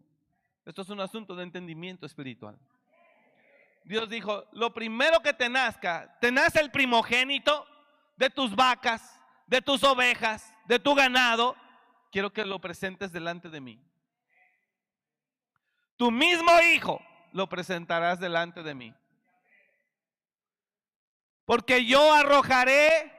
esto 0.66 0.82
es 0.82 0.88
un 0.90 1.00
asunto 1.00 1.36
de 1.36 1.44
entendimiento 1.44 2.06
espiritual. 2.06 2.58
Dios 3.84 4.10
dijo, 4.10 4.44
lo 4.50 4.74
primero 4.74 5.20
que 5.20 5.32
te 5.32 5.48
nazca, 5.48 6.18
te 6.20 6.32
nace 6.32 6.60
el 6.60 6.72
primogénito 6.72 7.64
de 8.16 8.30
tus 8.30 8.54
vacas, 8.56 9.20
de 9.46 9.62
tus 9.62 9.84
ovejas, 9.84 10.52
de 10.64 10.80
tu 10.80 10.96
ganado, 10.96 11.54
quiero 12.10 12.32
que 12.32 12.44
lo 12.44 12.60
presentes 12.60 13.12
delante 13.12 13.48
de 13.48 13.60
mí. 13.60 13.80
Tu 15.96 16.10
mismo 16.10 16.50
hijo 16.74 17.00
lo 17.32 17.48
presentarás 17.48 18.18
delante 18.18 18.64
de 18.64 18.74
mí. 18.74 18.92
Porque 21.44 21.86
yo 21.86 22.12
arrojaré 22.12 23.12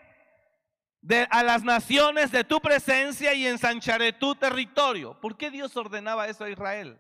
a 1.30 1.44
las 1.44 1.64
naciones 1.64 2.30
de 2.32 2.44
tu 2.44 2.60
presencia 2.60 3.34
y 3.34 3.48
ensancharé 3.48 4.12
tu 4.12 4.36
territorio. 4.36 5.18
¿Por 5.22 5.38
qué 5.38 5.50
Dios 5.50 5.78
ordenaba 5.78 6.28
eso 6.28 6.44
a 6.44 6.50
Israel? 6.50 7.00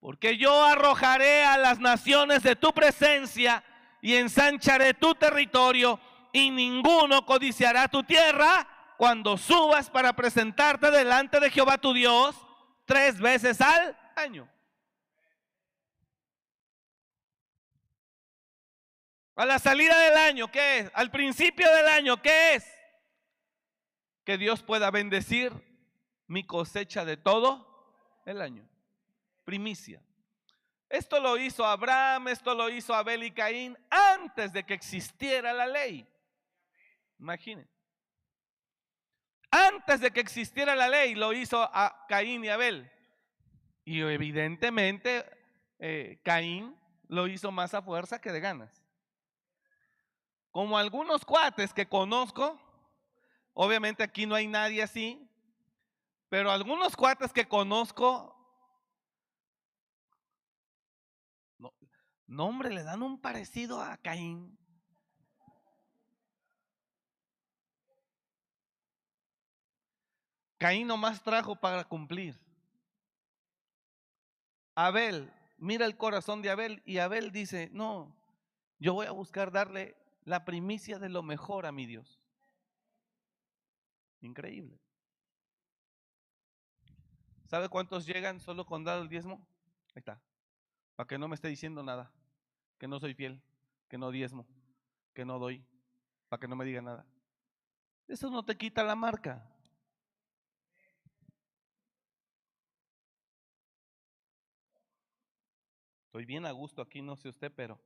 Porque 0.00 0.36
yo 0.36 0.64
arrojaré 0.64 1.44
a 1.44 1.58
las 1.58 1.78
naciones 1.78 2.42
de 2.42 2.56
tu 2.56 2.72
presencia 2.72 3.64
y 4.00 4.14
ensancharé 4.14 4.94
tu 4.94 5.14
territorio 5.14 5.98
y 6.32 6.50
ninguno 6.50 7.24
codiciará 7.24 7.88
tu 7.88 8.02
tierra 8.02 8.68
cuando 8.96 9.36
subas 9.36 9.90
para 9.90 10.14
presentarte 10.14 10.90
delante 10.90 11.40
de 11.40 11.50
Jehová 11.50 11.78
tu 11.78 11.92
Dios 11.92 12.36
tres 12.84 13.18
veces 13.18 13.60
al 13.60 13.96
año. 14.14 14.48
A 19.34 19.44
la 19.44 19.58
salida 19.58 19.98
del 19.98 20.16
año, 20.16 20.50
¿qué 20.50 20.78
es? 20.78 20.90
Al 20.94 21.10
principio 21.10 21.70
del 21.74 21.88
año, 21.88 22.22
¿qué 22.22 22.54
es? 22.54 22.66
Que 24.24 24.38
Dios 24.38 24.62
pueda 24.62 24.90
bendecir 24.90 25.52
mi 26.26 26.44
cosecha 26.44 27.04
de 27.04 27.18
todo 27.18 28.22
el 28.24 28.40
año. 28.40 28.66
Primicia. 29.46 30.02
Esto 30.88 31.20
lo 31.20 31.38
hizo 31.38 31.64
Abraham, 31.64 32.28
esto 32.28 32.52
lo 32.52 32.68
hizo 32.68 32.92
Abel 32.92 33.22
y 33.22 33.30
Caín 33.30 33.78
antes 33.88 34.52
de 34.52 34.64
que 34.64 34.74
existiera 34.74 35.52
la 35.52 35.66
ley. 35.66 36.06
Imaginen. 37.20 37.68
Antes 39.50 40.00
de 40.00 40.10
que 40.10 40.20
existiera 40.20 40.74
la 40.74 40.88
ley 40.88 41.14
lo 41.14 41.32
hizo 41.32 41.70
Caín 42.08 42.44
y 42.44 42.48
Abel. 42.48 42.90
Y 43.84 44.00
evidentemente 44.00 45.24
eh, 45.78 46.20
Caín 46.24 46.76
lo 47.06 47.28
hizo 47.28 47.52
más 47.52 47.72
a 47.72 47.82
fuerza 47.82 48.20
que 48.20 48.32
de 48.32 48.40
ganas. 48.40 48.82
Como 50.50 50.76
algunos 50.76 51.24
cuates 51.24 51.72
que 51.72 51.86
conozco, 51.88 52.60
obviamente 53.52 54.02
aquí 54.02 54.26
no 54.26 54.34
hay 54.34 54.48
nadie 54.48 54.82
así, 54.82 55.30
pero 56.28 56.50
algunos 56.50 56.96
cuates 56.96 57.32
que 57.32 57.46
conozco, 57.46 58.35
no, 62.26 62.46
hombre, 62.46 62.70
le 62.70 62.82
dan 62.82 63.02
un 63.02 63.20
parecido 63.20 63.80
a 63.80 63.96
Caín. 63.98 64.58
Caín 70.58 70.86
nomás 70.86 71.22
trajo 71.22 71.56
para 71.56 71.84
cumplir. 71.84 72.40
Abel, 74.74 75.32
mira 75.58 75.86
el 75.86 75.96
corazón 75.96 76.42
de 76.42 76.50
Abel 76.50 76.82
y 76.84 76.98
Abel 76.98 77.30
dice, 77.30 77.70
no, 77.72 78.14
yo 78.78 78.94
voy 78.94 79.06
a 79.06 79.12
buscar 79.12 79.52
darle 79.52 79.96
la 80.24 80.44
primicia 80.44 80.98
de 80.98 81.08
lo 81.08 81.22
mejor 81.22 81.66
a 81.66 81.72
mi 81.72 81.86
Dios. 81.86 82.20
Increíble. 84.20 84.80
¿Sabe 87.46 87.68
cuántos 87.68 88.06
llegan 88.06 88.40
solo 88.40 88.66
con 88.66 88.82
dar 88.82 88.98
el 89.00 89.08
diezmo? 89.08 89.46
Ahí 89.94 90.00
está. 90.00 90.20
Para 90.96 91.06
que 91.06 91.18
no 91.18 91.28
me 91.28 91.34
esté 91.34 91.48
diciendo 91.48 91.82
nada. 91.82 92.10
Que 92.78 92.88
no 92.88 92.98
soy 92.98 93.14
fiel. 93.14 93.40
Que 93.88 93.98
no 93.98 94.10
diezmo. 94.10 94.46
Que 95.14 95.24
no 95.24 95.38
doy. 95.38 95.64
Para 96.28 96.40
que 96.40 96.48
no 96.48 96.56
me 96.56 96.64
diga 96.64 96.82
nada. 96.82 97.06
Eso 98.08 98.30
no 98.30 98.44
te 98.44 98.56
quita 98.56 98.82
la 98.82 98.96
marca. 98.96 99.52
Estoy 106.06 106.24
bien 106.24 106.46
a 106.46 106.50
gusto 106.50 106.80
aquí, 106.80 107.02
no 107.02 107.14
sé 107.14 107.28
usted, 107.28 107.52
pero 107.54 107.78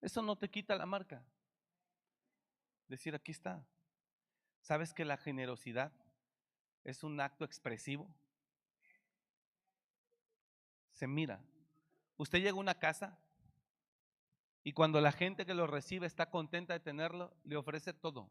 eso 0.00 0.22
no 0.22 0.34
te 0.34 0.48
quita 0.48 0.74
la 0.76 0.86
marca. 0.86 1.22
Decir, 2.88 3.14
aquí 3.14 3.32
está. 3.32 3.62
¿Sabes 4.62 4.94
que 4.94 5.04
la 5.04 5.18
generosidad 5.18 5.92
es 6.84 7.04
un 7.04 7.20
acto 7.20 7.44
expresivo? 7.44 8.08
Mira. 11.06 11.40
Usted 12.16 12.38
llega 12.38 12.52
a 12.52 12.54
una 12.54 12.78
casa 12.78 13.18
y 14.64 14.72
cuando 14.72 15.00
la 15.00 15.12
gente 15.12 15.44
que 15.44 15.54
lo 15.54 15.66
recibe 15.66 16.06
está 16.06 16.30
contenta 16.30 16.72
de 16.72 16.80
tenerlo, 16.80 17.34
le 17.44 17.56
ofrece 17.56 17.92
todo. 17.92 18.30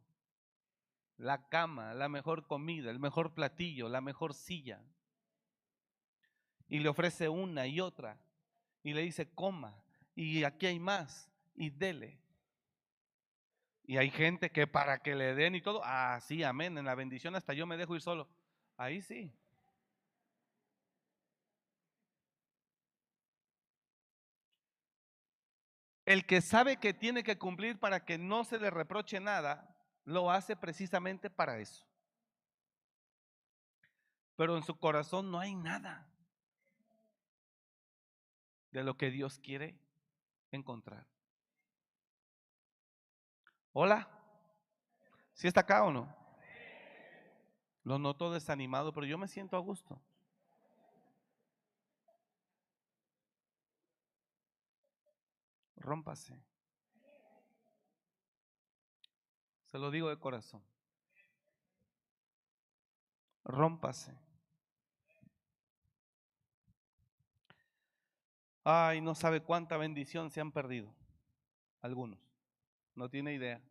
La 1.17 1.49
cama, 1.49 1.93
la 1.93 2.09
mejor 2.09 2.47
comida, 2.47 2.89
el 2.89 2.99
mejor 2.99 3.33
platillo, 3.33 3.89
la 3.89 4.01
mejor 4.01 4.33
silla. 4.33 4.81
Y 6.67 6.79
le 6.79 6.89
ofrece 6.89 7.27
una 7.27 7.67
y 7.67 7.81
otra. 7.81 8.17
Y 8.81 8.93
le 8.93 9.01
dice, 9.01 9.29
coma. 9.29 9.83
Y 10.15 10.43
aquí 10.43 10.67
hay 10.67 10.79
más 10.79 11.29
y 11.55 11.69
dele. 11.69 12.17
Y 13.83 13.97
hay 13.97 14.09
gente 14.09 14.51
que 14.51 14.67
para 14.67 14.99
que 14.99 15.15
le 15.15 15.35
den 15.35 15.55
y 15.55 15.61
todo, 15.61 15.81
ah, 15.83 16.19
sí, 16.21 16.43
amén, 16.43 16.77
en 16.77 16.85
la 16.85 16.95
bendición 16.95 17.35
hasta 17.35 17.53
yo 17.53 17.67
me 17.67 17.77
dejo 17.77 17.95
ir 17.95 18.01
solo. 18.01 18.29
Ahí 18.77 19.01
sí. 19.01 19.33
El 26.05 26.25
que 26.25 26.41
sabe 26.41 26.77
que 26.77 26.93
tiene 26.93 27.23
que 27.23 27.37
cumplir 27.37 27.79
para 27.79 28.05
que 28.05 28.17
no 28.17 28.43
se 28.43 28.59
le 28.59 28.69
reproche 28.69 29.19
nada, 29.19 29.75
lo 30.03 30.31
hace 30.31 30.55
precisamente 30.55 31.29
para 31.29 31.59
eso. 31.59 31.85
Pero 34.35 34.57
en 34.57 34.63
su 34.63 34.79
corazón 34.79 35.31
no 35.31 35.39
hay 35.39 35.55
nada 35.55 36.07
de 38.71 38.83
lo 38.83 38.97
que 38.97 39.11
Dios 39.11 39.37
quiere 39.37 39.79
encontrar. 40.51 41.05
Hola. 43.73 44.09
¿Sí 45.33 45.47
está 45.47 45.61
acá 45.61 45.83
o 45.83 45.91
no? 45.91 46.15
Lo 47.83 47.97
noto 47.97 48.31
desanimado, 48.31 48.93
pero 48.93 49.05
yo 49.05 49.17
me 49.17 49.27
siento 49.27 49.55
a 49.55 49.59
gusto. 49.59 50.01
Rómpase. 55.81 56.39
Se 59.65 59.77
lo 59.77 59.89
digo 59.89 60.09
de 60.09 60.19
corazón. 60.19 60.63
Rómpase. 63.43 64.17
Ay, 68.63 69.01
no 69.01 69.15
sabe 69.15 69.41
cuánta 69.41 69.77
bendición 69.77 70.29
se 70.29 70.39
han 70.39 70.51
perdido. 70.51 70.93
Algunos. 71.81 72.19
No 72.93 73.09
tiene 73.09 73.33
idea. 73.33 73.61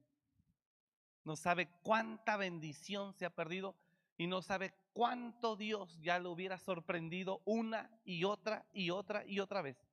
No 1.25 1.37
sabe 1.37 1.69
cuánta 1.83 2.37
bendición 2.37 3.15
se 3.15 3.25
ha 3.25 3.31
perdido 3.31 3.77
y 4.17 4.27
no 4.27 4.43
sabe 4.43 4.75
cuánto 4.93 5.55
Dios 5.55 5.99
ya 6.01 6.19
lo 6.19 6.33
hubiera 6.33 6.59
sorprendido 6.59 7.41
una 7.45 7.91
y 8.05 8.25
otra 8.25 8.67
y 8.73 8.91
otra 8.91 9.25
y 9.25 9.39
otra 9.39 9.63
vez. 9.63 9.90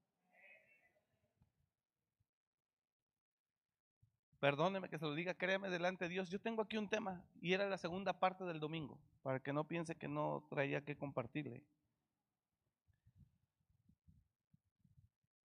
Perdóneme 4.39 4.89
que 4.89 4.99
se 4.99 5.05
lo 5.05 5.15
diga, 5.15 5.33
créame 5.33 5.69
delante 5.69 6.05
de 6.05 6.09
Dios. 6.09 6.29
Yo 6.29 6.39
tengo 6.39 6.61
aquí 6.61 6.77
un 6.77 6.89
tema 6.89 7.23
y 7.41 7.53
era 7.53 7.67
la 7.67 7.77
segunda 7.77 8.19
parte 8.19 8.43
del 8.43 8.59
domingo, 8.59 8.99
para 9.23 9.39
que 9.39 9.51
no 9.51 9.67
piense 9.67 9.95
que 9.95 10.07
no 10.07 10.45
traía 10.49 10.85
que 10.85 10.95
compartirle. 10.95 11.63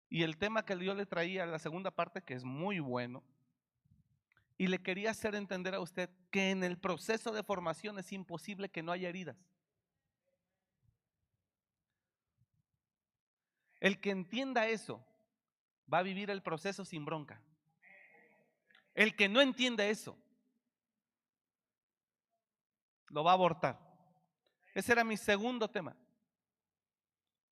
Y 0.09 0.24
el 0.24 0.36
tema 0.38 0.64
que 0.64 0.76
yo 0.84 0.93
le 0.95 1.07
traía, 1.07 1.47
la 1.47 1.61
segunda 1.61 1.93
parte, 1.93 2.22
que 2.22 2.34
es 2.34 2.43
muy 2.43 2.80
bueno, 2.80 3.22
y 4.59 4.66
le 4.66 4.82
quería 4.82 5.12
hacer 5.12 5.36
entender 5.36 5.74
a 5.74 5.80
usted 5.80 6.11
que 6.30 6.51
en 6.51 6.64
el 6.64 6.76
proceso 6.76 7.32
de 7.32 7.45
formación 7.45 7.99
es 7.99 8.12
imposible 8.12 8.68
que 8.68 8.82
no 8.82 8.91
haya 8.91 9.09
heridas. 9.09 9.36
El 13.78 14.01
que 14.01 14.11
entienda 14.11 14.66
eso 14.66 15.03
va 15.91 15.99
a 15.99 16.03
vivir 16.03 16.28
el 16.28 16.43
proceso 16.43 16.84
sin 16.84 17.05
bronca. 17.05 17.41
El 18.95 19.14
que 19.16 19.28
no 19.28 19.41
entienda 19.41 19.84
eso 19.86 20.16
lo 23.09 23.24
va 23.24 23.32
a 23.32 23.34
abortar. 23.34 23.78
Ese 24.74 24.93
era 24.93 25.05
mi 25.05 25.16
segundo 25.16 25.68
tema. 25.68 25.97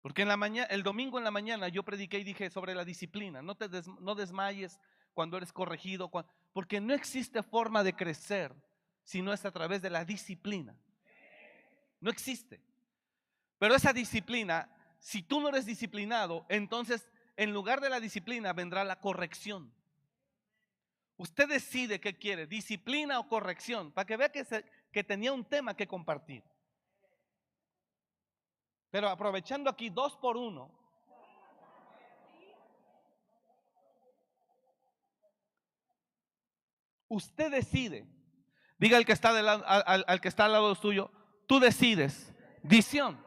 Porque 0.01 0.23
en 0.23 0.29
la 0.29 0.37
mañana, 0.37 0.69
el 0.71 0.83
domingo 0.83 1.19
en 1.19 1.25
la 1.25 1.31
mañana 1.31 1.69
yo 1.69 1.83
prediqué 1.83 2.19
y 2.21 2.25
dije 2.25 2.51
sobre 2.51 2.75
la 2.75 2.85
disciplina. 2.85 3.43
No 3.43 3.57
te 3.57 3.69
desmayes 3.69 4.79
cuando 5.13 5.37
eres 5.37 5.53
corregido. 5.53 6.11
Porque 6.53 6.81
no 6.81 6.95
existe 6.95 7.43
forma 7.43 7.83
de 7.83 7.95
crecer 7.95 8.55
si 9.03 9.23
no 9.23 9.33
es 9.33 9.45
a 9.45 9.51
través 9.51 9.83
de 9.83 9.91
la 9.91 10.05
disciplina. 10.05 10.77
No 12.01 12.11
existe. 12.11 12.63
Pero 13.59 13.75
esa 13.75 13.93
disciplina, 13.93 14.71
si 15.01 15.23
tú 15.23 15.41
no 15.41 15.49
eres 15.49 15.67
disciplinado, 15.67 16.47
entonces 16.49 17.09
en 17.37 17.53
lugar 17.53 17.81
de 17.81 17.91
la 17.91 18.01
disciplina 18.01 18.53
vendrá 18.53 18.85
la 18.85 19.01
corrección. 19.01 19.75
Usted 21.19 21.49
decide 21.49 22.01
qué 22.01 22.17
quiere, 22.17 22.47
disciplina 22.47 23.19
o 23.19 23.29
corrección, 23.29 23.91
para 23.93 24.07
que 24.07 24.17
vea 24.17 24.31
que, 24.31 24.45
que 24.93 25.03
tenía 25.05 25.33
un 25.33 25.45
tema 25.45 25.77
que 25.77 25.87
compartir. 25.87 26.45
Pero 28.91 29.09
aprovechando 29.09 29.69
aquí 29.69 29.91
dos 29.91 30.17
por 30.17 30.37
uno, 30.37 30.73
Usted 37.09 37.51
decide. 37.51 38.07
Diga 38.79 38.97
al 38.97 39.05
que 39.07 39.13
está, 39.13 39.31
al- 39.31 40.05
al 40.07 40.21
que 40.21 40.29
está 40.29 40.45
al 40.45 40.53
lado 40.53 40.75
suyo, 40.75 41.11
tú 41.47 41.59
decides. 41.59 42.33
Visión. 42.63 43.19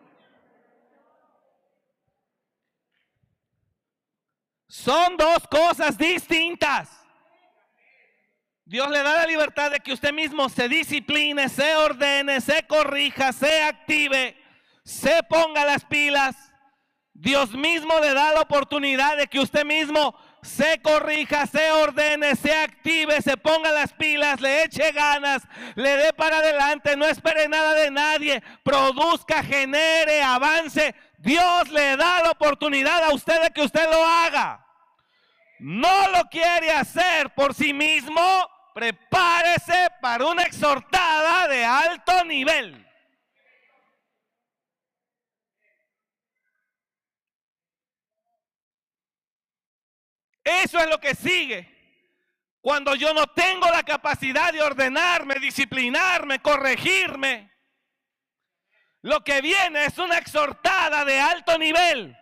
Son 4.68 5.18
dos 5.18 5.46
cosas 5.48 5.98
distintas. 5.98 7.01
Dios 8.72 8.90
le 8.90 9.04
da 9.04 9.16
la 9.16 9.26
libertad 9.26 9.70
de 9.70 9.82
que 9.82 9.92
usted 9.92 10.14
mismo 10.14 10.48
se 10.48 10.70
discipline, 10.70 11.50
se 11.50 11.76
ordene, 11.76 12.40
se 12.40 12.66
corrija, 12.66 13.34
se 13.34 13.64
active, 13.64 14.38
se 14.86 15.22
ponga 15.24 15.66
las 15.66 15.84
pilas. 15.84 16.38
Dios 17.12 17.52
mismo 17.52 18.00
le 18.00 18.14
da 18.14 18.32
la 18.32 18.40
oportunidad 18.40 19.18
de 19.18 19.28
que 19.28 19.42
usted 19.42 19.66
mismo 19.66 20.16
se 20.42 20.82
corrija, 20.82 21.46
se 21.48 21.70
ordene, 21.70 22.34
se 22.38 22.56
active, 22.56 23.22
se 23.22 23.36
ponga 23.36 23.74
las 23.74 23.92
pilas, 23.92 24.40
le 24.40 24.64
eche 24.64 24.94
ganas, 24.94 25.44
le 25.76 25.98
dé 25.98 26.14
para 26.14 26.38
adelante, 26.38 26.96
no 26.96 27.06
espere 27.06 27.50
nada 27.50 27.74
de 27.74 27.92
nadie, 27.92 28.42
produzca, 28.64 29.44
genere, 29.44 30.24
avance. 30.24 30.96
Dios 31.18 31.68
le 31.72 31.98
da 31.98 32.24
la 32.24 32.32
oportunidad 32.32 33.04
a 33.04 33.14
usted 33.14 33.42
de 33.42 33.50
que 33.50 33.64
usted 33.64 33.84
lo 33.92 34.02
haga. 34.02 34.66
No 35.60 36.08
lo 36.08 36.24
quiere 36.30 36.72
hacer 36.72 37.36
por 37.36 37.54
sí 37.54 37.72
mismo, 37.72 38.22
prepárese 38.74 39.90
para 40.02 40.26
una 40.26 40.44
exhortada 40.44 41.48
de 41.48 41.64
alto 41.66 42.24
nivel. 42.26 42.88
Eso 50.44 50.80
es 50.80 50.90
lo 50.90 51.00
que 51.00 51.16
sigue. 51.16 51.68
Cuando 52.62 52.96
yo 52.96 53.14
no 53.14 53.28
tengo 53.28 53.68
la 53.70 53.84
capacidad 53.84 54.54
de 54.54 54.62
ordenarme, 54.62 55.36
disciplinarme, 55.36 56.42
corregirme, 56.42 57.52
lo 59.02 59.24
que 59.24 59.42
viene 59.42 59.86
es 59.86 59.98
una 59.98 60.18
exhortada 60.18 61.04
de 61.06 61.20
alto 61.20 61.58
nivel. 61.58 62.16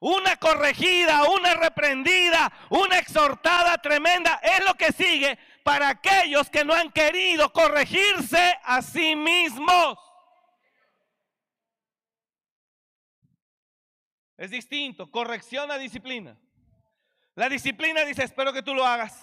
Una 0.00 0.36
corregida, 0.36 1.24
una 1.24 1.54
reprendida, 1.54 2.52
una 2.70 2.98
exhortada 2.98 3.78
tremenda 3.78 4.40
es 4.42 4.64
lo 4.64 4.74
que 4.74 4.92
sigue 4.92 5.38
para 5.64 5.88
aquellos 5.88 6.48
que 6.50 6.64
no 6.64 6.72
han 6.72 6.92
querido 6.92 7.52
corregirse 7.52 8.58
a 8.62 8.80
sí 8.80 9.16
mismos. 9.16 9.98
Es 14.36 14.52
distinto, 14.52 15.10
corrección 15.10 15.68
a 15.72 15.78
disciplina. 15.78 16.38
La 17.34 17.48
disciplina 17.48 18.04
dice, 18.04 18.22
espero 18.22 18.52
que 18.52 18.62
tú 18.62 18.72
lo 18.72 18.86
hagas. 18.86 19.20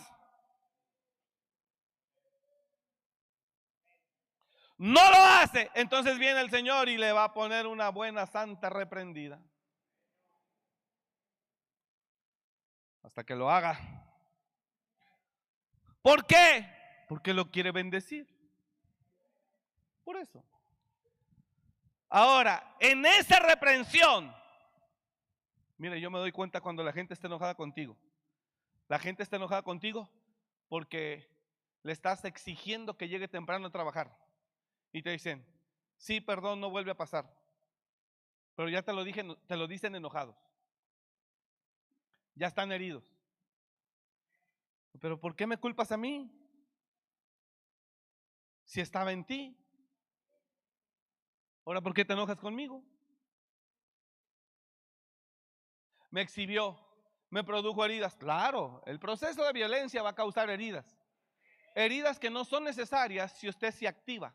No 4.78 5.10
lo 5.10 5.18
hace, 5.18 5.72
entonces 5.74 6.20
viene 6.20 6.42
el 6.42 6.50
Señor 6.50 6.90
y 6.90 6.98
le 6.98 7.14
va 7.14 7.24
a 7.24 7.34
poner 7.34 7.66
una 7.66 7.90
buena 7.90 8.26
santa 8.26 8.70
reprendida. 8.70 9.40
Hasta 13.16 13.24
que 13.24 13.36
lo 13.36 13.50
haga. 13.50 13.80
¿Por 16.02 16.26
qué? 16.26 16.70
Porque 17.08 17.34
lo 17.34 17.50
quiere 17.50 17.72
bendecir. 17.72 18.28
Por 20.04 20.18
eso. 20.18 20.44
Ahora, 22.10 22.76
en 22.82 23.06
esa 23.06 23.40
reprensión, 23.40 24.36
mire, 25.78 26.02
yo 26.02 26.12
me 26.12 26.20
doy 26.20 26.34
cuenta 26.34 26.60
cuando 26.60 26.84
la 26.84 26.92
gente 26.92 27.14
está 27.14 27.28
enojada 27.28 27.56
contigo. 27.56 27.98
La 28.90 29.00
gente 29.00 29.24
está 29.24 29.38
enojada 29.38 29.62
contigo 29.62 30.10
porque 30.68 31.26
le 31.84 31.94
estás 31.94 32.26
exigiendo 32.26 32.98
que 32.98 33.08
llegue 33.08 33.30
temprano 33.30 33.68
a 33.68 33.72
trabajar. 33.72 34.14
Y 34.92 35.04
te 35.04 35.12
dicen, 35.12 35.48
sí, 35.96 36.20
perdón, 36.20 36.60
no 36.60 36.70
vuelve 36.70 36.92
a 36.92 36.98
pasar. 36.98 37.34
Pero 38.58 38.68
ya 38.68 38.82
te 38.82 38.92
lo 38.92 39.06
dije, 39.06 39.24
te 39.48 39.56
lo 39.56 39.68
dicen 39.68 39.96
enojados. 39.96 40.36
Ya 42.36 42.48
están 42.48 42.72
heridos. 42.72 43.16
Pero 45.00 45.20
¿por 45.20 45.36
qué 45.36 45.48
me 45.48 45.58
culpas 45.58 45.92
a 45.92 45.98
mí? 45.98 46.32
Si 48.66 48.82
estaba 48.82 49.12
en 49.12 49.26
ti. 49.26 49.58
Ahora, 51.66 51.82
¿por 51.82 51.94
qué 51.94 52.06
te 52.06 52.14
enojas 52.14 52.40
conmigo? 52.40 52.84
Me 56.12 56.22
exhibió, 56.22 56.80
me 57.30 57.44
produjo 57.44 57.84
heridas. 57.84 58.16
Claro, 58.16 58.82
el 58.86 59.00
proceso 59.00 59.44
de 59.44 59.54
violencia 59.54 60.04
va 60.04 60.10
a 60.10 60.16
causar 60.16 60.50
heridas. 60.50 60.98
Heridas 61.74 62.20
que 62.20 62.30
no 62.30 62.46
son 62.46 62.64
necesarias 62.64 63.34
si 63.34 63.50
usted 63.50 63.72
se 63.72 63.88
activa. 63.88 64.34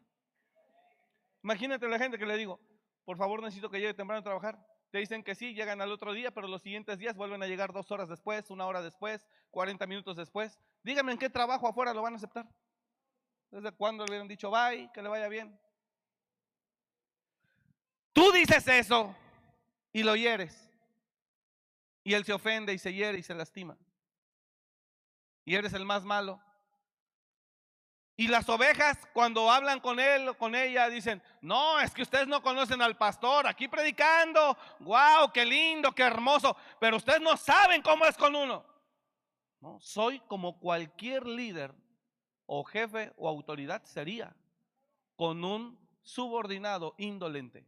Imagínate 1.42 1.88
la 1.88 1.98
gente 1.98 2.18
que 2.18 2.26
le 2.26 2.36
digo, 2.36 2.61
por 3.05 3.16
favor 3.16 3.42
necesito 3.42 3.70
que 3.70 3.80
llegue 3.80 3.94
temprano 3.94 4.20
a 4.20 4.24
trabajar. 4.24 4.59
Te 4.91 4.99
dicen 4.99 5.22
que 5.22 5.34
sí, 5.34 5.55
llegan 5.55 5.80
al 5.80 5.93
otro 5.93 6.12
día, 6.12 6.32
pero 6.32 6.49
los 6.49 6.62
siguientes 6.62 6.99
días 6.99 7.16
vuelven 7.16 7.43
a 7.43 7.47
llegar 7.47 7.72
dos 7.72 7.91
horas 7.93 8.09
después, 8.09 8.51
una 8.51 8.66
hora 8.66 8.82
después, 8.82 9.24
40 9.51 9.86
minutos 9.86 10.16
después. 10.16 10.59
Díganme 10.82 11.12
en 11.12 11.18
qué 11.18 11.30
trabajo 11.30 11.68
afuera 11.68 11.95
lo 11.95 12.03
van 12.03 12.14
a 12.14 12.16
aceptar. 12.16 12.49
¿Desde 13.51 13.70
cuándo 13.72 14.05
le 14.05 14.11
hubieran 14.11 14.28
dicho 14.28 14.51
bye, 14.51 14.91
que 14.93 15.03
le 15.03 15.09
vaya 15.09 15.28
bien? 15.28 15.59
Tú 18.12 18.32
dices 18.32 18.66
eso 18.66 19.14
y 19.93 20.03
lo 20.03 20.16
hieres. 20.16 20.68
Y 22.03 22.14
él 22.14 22.24
se 22.24 22.32
ofende 22.32 22.72
y 22.74 22.78
se 22.78 22.93
hiere 22.93 23.18
y 23.18 23.22
se 23.22 23.34
lastima. 23.34 23.76
Y 25.45 25.55
eres 25.55 25.72
el 25.72 25.84
más 25.84 26.05
malo. 26.05 26.41
Y 28.20 28.28
las 28.28 28.46
ovejas 28.50 28.98
cuando 29.14 29.50
hablan 29.50 29.80
con 29.80 29.98
él 29.98 30.28
o 30.28 30.36
con 30.36 30.54
ella 30.54 30.90
dicen, 30.90 31.22
no, 31.40 31.80
es 31.80 31.94
que 31.94 32.02
ustedes 32.02 32.28
no 32.28 32.42
conocen 32.42 32.82
al 32.82 32.94
pastor 32.98 33.46
aquí 33.46 33.66
predicando, 33.66 34.58
wow, 34.80 35.32
qué 35.32 35.46
lindo, 35.46 35.90
qué 35.92 36.02
hermoso, 36.02 36.54
pero 36.78 36.98
ustedes 36.98 37.22
no 37.22 37.34
saben 37.38 37.80
cómo 37.80 38.04
es 38.04 38.18
con 38.18 38.36
uno. 38.36 38.62
No, 39.60 39.80
soy 39.80 40.20
como 40.28 40.60
cualquier 40.60 41.26
líder 41.26 41.74
o 42.44 42.62
jefe 42.62 43.10
o 43.16 43.26
autoridad 43.26 43.82
sería 43.84 44.36
con 45.16 45.42
un 45.42 45.78
subordinado 46.02 46.96
indolente, 46.98 47.66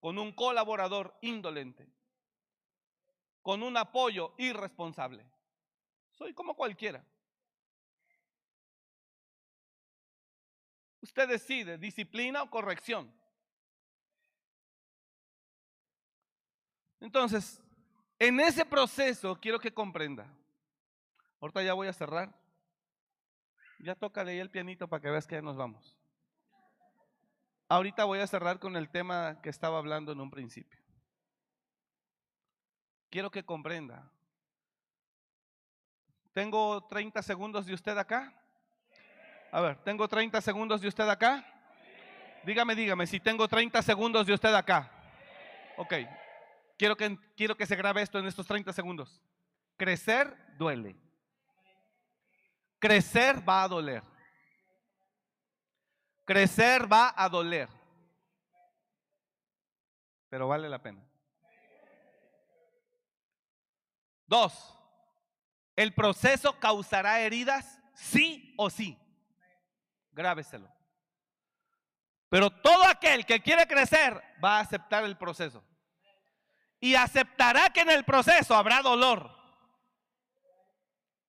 con 0.00 0.18
un 0.18 0.32
colaborador 0.32 1.16
indolente, 1.20 1.88
con 3.40 3.62
un 3.62 3.76
apoyo 3.76 4.34
irresponsable. 4.36 5.24
Soy 6.10 6.34
como 6.34 6.56
cualquiera. 6.56 7.04
Usted 11.06 11.28
decide 11.28 11.78
disciplina 11.78 12.42
o 12.42 12.50
corrección. 12.50 13.08
Entonces, 16.98 17.62
en 18.18 18.40
ese 18.40 18.66
proceso 18.66 19.38
quiero 19.40 19.60
que 19.60 19.72
comprenda. 19.72 20.26
Ahorita 21.40 21.62
ya 21.62 21.74
voy 21.74 21.86
a 21.86 21.92
cerrar. 21.92 22.36
Ya 23.78 23.94
tócale 23.94 24.32
ahí 24.32 24.40
el 24.40 24.50
pianito 24.50 24.88
para 24.88 25.00
que 25.00 25.08
veas 25.08 25.28
que 25.28 25.36
ya 25.36 25.42
nos 25.42 25.56
vamos. 25.56 25.96
Ahorita 27.68 28.04
voy 28.04 28.18
a 28.18 28.26
cerrar 28.26 28.58
con 28.58 28.74
el 28.74 28.90
tema 28.90 29.40
que 29.42 29.50
estaba 29.50 29.78
hablando 29.78 30.10
en 30.10 30.20
un 30.20 30.30
principio. 30.32 30.80
Quiero 33.10 33.30
que 33.30 33.44
comprenda. 33.44 34.10
Tengo 36.32 36.84
30 36.88 37.22
segundos 37.22 37.64
de 37.64 37.74
usted 37.74 37.96
acá. 37.96 38.34
A 39.50 39.60
ver, 39.60 39.76
¿tengo 39.84 40.08
30 40.08 40.40
segundos 40.40 40.80
de 40.80 40.88
usted 40.88 41.08
acá? 41.08 41.44
Dígame, 42.44 42.74
dígame, 42.74 43.06
si 43.06 43.20
tengo 43.20 43.48
30 43.48 43.80
segundos 43.82 44.26
de 44.26 44.32
usted 44.32 44.54
acá. 44.54 44.90
Ok, 45.76 45.94
quiero 46.76 46.96
que, 46.96 47.18
quiero 47.36 47.56
que 47.56 47.66
se 47.66 47.76
grabe 47.76 48.02
esto 48.02 48.18
en 48.18 48.26
estos 48.26 48.46
30 48.46 48.72
segundos. 48.72 49.20
Crecer 49.76 50.36
duele. 50.56 50.96
Crecer 52.78 53.46
va 53.48 53.62
a 53.62 53.68
doler. 53.68 54.02
Crecer 56.24 56.90
va 56.92 57.14
a 57.16 57.28
doler. 57.28 57.68
Pero 60.28 60.48
vale 60.48 60.68
la 60.68 60.82
pena. 60.82 61.04
Dos, 64.26 64.76
el 65.76 65.94
proceso 65.94 66.58
causará 66.58 67.20
heridas, 67.20 67.80
sí 67.94 68.52
o 68.56 68.68
sí 68.68 68.98
grábeselo. 70.16 70.68
Pero 72.28 72.50
todo 72.50 72.84
aquel 72.84 73.24
que 73.24 73.40
quiere 73.40 73.68
crecer 73.68 74.20
va 74.42 74.56
a 74.56 74.60
aceptar 74.60 75.04
el 75.04 75.16
proceso. 75.16 75.62
Y 76.80 76.94
aceptará 76.94 77.70
que 77.70 77.82
en 77.82 77.90
el 77.90 78.04
proceso 78.04 78.54
habrá 78.54 78.82
dolor. 78.82 79.30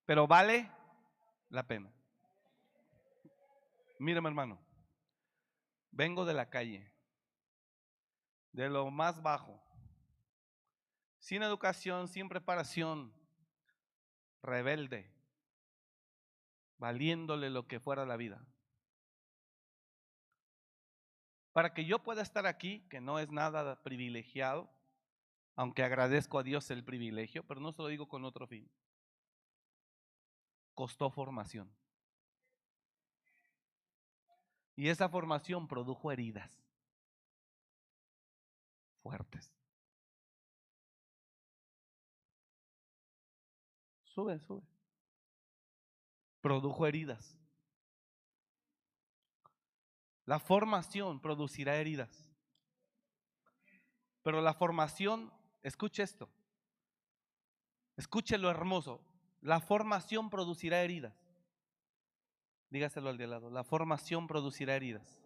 Pero 0.06 0.26
vale 0.26 0.72
la 1.50 1.64
pena. 1.64 1.92
Mírame 4.00 4.30
hermano, 4.30 4.60
vengo 5.92 6.26
de 6.26 6.34
la 6.34 6.50
calle, 6.50 6.92
de 8.52 8.70
lo 8.70 8.90
más 8.92 9.22
bajo, 9.22 9.60
sin 11.18 11.42
educación, 11.42 12.08
sin 12.08 12.30
preparación, 12.30 13.12
rebelde, 14.44 15.12
valiéndole 16.78 17.50
lo 17.50 17.68
que 17.68 17.80
fuera 17.80 18.06
la 18.06 18.18
vida. 18.18 18.46
Para 21.58 21.74
que 21.74 21.86
yo 21.86 21.98
pueda 21.98 22.22
estar 22.22 22.46
aquí, 22.46 22.82
que 22.88 23.02
no 23.02 23.18
es 23.18 23.32
nada 23.32 23.82
privilegiado, 23.82 24.70
aunque 25.56 25.82
agradezco 25.82 26.38
a 26.38 26.44
Dios 26.44 26.70
el 26.70 26.84
privilegio, 26.84 27.42
pero 27.48 27.60
no 27.60 27.72
se 27.72 27.82
lo 27.82 27.88
digo 27.88 28.08
con 28.08 28.26
otro 28.26 28.46
fin. 28.46 28.70
Costó 30.76 31.10
formación. 31.10 31.76
Y 34.76 34.90
esa 34.90 35.10
formación 35.10 35.68
produjo 35.68 36.12
heridas 36.12 36.52
fuertes. 39.02 39.52
Sube, 44.04 44.38
sube. 44.42 44.62
Produjo 46.40 46.86
heridas. 46.86 47.37
La 50.28 50.40
formación 50.40 51.22
producirá 51.22 51.78
heridas. 51.78 52.30
Pero 54.24 54.42
la 54.42 54.54
formación, 54.54 55.32
escuche 55.64 56.04
esto, 56.04 56.30
escuche 57.96 58.38
lo 58.38 58.50
hermoso, 58.50 59.02
la 59.40 59.62
formación 59.62 60.30
producirá 60.30 60.84
heridas. 60.84 61.16
Dígaselo 62.70 63.10
al 63.10 63.18
de 63.18 63.24
al 63.24 63.30
lado, 63.30 63.50
la 63.50 63.64
formación 63.64 64.28
producirá 64.28 64.76
heridas. 64.76 65.18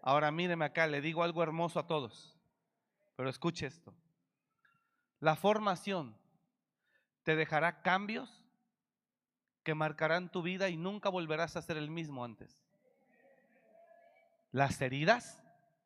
Ahora 0.00 0.30
míreme 0.30 0.64
acá, 0.64 0.86
le 0.86 1.02
digo 1.02 1.22
algo 1.22 1.42
hermoso 1.42 1.78
a 1.78 1.86
todos, 1.86 2.34
pero 3.16 3.28
escuche 3.28 3.66
esto. 3.66 3.94
La 5.20 5.36
formación 5.36 6.16
te 7.22 7.36
dejará 7.36 7.82
cambios 7.82 8.42
que 9.62 9.74
marcarán 9.74 10.32
tu 10.32 10.40
vida 10.40 10.70
y 10.70 10.78
nunca 10.78 11.10
volverás 11.10 11.56
a 11.56 11.62
ser 11.62 11.76
el 11.76 11.90
mismo 11.90 12.24
antes. 12.24 12.65
Las 14.56 14.80
heridas 14.80 15.38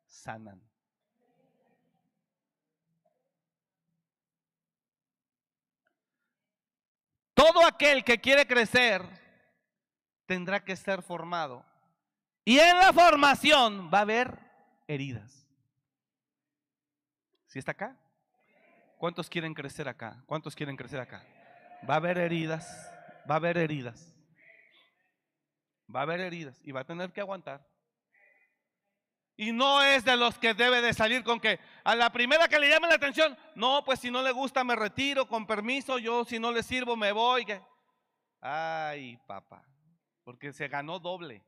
sanan. 0.07 0.63
Todo 7.33 7.65
aquel 7.65 8.05
que 8.05 8.21
quiere 8.21 8.47
crecer 8.47 9.01
tendrá 10.25 10.63
que 10.63 10.77
ser 10.77 11.01
formado. 11.01 11.65
Y 12.45 12.59
en 12.59 12.77
la 12.77 12.93
formación 12.93 13.91
va 13.93 13.97
a 13.97 14.01
haber 14.03 14.39
heridas. 14.87 15.45
¿Sí 17.47 17.59
está 17.59 17.73
acá? 17.73 17.99
¿Cuántos 18.97 19.29
quieren 19.29 19.53
crecer 19.53 19.89
acá? 19.89 20.23
¿Cuántos 20.25 20.55
quieren 20.55 20.77
crecer 20.77 21.01
acá? 21.01 21.25
Va 21.89 21.95
a 21.95 21.97
haber 21.97 22.19
heridas, 22.19 22.89
va 23.29 23.35
a 23.35 23.37
haber 23.39 23.57
heridas. 23.57 24.15
Va 25.93 25.99
a 25.99 26.03
haber 26.03 26.21
heridas 26.21 26.57
y 26.63 26.71
va 26.71 26.79
a 26.79 26.85
tener 26.85 27.11
que 27.11 27.19
aguantar. 27.19 27.69
Y 29.41 29.53
no 29.53 29.81
es 29.81 30.05
de 30.05 30.15
los 30.17 30.37
que 30.37 30.53
debe 30.53 30.81
de 30.81 30.93
salir 30.93 31.23
con 31.23 31.39
que 31.39 31.59
a 31.83 31.95
la 31.95 32.11
primera 32.11 32.47
que 32.47 32.59
le 32.59 32.69
llame 32.69 32.87
la 32.87 32.93
atención, 32.93 33.35
no, 33.55 33.83
pues 33.83 33.99
si 33.99 34.11
no 34.11 34.21
le 34.21 34.31
gusta 34.31 34.63
me 34.63 34.75
retiro, 34.75 35.27
con 35.27 35.47
permiso, 35.47 35.97
yo 35.97 36.23
si 36.23 36.37
no 36.37 36.51
le 36.51 36.61
sirvo 36.61 36.95
me 36.95 37.11
voy. 37.11 37.47
Ay, 38.39 39.17
papá, 39.25 39.63
porque 40.23 40.53
se 40.53 40.67
ganó 40.67 40.99
doble. 40.99 41.43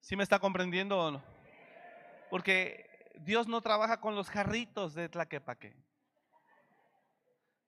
¿Sí 0.00 0.16
me 0.16 0.24
está 0.24 0.40
comprendiendo 0.40 0.98
o 0.98 1.10
no? 1.12 1.22
Porque 2.30 3.12
Dios 3.20 3.46
no 3.46 3.60
trabaja 3.60 4.00
con 4.00 4.16
los 4.16 4.28
jarritos 4.28 4.94
de 4.94 5.08
Tlaquepaque. 5.08 5.72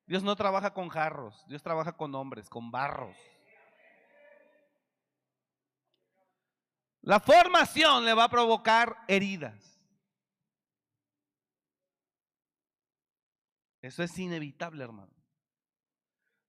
Dios 0.06 0.24
no 0.24 0.34
trabaja 0.34 0.74
con 0.74 0.88
jarros, 0.88 1.44
Dios 1.46 1.62
trabaja 1.62 1.92
con 1.92 2.12
hombres, 2.16 2.48
con 2.48 2.72
barros. 2.72 3.16
La 7.06 7.20
formación 7.20 8.04
le 8.04 8.14
va 8.14 8.24
a 8.24 8.28
provocar 8.28 8.96
heridas. 9.06 9.80
Eso 13.80 14.02
es 14.02 14.18
inevitable, 14.18 14.82
hermano. 14.82 15.14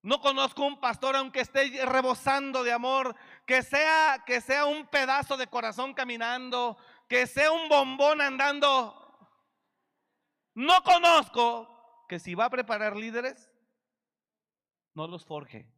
No 0.02 0.20
conozco 0.20 0.66
un 0.66 0.80
pastor, 0.80 1.16
aunque 1.16 1.42
esté 1.42 1.86
rebosando 1.86 2.64
de 2.64 2.72
amor, 2.72 3.16
que 3.46 3.62
sea, 3.62 4.24
que 4.26 4.42
sea 4.42 4.66
un 4.66 4.88
pedazo 4.88 5.38
de 5.38 5.46
corazón 5.46 5.94
caminando, 5.94 6.76
que 7.08 7.28
sea 7.28 7.52
un 7.52 7.70
bombón 7.70 8.20
andando. 8.20 9.16
No 10.56 10.82
conozco 10.82 12.06
que 12.10 12.18
si 12.18 12.34
va 12.34 12.46
a 12.46 12.50
preparar 12.50 12.96
líderes, 12.96 13.52
no 14.96 15.06
los 15.06 15.24
forje. 15.24 15.72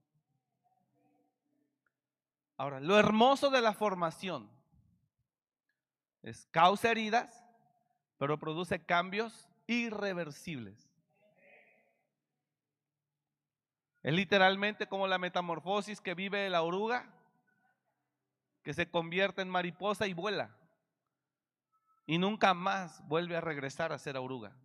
Ahora, 2.56 2.80
lo 2.80 2.98
hermoso 2.98 3.50
de 3.50 3.60
la 3.60 3.74
formación 3.74 4.58
es 6.22 6.48
causa 6.48 6.92
heridas, 6.92 7.46
pero 8.18 8.38
produce 8.38 8.84
cambios 8.84 9.48
irreversibles. 9.68 10.90
Es 14.02 14.14
literalmente 14.14 14.88
como 14.88 15.08
la 15.08 15.18
metamorfosis 15.18 16.02
que 16.02 16.14
vive 16.14 16.50
la 16.50 16.62
oruga, 16.62 17.14
que 18.64 18.74
se 18.74 18.90
convierte 18.90 19.42
en 19.42 19.50
mariposa 19.50 20.08
y 20.08 20.14
vuela. 20.14 20.56
Y 22.06 22.18
nunca 22.18 22.54
más 22.54 23.06
vuelve 23.08 23.36
a 23.36 23.42
regresar 23.42 23.92
a 23.92 24.00
ser 24.00 24.18
oruga. 24.18 24.56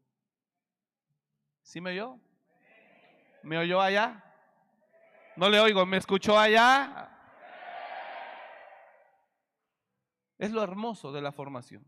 ¿Sí 1.63 1.81
me 1.81 1.91
oyó? 1.91 2.19
¿Me 3.43 3.59
oyó 3.59 3.81
allá? 3.81 4.25
No 5.37 5.51
le 5.51 5.61
oigo, 5.61 5.85
¿me 5.85 5.97
escuchó 5.97 6.39
allá? 6.39 7.14
Es 10.45 10.51
lo 10.51 10.63
hermoso 10.63 11.11
de 11.11 11.23
la 11.23 11.33
formación. 11.33 11.83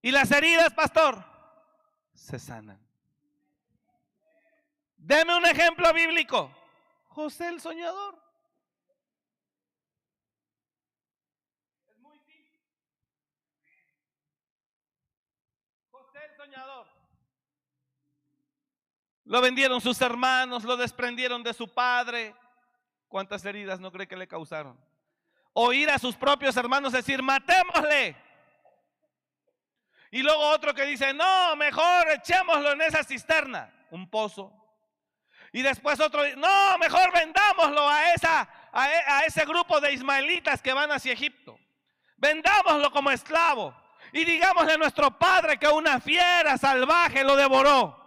Y 0.00 0.10
las 0.12 0.30
heridas, 0.30 0.72
pastor, 0.72 1.22
se 2.14 2.38
sanan. 2.38 2.80
Deme 4.96 5.36
un 5.36 5.44
ejemplo 5.44 5.92
bíblico. 5.92 6.50
José 7.08 7.48
el 7.48 7.60
soñador. 7.60 8.18
José 15.90 16.18
el 16.30 16.36
soñador. 16.38 16.95
Lo 19.26 19.40
vendieron 19.40 19.80
sus 19.80 20.00
hermanos, 20.00 20.62
lo 20.62 20.76
desprendieron 20.76 21.42
de 21.42 21.52
su 21.52 21.68
padre. 21.68 22.34
¿Cuántas 23.08 23.44
heridas 23.44 23.80
no 23.80 23.90
cree 23.90 24.06
que 24.06 24.16
le 24.16 24.28
causaron? 24.28 24.78
Oír 25.52 25.90
a 25.90 25.98
sus 25.98 26.14
propios 26.14 26.56
hermanos 26.56 26.92
decir, 26.92 27.22
matémosle. 27.22 28.16
Y 30.12 30.22
luego 30.22 30.48
otro 30.50 30.72
que 30.72 30.84
dice, 30.84 31.12
no, 31.12 31.56
mejor 31.56 32.08
echémoslo 32.10 32.72
en 32.72 32.82
esa 32.82 33.02
cisterna, 33.02 33.74
un 33.90 34.08
pozo. 34.08 34.52
Y 35.52 35.62
después 35.62 35.98
otro, 35.98 36.22
no, 36.36 36.78
mejor 36.78 37.12
vendámoslo 37.12 37.88
a, 37.88 38.12
esa, 38.12 38.48
a, 38.72 38.90
e, 38.92 38.98
a 39.08 39.20
ese 39.24 39.44
grupo 39.44 39.80
de 39.80 39.92
ismaelitas 39.92 40.62
que 40.62 40.72
van 40.72 40.92
hacia 40.92 41.12
Egipto. 41.12 41.58
Vendámoslo 42.16 42.92
como 42.92 43.10
esclavo. 43.10 43.74
Y 44.12 44.24
digámosle 44.24 44.74
a 44.74 44.78
nuestro 44.78 45.18
padre 45.18 45.58
que 45.58 45.66
una 45.66 45.98
fiera 45.98 46.56
salvaje 46.56 47.24
lo 47.24 47.34
devoró. 47.34 48.05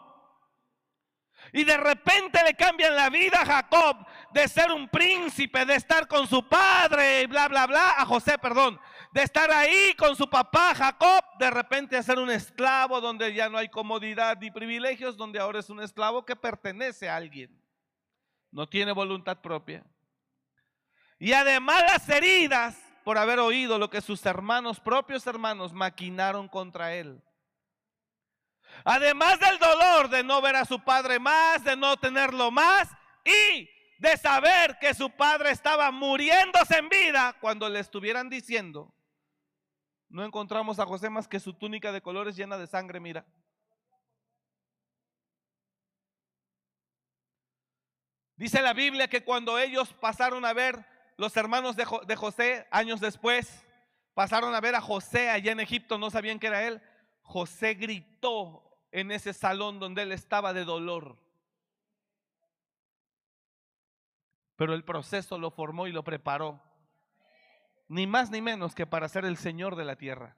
Y 1.52 1.64
de 1.64 1.78
repente 1.78 2.44
le 2.44 2.54
cambian 2.54 2.96
la 2.96 3.10
vida 3.10 3.42
a 3.42 3.46
Jacob 3.46 3.98
de 4.32 4.48
ser 4.48 4.72
un 4.72 4.88
príncipe, 4.88 5.66
de 5.66 5.76
estar 5.76 6.08
con 6.08 6.28
su 6.28 6.48
padre, 6.48 7.26
bla, 7.28 7.48
bla, 7.48 7.66
bla, 7.66 7.96
a 7.98 8.06
José, 8.06 8.38
perdón, 8.38 8.80
de 9.12 9.24
estar 9.24 9.50
ahí 9.52 9.94
con 9.98 10.16
su 10.16 10.30
papá 10.30 10.76
Jacob, 10.76 11.24
de 11.40 11.50
repente 11.50 11.98
a 11.98 12.04
ser 12.04 12.20
un 12.20 12.30
esclavo 12.30 13.02
donde 13.02 13.34
ya 13.34 13.50
no 13.50 13.58
hay 13.58 13.70
comodidad 13.70 14.38
ni 14.40 14.52
privilegios, 14.52 15.18
donde 15.18 15.40
ahora 15.40 15.60
es 15.60 15.70
un 15.70 15.82
esclavo 15.82 16.26
que 16.26 16.36
pertenece 16.36 17.10
a 17.10 17.16
alguien. 17.16 17.60
No 18.52 18.68
tiene 18.68 18.92
voluntad 18.92 19.42
propia. 19.42 19.84
Y 21.20 21.34
además 21.34 21.84
las 21.88 22.08
heridas 22.10 22.78
por 23.04 23.18
haber 23.18 23.40
oído 23.40 23.80
lo 23.80 23.90
que 23.90 24.02
sus 24.02 24.26
hermanos, 24.26 24.80
propios 24.80 25.26
hermanos, 25.26 25.74
maquinaron 25.74 26.48
contra 26.48 26.94
él. 26.94 27.22
Además 28.84 29.40
del 29.40 29.60
dolor 29.60 30.10
de 30.10 30.24
no 30.24 30.42
ver 30.42 30.56
a 30.56 30.66
su 30.66 30.80
padre 30.80 31.20
más, 31.20 31.64
de 31.64 31.76
no 31.76 31.98
tenerlo 31.98 32.52
más 32.52 32.90
y 33.26 33.70
de 34.00 34.18
saber 34.18 34.78
que 34.80 34.94
su 34.94 35.10
padre 35.10 35.52
estaba 35.52 35.92
muriéndose 35.92 36.78
en 36.78 36.90
vida 36.90 37.36
cuando 37.42 37.68
le 37.68 37.80
estuvieran 37.80 38.30
diciendo, 38.30 38.94
no 40.08 40.24
encontramos 40.24 40.80
a 40.80 40.86
José 40.86 41.10
más 41.10 41.28
que 41.28 41.40
su 41.40 41.54
túnica 41.54 41.92
de 41.92 42.02
colores 42.02 42.36
llena 42.36 42.58
de 42.58 42.68
sangre, 42.68 43.00
mira. 43.00 43.26
Dice 48.36 48.62
la 48.62 48.74
Biblia 48.74 49.10
que 49.10 49.24
cuando 49.24 49.60
ellos 49.60 49.94
pasaron 50.00 50.46
a 50.46 50.54
ver 50.54 50.86
los 51.18 51.36
hermanos 51.36 51.76
de, 51.76 52.16
José 52.16 52.66
años 52.72 53.02
después, 53.02 53.68
pasaron 54.14 54.56
a 54.56 54.62
ver 54.62 54.76
a 54.76 54.82
José 54.82 55.30
allá 55.30 55.52
en 55.52 55.60
Egipto, 55.60 55.98
no 55.98 56.10
sabían 56.10 56.40
que 56.40 56.48
era 56.48 56.64
él. 56.66 56.82
José 57.22 57.74
gritó 57.74 58.69
en 58.92 59.12
ese 59.12 59.34
salón 59.34 59.80
donde 59.80 60.04
él 60.04 60.12
estaba 60.12 60.54
de 60.54 60.66
dolor. 60.66 61.18
Pero 64.56 64.74
el 64.74 64.84
proceso 64.84 65.38
lo 65.38 65.52
formó 65.52 65.88
y 65.88 65.92
lo 65.92 66.04
preparó. 66.04 66.62
Ni 67.88 68.08
más 68.08 68.30
ni 68.30 68.42
menos 68.42 68.76
que 68.76 68.86
para 68.86 69.08
ser 69.08 69.26
el 69.26 69.38
Señor 69.38 69.76
de 69.76 69.86
la 69.86 69.96
tierra. 69.96 70.36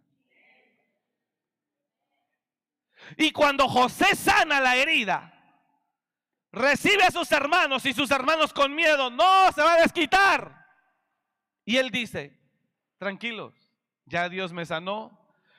Y 3.17 3.31
cuando 3.31 3.67
José 3.67 4.15
sana 4.15 4.61
la 4.61 4.75
herida, 4.75 5.33
recibe 6.51 7.03
a 7.03 7.11
sus 7.11 7.31
hermanos 7.31 7.85
y 7.85 7.93
sus 7.93 8.11
hermanos 8.11 8.53
con 8.53 8.75
miedo, 8.75 9.09
no, 9.09 9.51
se 9.53 9.61
va 9.61 9.73
a 9.73 9.81
desquitar. 9.81 10.67
Y 11.65 11.77
él 11.77 11.89
dice, 11.89 12.39
tranquilos, 12.97 13.53
ya 14.05 14.29
Dios 14.29 14.53
me 14.53 14.65
sanó 14.65 15.17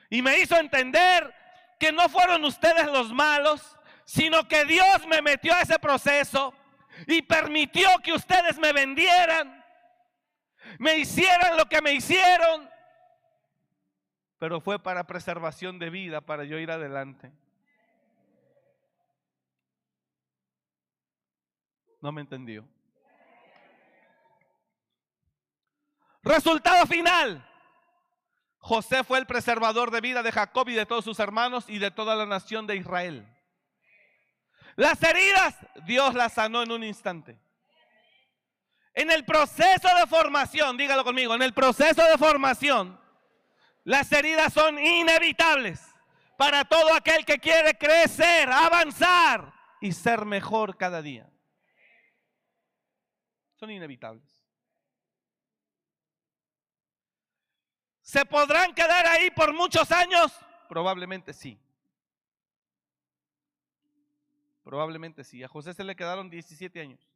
y 0.09 0.21
me 0.21 0.39
hizo 0.39 0.55
entender 0.57 1.33
que 1.79 1.91
no 1.91 2.09
fueron 2.09 2.43
ustedes 2.45 2.85
los 2.87 3.11
malos, 3.11 3.77
sino 4.05 4.47
que 4.47 4.65
Dios 4.65 5.07
me 5.07 5.21
metió 5.21 5.53
a 5.53 5.61
ese 5.61 5.79
proceso 5.79 6.53
y 7.07 7.21
permitió 7.21 7.87
que 8.03 8.13
ustedes 8.13 8.57
me 8.57 8.73
vendieran, 8.73 9.63
me 10.79 10.97
hicieran 10.97 11.57
lo 11.57 11.65
que 11.65 11.81
me 11.81 11.93
hicieron, 11.93 12.69
pero 14.39 14.59
fue 14.59 14.77
para 14.77 15.07
preservación 15.07 15.79
de 15.79 15.89
vida, 15.89 16.21
para 16.21 16.43
yo 16.43 16.57
ir 16.57 16.69
adelante. 16.69 17.31
No 22.01 22.11
me 22.11 22.19
entendió. 22.19 22.67
Resultado 26.21 26.85
final. 26.85 27.49
José 28.63 29.03
fue 29.03 29.19
el 29.19 29.27
preservador 29.27 29.91
de 29.91 29.99
vida 30.01 30.23
de 30.23 30.31
Jacob 30.31 30.69
y 30.69 30.73
de 30.73 30.85
todos 30.85 31.03
sus 31.03 31.19
hermanos 31.19 31.65
y 31.67 31.79
de 31.79 31.91
toda 31.91 32.15
la 32.15 32.25
nación 32.25 32.65
de 32.65 32.77
Israel. 32.77 33.27
Las 34.77 35.03
heridas, 35.03 35.55
Dios 35.85 36.15
las 36.15 36.33
sanó 36.33 36.63
en 36.63 36.71
un 36.71 36.83
instante. 36.83 37.37
En 38.93 39.11
el 39.11 39.25
proceso 39.25 39.89
de 39.99 40.07
formación, 40.07 40.77
dígalo 40.77 41.03
conmigo, 41.03 41.35
en 41.35 41.41
el 41.41 41.53
proceso 41.53 42.03
de 42.03 42.17
formación, 42.17 42.99
las 43.83 44.11
heridas 44.11 44.53
son 44.53 44.79
inevitables 44.79 45.81
para 46.37 46.63
todo 46.63 46.93
aquel 46.93 47.25
que 47.25 47.39
quiere 47.39 47.77
crecer, 47.77 48.49
avanzar 48.49 49.53
y 49.81 49.91
ser 49.91 50.25
mejor 50.25 50.77
cada 50.77 51.01
día 51.01 51.29
son 53.63 53.71
inevitables. 53.71 54.32
¿Se 58.13 58.23
podrán 58.27 58.75
quedar 58.75 59.07
ahí 59.07 59.31
por 59.31 59.51
muchos 59.55 59.91
años? 59.91 60.31
Probablemente 60.69 61.33
sí. 61.33 61.59
Probablemente 64.63 65.23
sí. 65.23 65.41
A 65.41 65.47
José 65.47 65.73
se 65.73 65.83
le 65.83 65.95
quedaron 65.95 66.29
17 66.29 66.79
años. 66.79 67.09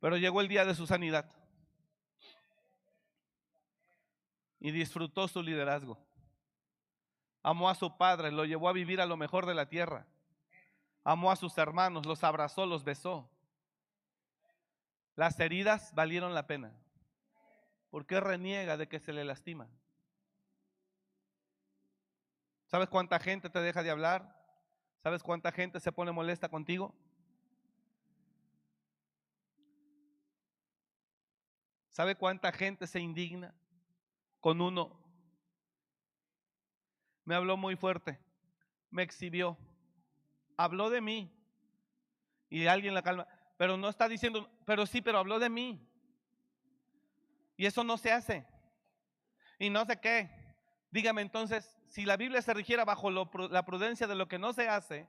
Pero 0.00 0.16
llegó 0.16 0.40
el 0.40 0.46
día 0.46 0.64
de 0.64 0.76
su 0.76 0.86
sanidad. 0.86 1.28
Y 4.60 4.70
disfrutó 4.70 5.26
su 5.26 5.42
liderazgo. 5.42 5.98
Amó 7.42 7.68
a 7.68 7.74
su 7.74 7.96
padre, 7.96 8.30
lo 8.30 8.44
llevó 8.44 8.68
a 8.68 8.72
vivir 8.72 9.00
a 9.00 9.06
lo 9.06 9.16
mejor 9.16 9.44
de 9.44 9.54
la 9.56 9.68
tierra 9.68 10.06
amó 11.04 11.30
a 11.30 11.36
sus 11.36 11.56
hermanos, 11.56 12.04
los 12.04 12.22
abrazó, 12.22 12.66
los 12.66 12.84
besó. 12.84 13.30
Las 15.18 15.40
heridas 15.40 15.92
valieron 15.96 16.32
la 16.32 16.46
pena. 16.46 16.72
¿Por 17.90 18.06
qué 18.06 18.20
reniega 18.20 18.76
de 18.76 18.86
que 18.86 19.00
se 19.00 19.12
le 19.12 19.24
lastima? 19.24 19.68
¿Sabes 22.66 22.88
cuánta 22.88 23.18
gente 23.18 23.50
te 23.50 23.58
deja 23.58 23.82
de 23.82 23.90
hablar? 23.90 24.32
¿Sabes 25.02 25.24
cuánta 25.24 25.50
gente 25.50 25.80
se 25.80 25.90
pone 25.90 26.12
molesta 26.12 26.48
contigo? 26.48 26.94
¿Sabe 31.88 32.14
cuánta 32.14 32.52
gente 32.52 32.86
se 32.86 33.00
indigna 33.00 33.52
con 34.38 34.60
uno? 34.60 35.02
Me 37.24 37.34
habló 37.34 37.56
muy 37.56 37.74
fuerte, 37.74 38.20
me 38.88 39.02
exhibió 39.02 39.58
habló 40.56 40.90
de 40.90 41.00
mí. 41.00 41.34
Y 42.50 42.66
alguien 42.66 42.94
la 42.94 43.02
calma, 43.02 43.26
pero 43.58 43.76
no 43.76 43.88
está 43.88 44.08
diciendo, 44.08 44.48
pero 44.64 44.86
sí, 44.86 45.02
pero 45.02 45.18
habló 45.18 45.38
de 45.40 45.50
mí. 45.50 45.84
Y 47.56 47.66
eso 47.66 47.82
no 47.82 47.98
se 47.98 48.12
hace. 48.12 48.46
Y 49.58 49.68
no 49.68 49.84
sé 49.84 50.00
qué. 50.00 50.30
Dígame 50.92 51.22
entonces, 51.22 51.76
si 51.88 52.04
la 52.04 52.16
Biblia 52.16 52.40
se 52.40 52.54
rigiera 52.54 52.84
bajo 52.84 53.10
la 53.10 53.64
prudencia 53.66 54.06
de 54.06 54.14
lo 54.14 54.28
que 54.28 54.38
no 54.38 54.52
se 54.52 54.68
hace, 54.68 55.08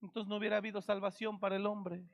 entonces 0.00 0.28
no 0.28 0.36
hubiera 0.36 0.58
habido 0.58 0.80
salvación 0.80 1.40
para 1.40 1.56
el 1.56 1.66
hombre. 1.66 2.04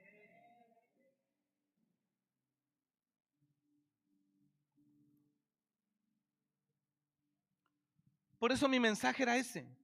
Por 8.39 8.53
eso 8.53 8.69
mi 8.69 8.81
mensaje 8.81 9.23
era 9.23 9.37
ese. 9.37 9.78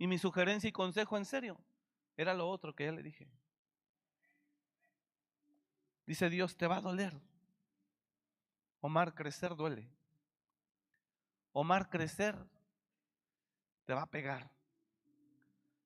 Y 0.00 0.06
mi 0.06 0.16
sugerencia 0.16 0.66
y 0.66 0.72
consejo 0.72 1.18
en 1.18 1.26
serio 1.26 1.60
era 2.16 2.32
lo 2.32 2.48
otro 2.48 2.74
que 2.74 2.86
ya 2.86 2.92
le 2.92 3.02
dije. 3.02 3.30
Dice 6.06 6.30
Dios, 6.30 6.56
te 6.56 6.66
va 6.66 6.78
a 6.78 6.80
doler. 6.80 7.20
Omar, 8.80 9.14
crecer 9.14 9.54
duele. 9.54 9.86
Omar, 11.52 11.90
crecer 11.90 12.34
te 13.84 13.92
va 13.92 14.00
a 14.00 14.10
pegar. 14.10 14.50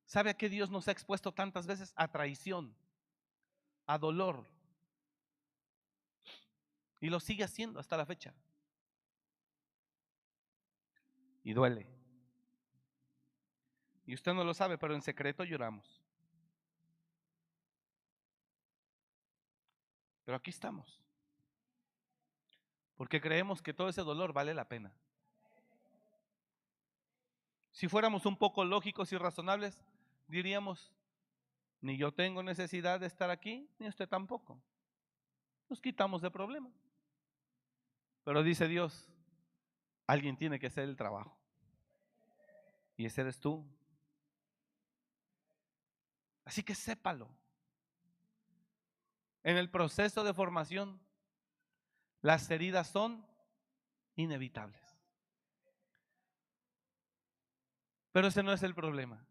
¿Sabe 0.05 0.31
a 0.31 0.35
qué 0.35 0.49
Dios 0.49 0.71
nos 0.71 0.87
ha 0.87 0.93
expuesto 0.93 1.33
tantas 1.35 1.67
veces? 1.67 1.93
A 1.97 2.07
traición, 2.07 2.73
a 3.85 3.99
dolor. 3.99 4.47
Y 7.01 7.09
lo 7.09 7.19
sigue 7.19 7.43
haciendo 7.43 7.81
hasta 7.81 7.97
la 7.97 8.07
fecha 8.07 8.33
y 11.43 11.53
duele. 11.53 11.94
Y 14.07 14.15
usted 14.15 14.35
no 14.35 14.45
lo 14.45 14.55
sabe, 14.55 14.79
pero 14.79 14.95
en 14.95 15.03
secreto 15.03 15.45
lloramos. 15.45 16.03
Pero 20.25 20.37
aquí 20.37 20.51
estamos. 20.51 21.01
Porque 22.97 23.21
creemos 23.21 23.63
que 23.63 23.75
todo 23.75 23.89
ese 23.89 24.03
dolor 24.03 24.33
vale 24.33 24.55
la 24.55 24.69
pena. 24.69 24.93
Si 27.73 27.89
fuéramos 27.89 28.25
un 28.25 28.37
poco 28.37 28.65
lógicos 28.65 29.13
y 29.13 29.17
razonables, 29.17 29.83
diríamos, 30.29 30.93
ni 31.81 31.97
yo 31.97 32.13
tengo 32.13 32.43
necesidad 32.43 33.01
de 33.01 33.07
estar 33.07 33.31
aquí, 33.31 33.69
ni 33.79 33.89
usted 33.89 34.09
tampoco. 34.09 34.61
Nos 35.69 35.81
quitamos 35.81 36.23
de 36.23 36.31
problema. 36.31 36.71
Pero 38.23 38.43
dice 38.43 38.69
Dios, 38.69 39.11
Alguien 40.07 40.37
tiene 40.37 40.59
que 40.59 40.67
hacer 40.67 40.85
el 40.85 40.97
trabajo. 40.97 41.37
Y 42.97 43.07
ese 43.07 43.23
eres 43.23 43.41
tú. 43.41 43.65
Así 46.45 46.63
que 46.63 46.75
sépalo. 46.75 47.29
En 49.43 49.57
el 49.57 49.71
proceso 49.71 50.25
de 50.25 50.35
formación, 50.35 51.01
las 52.21 52.51
heridas 52.51 52.89
son 52.89 53.27
inevitables. 54.17 54.81
Pero 58.13 58.29
ese 58.29 58.43
no 58.43 58.53
es 58.53 58.63
el 58.63 58.75
problema. 58.75 59.25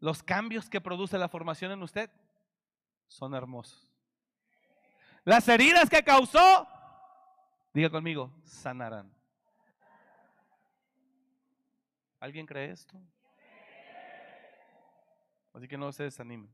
Los 0.00 0.22
cambios 0.22 0.68
que 0.68 0.80
produce 0.80 1.16
la 1.16 1.28
formación 1.28 1.72
en 1.72 1.82
usted 1.82 2.10
son 3.08 3.34
hermosos. 3.34 3.90
Las 5.24 5.48
heridas 5.48 5.88
que 5.88 6.02
causó, 6.02 6.68
diga 7.72 7.88
conmigo, 7.88 8.30
sanarán. 8.44 9.10
¿Alguien 12.20 12.44
cree 12.44 12.70
esto? 12.70 13.00
Así 15.54 15.68
que 15.68 15.78
no 15.78 15.90
se 15.92 16.02
desanime. 16.02 16.48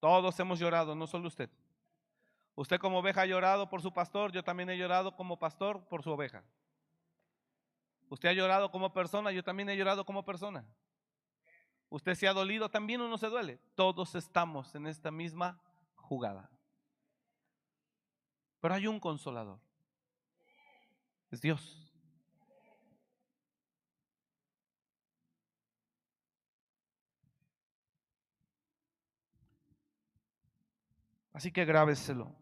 Todos 0.00 0.38
hemos 0.38 0.58
llorado, 0.58 0.94
no 0.94 1.06
solo 1.06 1.28
usted. 1.28 1.48
Usted 2.56 2.78
como 2.78 2.98
oveja 2.98 3.22
ha 3.22 3.26
llorado 3.26 3.70
por 3.70 3.80
su 3.80 3.92
pastor, 3.92 4.32
yo 4.32 4.44
también 4.44 4.68
he 4.68 4.76
llorado 4.76 5.16
como 5.16 5.38
pastor 5.38 5.88
por 5.88 6.02
su 6.02 6.10
oveja. 6.10 6.44
Usted 8.10 8.28
ha 8.28 8.32
llorado 8.32 8.70
como 8.70 8.92
persona, 8.92 9.32
yo 9.32 9.42
también 9.42 9.70
he 9.70 9.76
llorado 9.76 10.04
como 10.04 10.24
persona. 10.24 10.64
Usted 11.88 12.14
se 12.14 12.28
ha 12.28 12.32
dolido, 12.32 12.68
también 12.68 13.00
uno 13.00 13.16
se 13.16 13.28
duele. 13.28 13.58
Todos 13.74 14.14
estamos 14.14 14.74
en 14.74 14.86
esta 14.86 15.10
misma 15.10 15.60
jugada. 15.94 16.50
Pero 18.60 18.74
hay 18.74 18.86
un 18.86 19.00
consolador. 19.00 19.58
Es 21.30 21.40
Dios. 21.40 21.83
Así 31.34 31.50
que 31.50 31.64
grábeselo. 31.64 32.32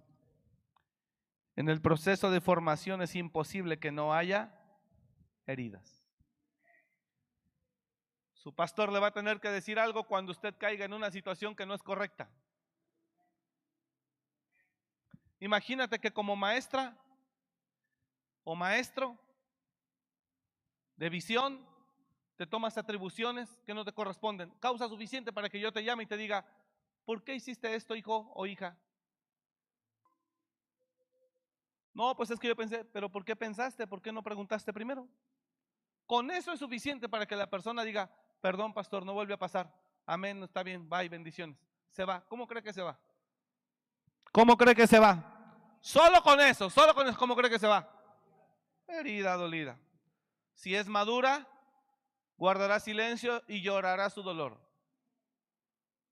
En 1.57 1.69
el 1.69 1.81
proceso 1.81 2.31
de 2.31 2.43
formación 2.43 3.03
es 3.03 3.17
imposible 3.17 3.81
que 3.81 3.91
no 3.91 4.15
haya 4.15 4.55
heridas. 5.47 6.07
Su 8.35 8.55
pastor 8.55 8.93
le 8.93 9.01
va 9.01 9.09
a 9.09 9.13
tener 9.13 9.41
que 9.41 9.49
decir 9.49 9.79
algo 9.79 10.05
cuando 10.05 10.31
usted 10.31 10.55
caiga 10.59 10.85
en 10.85 10.93
una 10.93 11.11
situación 11.11 11.57
que 11.57 11.65
no 11.65 11.75
es 11.75 11.83
correcta. 11.83 12.31
Imagínate 15.41 15.99
que 15.99 16.13
como 16.13 16.37
maestra 16.37 16.97
o 18.45 18.55
maestro 18.55 19.19
de 20.97 21.09
visión 21.09 21.67
te 22.37 22.47
tomas 22.47 22.77
atribuciones 22.77 23.59
que 23.65 23.75
no 23.75 23.85
te 23.85 23.93
corresponden. 23.93 24.51
Causa 24.61 24.89
suficiente 24.89 25.33
para 25.33 25.49
que 25.49 25.61
yo 25.61 25.73
te 25.73 25.83
llame 25.83 26.03
y 26.03 26.07
te 26.07 26.17
diga, 26.17 26.45
¿por 27.05 27.23
qué 27.25 27.35
hiciste 27.35 27.75
esto, 27.75 27.95
hijo 27.95 28.33
o 28.35 28.47
hija? 28.47 28.77
No, 31.95 32.17
pues 32.17 32.31
es 32.31 32.39
que 32.39 32.49
yo 32.49 32.57
pensé, 32.57 32.85
pero 32.85 33.11
¿por 33.11 33.25
qué 33.25 33.37
pensaste? 33.37 33.87
¿Por 33.87 34.01
qué 34.01 34.13
no 34.13 34.23
preguntaste 34.23 34.73
primero? 34.73 35.09
Con 36.07 36.31
eso 36.31 36.53
es 36.53 36.59
suficiente 36.59 37.09
para 37.09 37.27
que 37.27 37.37
la 37.37 37.51
persona 37.51 37.85
diga, 37.85 38.11
perdón, 38.41 38.73
pastor, 38.73 39.05
no 39.05 39.13
vuelve 39.13 39.35
a 39.35 39.39
pasar. 39.39 39.75
Amén, 40.07 40.43
está 40.43 40.63
bien, 40.63 40.89
bye, 40.89 41.09
bendiciones. 41.09 41.57
Se 41.91 42.05
va. 42.05 42.25
¿Cómo 42.29 42.47
cree 42.47 42.63
que 42.63 42.73
se 42.73 42.83
va? 42.83 42.99
¿Cómo 44.33 44.57
cree 44.57 44.75
que 44.75 44.87
se 44.87 44.99
va? 44.99 45.79
Solo 45.81 46.23
con 46.23 46.41
eso, 46.41 46.71
solo 46.71 46.95
con 46.95 47.07
eso, 47.07 47.19
¿cómo 47.19 47.37
cree 47.37 47.51
que 47.51 47.59
se 47.59 47.67
va? 47.67 47.89
Herida 48.87 49.35
dolida. 49.37 49.79
Si 50.55 50.75
es 50.75 50.87
madura, 50.87 51.47
guardará 52.39 52.81
silencio 52.81 53.43
y 53.49 53.61
llorará 53.61 54.09
su 54.09 54.23
dolor 54.23 54.72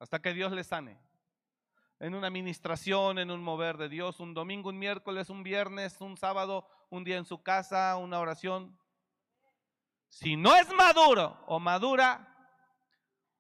hasta 0.01 0.21
que 0.21 0.33
Dios 0.33 0.51
le 0.51 0.65
sane 0.65 0.99
en 2.01 2.15
una 2.15 2.29
administración, 2.29 3.19
en 3.19 3.31
un 3.31 3.43
mover 3.43 3.77
de 3.77 3.91
Dios, 3.91 4.19
un 4.19 4.33
domingo, 4.33 4.71
un 4.71 4.79
miércoles, 4.79 5.29
un 5.29 5.43
viernes, 5.43 6.01
un 6.01 6.17
sábado, 6.17 6.67
un 6.89 7.05
día 7.05 7.19
en 7.19 7.27
su 7.27 7.43
casa, 7.43 7.95
una 7.97 8.19
oración. 8.19 8.77
Si 10.09 10.35
no 10.37 10.57
es 10.57 10.73
maduro 10.73 11.45
o 11.47 11.61
madura, 11.61 12.27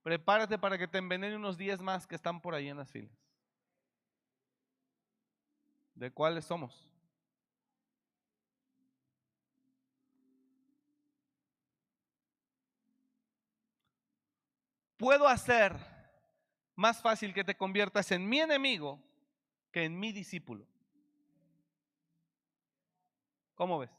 prepárate 0.02 0.58
para 0.58 0.76
que 0.76 0.86
te 0.86 0.98
envenenen 0.98 1.38
unos 1.38 1.56
días 1.56 1.80
más 1.80 2.06
que 2.06 2.14
están 2.14 2.42
por 2.42 2.54
ahí 2.54 2.68
en 2.68 2.76
las 2.76 2.90
filas. 2.90 3.18
¿De 5.94 6.10
cuáles 6.12 6.44
somos? 6.44 6.86
Puedo 14.98 15.26
hacer 15.26 15.89
más 16.80 17.02
fácil 17.02 17.34
que 17.34 17.44
te 17.44 17.56
conviertas 17.56 18.10
en 18.10 18.26
mi 18.26 18.40
enemigo 18.40 18.98
que 19.70 19.84
en 19.84 20.00
mi 20.00 20.12
discípulo. 20.12 20.66
¿Cómo 23.54 23.78
ves? 23.78 23.90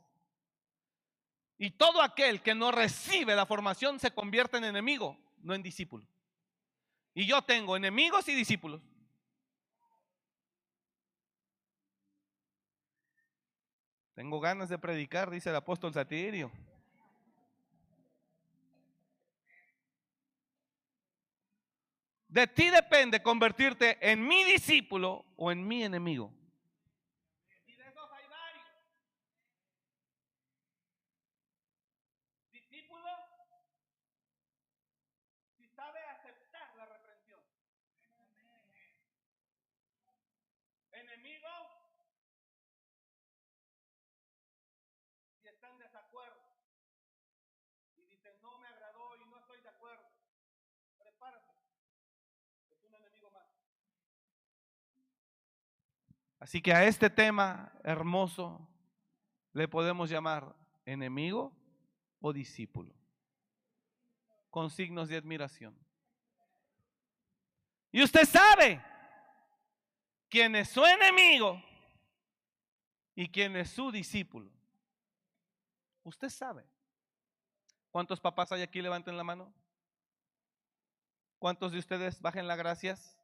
Y 1.60 1.70
todo 1.70 2.02
aquel 2.02 2.42
que 2.42 2.56
no 2.56 2.72
recibe 2.72 3.36
la 3.36 3.46
formación 3.46 4.00
se 4.00 4.12
convierte 4.12 4.58
en 4.58 4.64
enemigo, 4.64 5.16
no 5.44 5.54
en 5.54 5.62
discípulo. 5.62 6.08
Y 7.14 7.28
yo 7.28 7.44
tengo 7.44 7.78
enemigos 7.78 8.28
y 8.28 8.34
discípulos. 8.34 8.82
Tengo 14.16 14.40
ganas 14.40 14.70
de 14.70 14.80
predicar, 14.80 15.30
dice 15.30 15.52
el 15.52 15.56
apóstol 15.56 15.94
Satirio. 15.94 16.52
De 22.32 22.48
ti 22.48 22.70
depende 22.70 23.22
convertirte 23.22 23.98
en 24.00 24.26
mi 24.26 24.46
discípulo 24.46 25.26
o 25.36 25.52
en 25.52 25.68
mi 25.68 25.84
enemigo. 25.84 26.32
Y 27.68 27.76
de 27.76 27.90
esos 27.90 28.10
hay 28.10 28.26
varios. 28.30 28.70
Discípulo, 32.54 33.10
si 35.58 35.68
sabe 35.76 36.00
aceptar 36.00 36.74
la 36.78 36.86
reprensión. 36.86 37.42
Enemigo, 40.94 41.50
si 45.42 45.50
está 45.50 45.70
en 45.70 45.80
desacuerdo. 45.80 46.40
Y 47.98 48.06
dicen, 48.06 48.42
no 48.42 48.58
me 48.60 48.68
agradó 48.68 49.18
y 49.18 49.26
no 49.26 49.38
estoy 49.38 49.62
de 49.62 49.68
acuerdo. 49.68 50.10
Prepárate. 50.98 51.52
Así 56.42 56.60
que 56.60 56.74
a 56.74 56.86
este 56.86 57.12
tema 57.12 57.72
hermoso 57.84 58.68
le 59.54 59.68
podemos 59.68 60.10
llamar 60.10 60.56
enemigo 60.86 61.56
o 62.20 62.34
discípulo, 62.34 62.96
con 64.50 64.72
signos 64.72 65.08
de 65.08 65.18
admiración. 65.18 65.78
Y 67.92 68.02
usted 68.02 68.26
sabe 68.26 68.84
quién 70.30 70.56
es 70.56 70.70
su 70.70 70.84
enemigo 70.84 71.62
y 73.14 73.30
quién 73.30 73.56
es 73.56 73.70
su 73.70 73.92
discípulo. 73.92 74.52
Usted 76.02 76.30
sabe. 76.30 76.66
¿Cuántos 77.92 78.20
papás 78.20 78.52
hay 78.52 78.64
aquí? 78.64 78.82
Levanten 78.82 79.16
la 79.16 79.24
mano. 79.24 79.54
¿Cuántos 81.38 81.72
de 81.72 81.78
ustedes 81.78 82.20
bajen 82.20 82.48
las 82.48 82.58
gracias? 82.58 83.21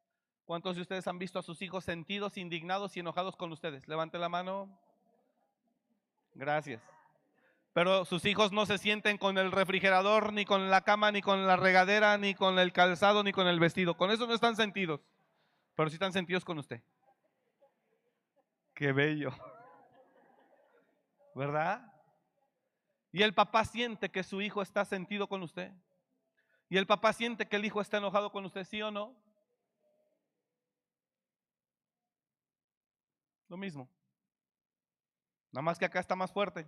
¿Cuántos 0.47 0.77
de 0.77 0.81
ustedes 0.81 1.05
han 1.07 1.19
visto 1.19 1.39
a 1.39 1.43
sus 1.43 1.61
hijos 1.61 1.83
sentidos, 1.83 2.37
indignados 2.37 2.95
y 2.95 3.01
enojados 3.01 3.35
con 3.35 3.51
ustedes? 3.51 3.85
Levante 3.85 4.17
la 4.17 4.29
mano. 4.29 4.69
Gracias. 6.33 6.81
Pero 7.73 8.05
sus 8.05 8.23
hijos 8.23 8.53
no 8.53 8.65
se 8.65 8.77
sienten 8.77 9.17
con 9.17 9.37
el 9.37 9.51
refrigerador, 9.51 10.31
ni 10.31 10.45
con 10.45 10.69
la 10.69 10.85
cama, 10.85 11.11
ni 11.11 11.21
con 11.21 11.45
la 11.45 11.57
regadera, 11.57 12.17
ni 12.17 12.33
con 12.33 12.59
el 12.59 12.71
calzado, 12.71 13.23
ni 13.23 13.33
con 13.33 13.45
el 13.45 13.59
vestido. 13.59 13.97
Con 13.97 14.09
eso 14.09 14.25
no 14.25 14.33
están 14.33 14.55
sentidos. 14.55 15.01
Pero 15.75 15.89
sí 15.89 15.95
están 15.95 16.13
sentidos 16.13 16.45
con 16.45 16.57
usted. 16.59 16.81
Qué 18.73 18.93
bello. 18.93 19.33
¿Verdad? 21.35 21.93
Y 23.11 23.21
el 23.21 23.33
papá 23.33 23.65
siente 23.65 24.09
que 24.09 24.23
su 24.23 24.41
hijo 24.41 24.61
está 24.61 24.85
sentido 24.85 25.27
con 25.27 25.43
usted. 25.43 25.73
Y 26.69 26.77
el 26.77 26.87
papá 26.87 27.11
siente 27.11 27.49
que 27.49 27.57
el 27.57 27.65
hijo 27.65 27.81
está 27.81 27.97
enojado 27.97 28.31
con 28.31 28.45
usted, 28.45 28.63
¿sí 28.63 28.81
o 28.81 28.91
no? 28.91 29.26
Lo 33.49 33.57
mismo. 33.57 33.89
Nada 35.51 35.61
más 35.61 35.79
que 35.79 35.85
acá 35.85 35.99
está 35.99 36.15
más 36.15 36.31
fuerte. 36.31 36.67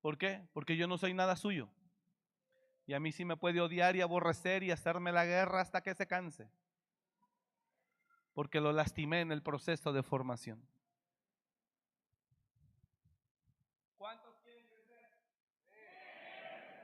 ¿Por 0.00 0.16
qué? 0.16 0.48
Porque 0.52 0.76
yo 0.76 0.86
no 0.86 0.98
soy 0.98 1.14
nada 1.14 1.36
suyo. 1.36 1.68
Y 2.86 2.94
a 2.94 3.00
mí 3.00 3.12
sí 3.12 3.24
me 3.24 3.36
puede 3.36 3.60
odiar 3.60 3.96
y 3.96 4.00
aborrecer 4.00 4.62
y 4.62 4.70
hacerme 4.70 5.12
la 5.12 5.24
guerra 5.24 5.60
hasta 5.60 5.82
que 5.82 5.94
se 5.94 6.06
canse. 6.06 6.48
Porque 8.32 8.60
lo 8.60 8.72
lastimé 8.72 9.20
en 9.20 9.32
el 9.32 9.42
proceso 9.42 9.92
de 9.92 10.02
formación. 10.02 10.64
¿Cuántos 13.96 14.38
quieren 14.38 14.66
crecer? 14.68 15.10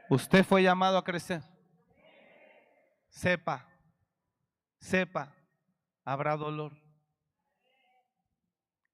Usted 0.08 0.44
fue 0.44 0.62
llamado 0.62 0.98
a 0.98 1.04
crecer. 1.04 1.42
Sepa, 3.08 3.68
sepa, 4.78 5.34
habrá 6.04 6.36
dolor 6.36 6.81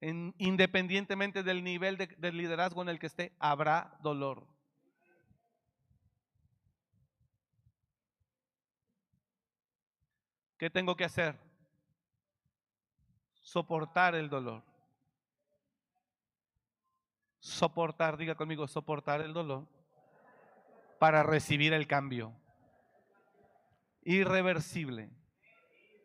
independientemente 0.00 1.42
del 1.42 1.64
nivel 1.64 1.96
de, 1.96 2.32
liderazgo 2.32 2.82
en 2.82 2.88
el 2.88 2.98
que 2.98 3.06
esté, 3.06 3.32
habrá 3.38 3.98
dolor. 4.02 4.46
¿Qué 10.56 10.70
tengo 10.70 10.96
que 10.96 11.04
hacer? 11.04 11.38
Soportar 13.40 14.14
el 14.14 14.28
dolor. 14.28 14.62
Soportar, 17.40 18.16
diga 18.16 18.34
conmigo, 18.34 18.66
soportar 18.66 19.20
el 19.20 19.32
dolor 19.32 19.66
para 20.98 21.22
recibir 21.22 21.72
el 21.72 21.86
cambio 21.86 22.34
irreversible 24.02 25.10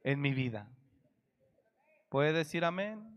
en 0.03 0.20
mi 0.20 0.34
vida. 0.34 0.70
¿Puede 2.10 2.34
decir 2.34 2.65
amén? 2.65 3.12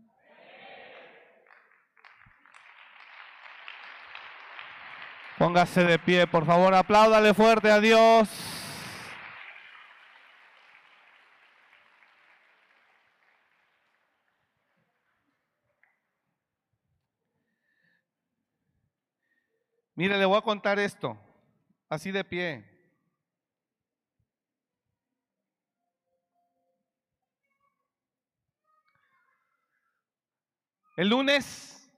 Póngase 5.37 5.83
de 5.83 5.99
pie, 5.99 6.25
por 6.25 6.45
favor, 6.45 6.73
apláudale 6.73 7.33
fuerte 7.33 7.69
a 7.69 7.79
Dios. 7.79 8.27
Mire, 19.93 20.17
le 20.17 20.25
voy 20.25 20.37
a 20.37 20.41
contar 20.41 20.79
esto, 20.79 21.17
así 21.89 22.11
de 22.11 22.23
pie. 22.23 22.77
El 30.95 31.09
lunes 31.09 31.91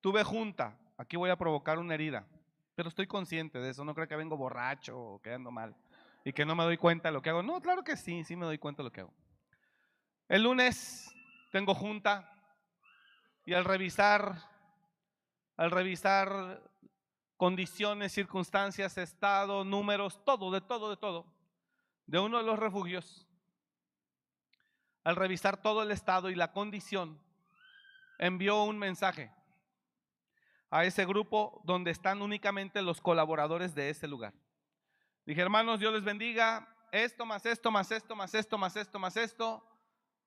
tuve 0.00 0.22
junta. 0.22 0.78
Aquí 0.96 1.16
voy 1.16 1.30
a 1.30 1.36
provocar 1.36 1.80
una 1.80 1.94
herida, 1.94 2.24
pero 2.74 2.88
estoy 2.88 3.06
consciente 3.06 3.58
de 3.58 3.70
eso. 3.70 3.84
No 3.84 3.94
creo 3.94 4.08
que 4.08 4.16
vengo 4.16 4.36
borracho 4.36 4.98
o 4.98 5.22
quedando 5.22 5.50
mal 5.50 5.76
y 6.24 6.32
que 6.32 6.44
no 6.44 6.54
me 6.54 6.64
doy 6.64 6.76
cuenta 6.78 7.08
de 7.08 7.12
lo 7.12 7.22
que 7.22 7.30
hago. 7.30 7.42
No, 7.42 7.60
claro 7.60 7.82
que 7.82 7.96
sí, 7.96 8.24
sí 8.24 8.36
me 8.36 8.46
doy 8.46 8.58
cuenta 8.58 8.82
de 8.82 8.88
lo 8.88 8.92
que 8.92 9.00
hago. 9.00 9.14
El 10.28 10.44
lunes 10.44 11.14
tengo 11.50 11.74
junta 11.74 12.32
y 13.44 13.54
al 13.54 13.64
revisar, 13.64 14.36
al 15.56 15.70
revisar 15.70 16.62
condiciones, 17.36 18.12
circunstancias, 18.12 18.96
estado, 18.98 19.64
números, 19.64 20.24
todo, 20.24 20.50
de 20.50 20.60
todo, 20.60 20.90
de 20.90 20.96
todo, 20.96 21.26
de 22.06 22.20
uno 22.20 22.38
de 22.38 22.44
los 22.44 22.58
refugios, 22.58 23.26
al 25.04 25.16
revisar 25.16 25.60
todo 25.60 25.82
el 25.82 25.90
estado 25.90 26.30
y 26.30 26.36
la 26.36 26.52
condición, 26.52 27.20
envió 28.18 28.62
un 28.62 28.78
mensaje 28.78 29.32
a 30.72 30.86
ese 30.86 31.04
grupo 31.04 31.60
donde 31.64 31.90
están 31.90 32.22
únicamente 32.22 32.80
los 32.80 33.02
colaboradores 33.02 33.74
de 33.74 33.90
ese 33.90 34.08
lugar. 34.08 34.32
Dije, 35.26 35.42
hermanos, 35.42 35.78
Dios 35.78 35.92
les 35.92 36.02
bendiga, 36.02 36.66
esto 36.90 37.26
más 37.26 37.44
esto, 37.44 37.70
más 37.70 37.90
esto, 37.92 38.16
más 38.16 38.34
esto, 38.34 38.56
más 38.56 38.76
esto, 38.76 38.98
más 38.98 39.16
esto, 39.18 39.62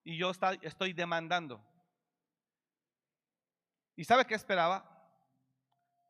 y 0.03 0.17
yo 0.17 0.29
estoy 0.61 0.93
demandando. 0.93 1.65
¿Y 3.95 4.03
sabe 4.03 4.25
qué 4.25 4.35
esperaba? 4.35 4.87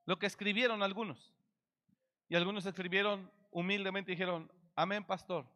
Lo 0.04 0.20
que 0.20 0.26
escribieron 0.26 0.84
algunos. 0.84 1.34
Y 2.28 2.36
algunos 2.36 2.66
escribieron 2.66 3.32
humildemente 3.52 4.12
dijeron, 4.12 4.52
amén, 4.76 5.06
pastor. 5.06 5.50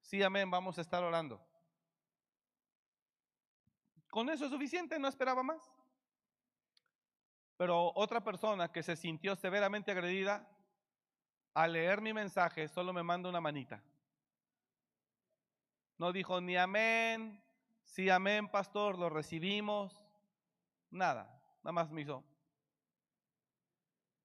Sí, 0.00 0.22
amén, 0.22 0.50
vamos 0.50 0.78
a 0.78 0.80
estar 0.80 1.04
orando. 1.04 1.46
Con 4.08 4.30
eso 4.30 4.46
es 4.46 4.50
suficiente, 4.50 4.98
no 4.98 5.08
esperaba 5.08 5.42
más. 5.42 5.73
Pero 7.56 7.92
otra 7.94 8.22
persona 8.22 8.72
que 8.72 8.82
se 8.82 8.96
sintió 8.96 9.36
severamente 9.36 9.92
agredida, 9.92 10.48
al 11.54 11.72
leer 11.72 12.00
mi 12.00 12.12
mensaje, 12.12 12.68
solo 12.68 12.92
me 12.92 13.02
manda 13.02 13.28
una 13.28 13.40
manita. 13.40 13.82
No 15.98 16.12
dijo 16.12 16.40
ni 16.40 16.56
amén, 16.56 17.40
sí, 17.84 18.10
amén, 18.10 18.48
pastor, 18.48 18.98
lo 18.98 19.08
recibimos. 19.08 20.04
Nada, 20.90 21.40
nada 21.62 21.72
más 21.72 21.90
me 21.90 22.02
hizo. 22.02 22.24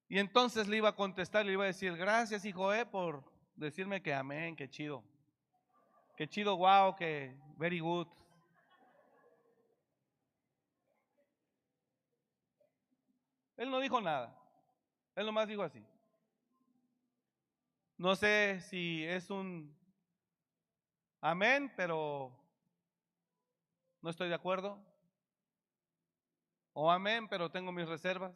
Y 0.08 0.18
entonces 0.18 0.68
le 0.68 0.78
iba 0.78 0.90
a 0.90 0.96
contestar, 0.96 1.46
le 1.46 1.54
iba 1.54 1.66
a 1.66 1.68
decir, 1.68 1.96
gracias, 1.96 2.44
hijo, 2.46 2.74
eh, 2.74 2.86
por 2.86 3.24
decirme 3.56 4.02
que 4.02 4.12
amén, 4.12 4.56
que 4.56 4.68
chido. 4.68 5.04
Que 6.18 6.28
chido, 6.28 6.58
wow, 6.58 6.96
que 6.96 7.38
very 7.58 7.80
good. 7.80 8.08
Él 13.60 13.70
no 13.70 13.82
dijo 13.82 14.00
nada. 14.00 14.34
Él 15.18 15.26
nomás 15.26 15.46
dijo 15.46 15.64
así. 15.64 15.86
No 17.98 18.16
sé 18.16 18.62
si 18.62 19.06
es 19.06 19.30
un 19.30 19.78
amén, 21.20 21.70
pero 21.76 22.32
no 24.02 24.10
estoy 24.10 24.30
de 24.30 24.36
acuerdo. 24.36 24.82
O 26.72 26.90
amén, 26.90 27.28
pero 27.28 27.52
tengo 27.52 27.74
mis 27.74 27.86
reservas. 27.86 28.32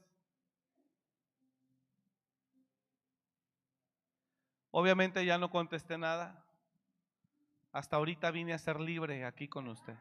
Obviamente 4.71 5.25
ya 5.25 5.37
no 5.37 5.49
contesté 5.49 5.97
nada. 5.97 6.45
Hasta 7.71 7.95
ahorita 7.95 8.29
vine 8.31 8.51
a 8.51 8.57
ser 8.57 8.77
libre 8.77 9.23
aquí 9.23 9.47
con 9.47 9.69
usted. 9.69 9.95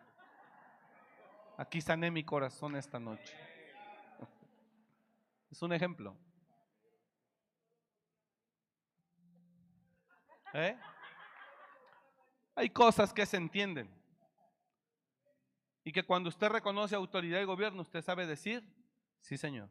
Aquí 1.59 1.81
sané 1.81 2.11
mi 2.11 2.25
corazón 2.25 2.75
esta 2.75 2.99
noche. 2.99 3.52
Es 5.53 5.61
un 5.61 5.71
ejemplo. 5.75 6.17
¿Eh? 10.55 10.79
Hay 12.55 12.71
cosas 12.71 13.13
que 13.13 13.27
se 13.27 13.37
entienden. 13.37 13.91
Y 15.85 15.93
que 15.93 16.05
cuando 16.05 16.31
usted 16.31 16.49
reconoce 16.49 16.95
autoridad 16.95 17.39
y 17.39 17.45
gobierno, 17.45 17.83
usted 17.83 18.03
sabe 18.03 18.27
decir, 18.27 18.67
sí, 19.21 19.37
Señor. 19.37 19.69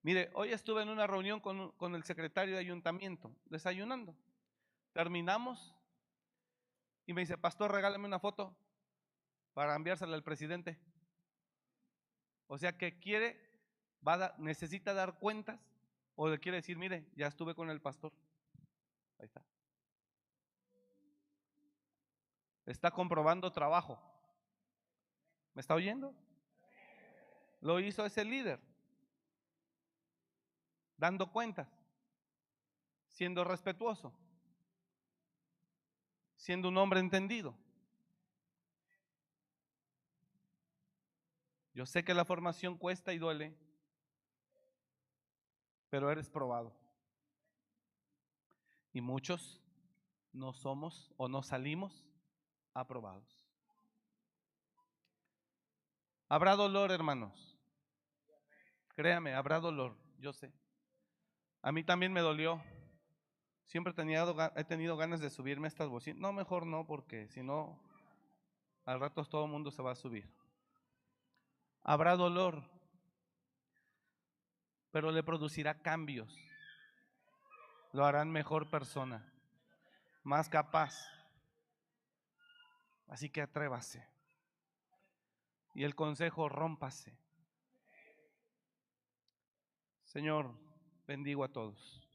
Mire, 0.00 0.30
hoy 0.32 0.52
estuve 0.52 0.82
en 0.82 0.88
una 0.88 1.06
reunión 1.06 1.38
con, 1.38 1.72
con, 1.72 1.94
el 1.94 2.02
secretario 2.04 2.54
de 2.54 2.60
ayuntamiento, 2.60 3.36
desayunando. 3.44 4.16
Terminamos 4.94 5.74
y 7.04 7.12
me 7.12 7.20
dice, 7.20 7.36
pastor, 7.36 7.70
regálame 7.72 8.06
una 8.06 8.18
foto 8.18 8.56
para 9.52 9.76
enviársela 9.76 10.14
al 10.14 10.24
presidente. 10.24 10.80
O 12.52 12.58
sea 12.58 12.76
que 12.76 12.98
quiere, 12.98 13.40
va 14.06 14.34
necesita 14.36 14.92
dar 14.92 15.18
cuentas 15.18 15.58
o 16.16 16.28
le 16.28 16.38
quiere 16.38 16.56
decir, 16.56 16.76
mire, 16.76 17.10
ya 17.16 17.28
estuve 17.28 17.54
con 17.54 17.70
el 17.70 17.80
pastor. 17.80 18.12
Ahí 19.18 19.24
está. 19.24 19.42
Está 22.66 22.90
comprobando 22.90 23.50
trabajo. 23.52 23.98
¿Me 25.54 25.60
está 25.60 25.72
oyendo? 25.72 26.14
Lo 27.62 27.80
hizo 27.80 28.04
ese 28.04 28.22
líder. 28.22 28.60
Dando 30.98 31.32
cuentas. 31.32 31.68
Siendo 33.08 33.44
respetuoso. 33.44 34.12
Siendo 36.36 36.68
un 36.68 36.76
hombre 36.76 37.00
entendido. 37.00 37.56
Yo 41.74 41.86
sé 41.86 42.04
que 42.04 42.14
la 42.14 42.24
formación 42.24 42.76
cuesta 42.76 43.12
y 43.12 43.18
duele, 43.18 43.56
pero 45.88 46.10
eres 46.10 46.28
probado. 46.28 46.74
Y 48.92 49.00
muchos 49.00 49.62
no 50.32 50.52
somos 50.52 51.12
o 51.16 51.28
no 51.28 51.42
salimos 51.42 52.06
aprobados. 52.74 53.46
Habrá 56.28 56.56
dolor, 56.56 56.92
hermanos. 56.92 57.58
Créame, 58.94 59.34
habrá 59.34 59.60
dolor, 59.60 59.96
yo 60.18 60.32
sé. 60.32 60.52
A 61.62 61.72
mí 61.72 61.84
también 61.84 62.12
me 62.12 62.20
dolió. 62.20 62.62
Siempre 63.64 63.92
he 63.92 64.64
tenido 64.64 64.96
ganas 64.96 65.20
de 65.20 65.30
subirme 65.30 65.68
estas 65.68 65.88
bocinas. 65.88 66.20
No, 66.20 66.32
mejor 66.32 66.66
no, 66.66 66.86
porque 66.86 67.28
si 67.28 67.42
no, 67.42 67.80
al 68.84 69.00
rato 69.00 69.24
todo 69.24 69.46
el 69.46 69.50
mundo 69.50 69.70
se 69.70 69.82
va 69.82 69.92
a 69.92 69.94
subir. 69.94 70.30
Habrá 71.84 72.16
dolor, 72.16 72.62
pero 74.92 75.10
le 75.10 75.22
producirá 75.22 75.82
cambios. 75.82 76.32
Lo 77.92 78.04
harán 78.04 78.30
mejor 78.30 78.70
persona, 78.70 79.32
más 80.22 80.48
capaz. 80.48 80.94
Así 83.08 83.28
que 83.28 83.42
atrévase. 83.42 84.06
Y 85.74 85.84
el 85.84 85.94
consejo, 85.94 86.48
rómpase. 86.48 87.16
Señor, 90.04 90.54
bendigo 91.06 91.42
a 91.44 91.48
todos. 91.48 92.06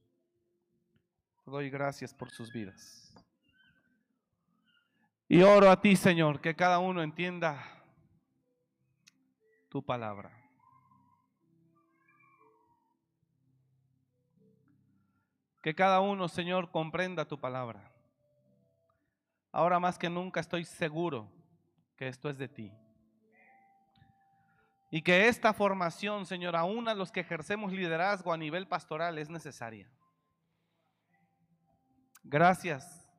doy 1.46 1.70
gracias 1.70 2.14
por 2.14 2.30
sus 2.30 2.52
vidas. 2.52 3.14
Y 5.28 5.42
oro 5.42 5.70
a 5.70 5.82
ti, 5.82 5.96
Señor, 5.96 6.40
que 6.40 6.56
cada 6.56 6.80
uno 6.80 7.04
entienda 7.04 7.77
tu 9.70 9.84
palabra. 9.84 10.32
Que 15.62 15.76
cada 15.76 16.00
uno, 16.00 16.28
Señor, 16.28 16.72
comprenda 16.72 17.26
tu 17.26 17.40
palabra. 17.40 17.92
Ahora 19.52 19.80
más 19.80 19.98
que 19.98 20.10
nunca 20.10 20.40
estoy 20.40 20.64
seguro 20.64 21.30
que 21.98 22.08
esto 22.08 22.30
es 22.30 22.38
de 22.38 22.48
ti. 22.48 22.72
Y 24.90 25.02
que 25.02 25.28
esta 25.28 25.52
formación, 25.52 26.26
Señor, 26.26 26.56
aún 26.56 26.88
a 26.88 26.94
los 26.94 27.12
que 27.12 27.20
ejercemos 27.20 27.74
liderazgo 27.74 28.32
a 28.32 28.38
nivel 28.38 28.68
pastoral 28.68 29.18
es 29.18 29.30
necesaria. 29.30 29.90
Gracias, 32.24 33.10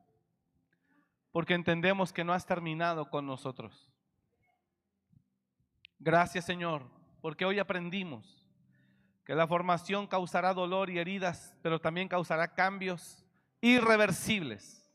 porque 1.31 1.53
entendemos 1.53 2.11
que 2.11 2.23
no 2.23 2.33
has 2.33 2.45
terminado 2.45 3.09
con 3.09 3.25
nosotros. 3.25 3.91
Gracias, 5.99 6.45
Señor, 6.45 6.83
porque 7.21 7.45
hoy 7.45 7.59
aprendimos 7.59 8.47
que 9.25 9.35
la 9.35 9.47
formación 9.47 10.07
causará 10.07 10.53
dolor 10.53 10.89
y 10.89 10.97
heridas, 10.97 11.55
pero 11.61 11.79
también 11.79 12.07
causará 12.07 12.53
cambios 12.53 13.23
irreversibles. 13.61 14.89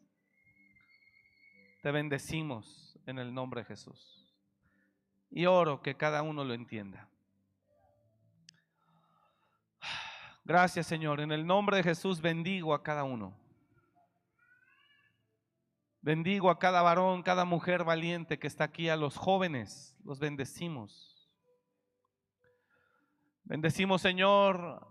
Te 1.82 1.90
bendecimos 1.90 2.98
en 3.06 3.18
el 3.18 3.32
nombre 3.32 3.60
de 3.60 3.66
Jesús. 3.66 4.34
Y 5.30 5.46
oro 5.46 5.82
que 5.82 5.96
cada 5.96 6.22
uno 6.22 6.42
lo 6.42 6.54
entienda. 6.54 7.08
Gracias 10.44 10.86
Señor. 10.86 11.20
En 11.20 11.30
el 11.30 11.46
nombre 11.46 11.76
de 11.76 11.82
Jesús 11.82 12.20
bendigo 12.20 12.74
a 12.74 12.82
cada 12.82 13.04
uno. 13.04 13.43
Bendigo 16.04 16.50
a 16.50 16.58
cada 16.58 16.82
varón, 16.82 17.22
cada 17.22 17.46
mujer 17.46 17.82
valiente 17.82 18.38
que 18.38 18.46
está 18.46 18.64
aquí, 18.64 18.90
a 18.90 18.96
los 18.96 19.16
jóvenes, 19.16 19.96
los 20.04 20.18
bendecimos. 20.18 21.26
Bendecimos, 23.42 24.02
Señor, 24.02 24.86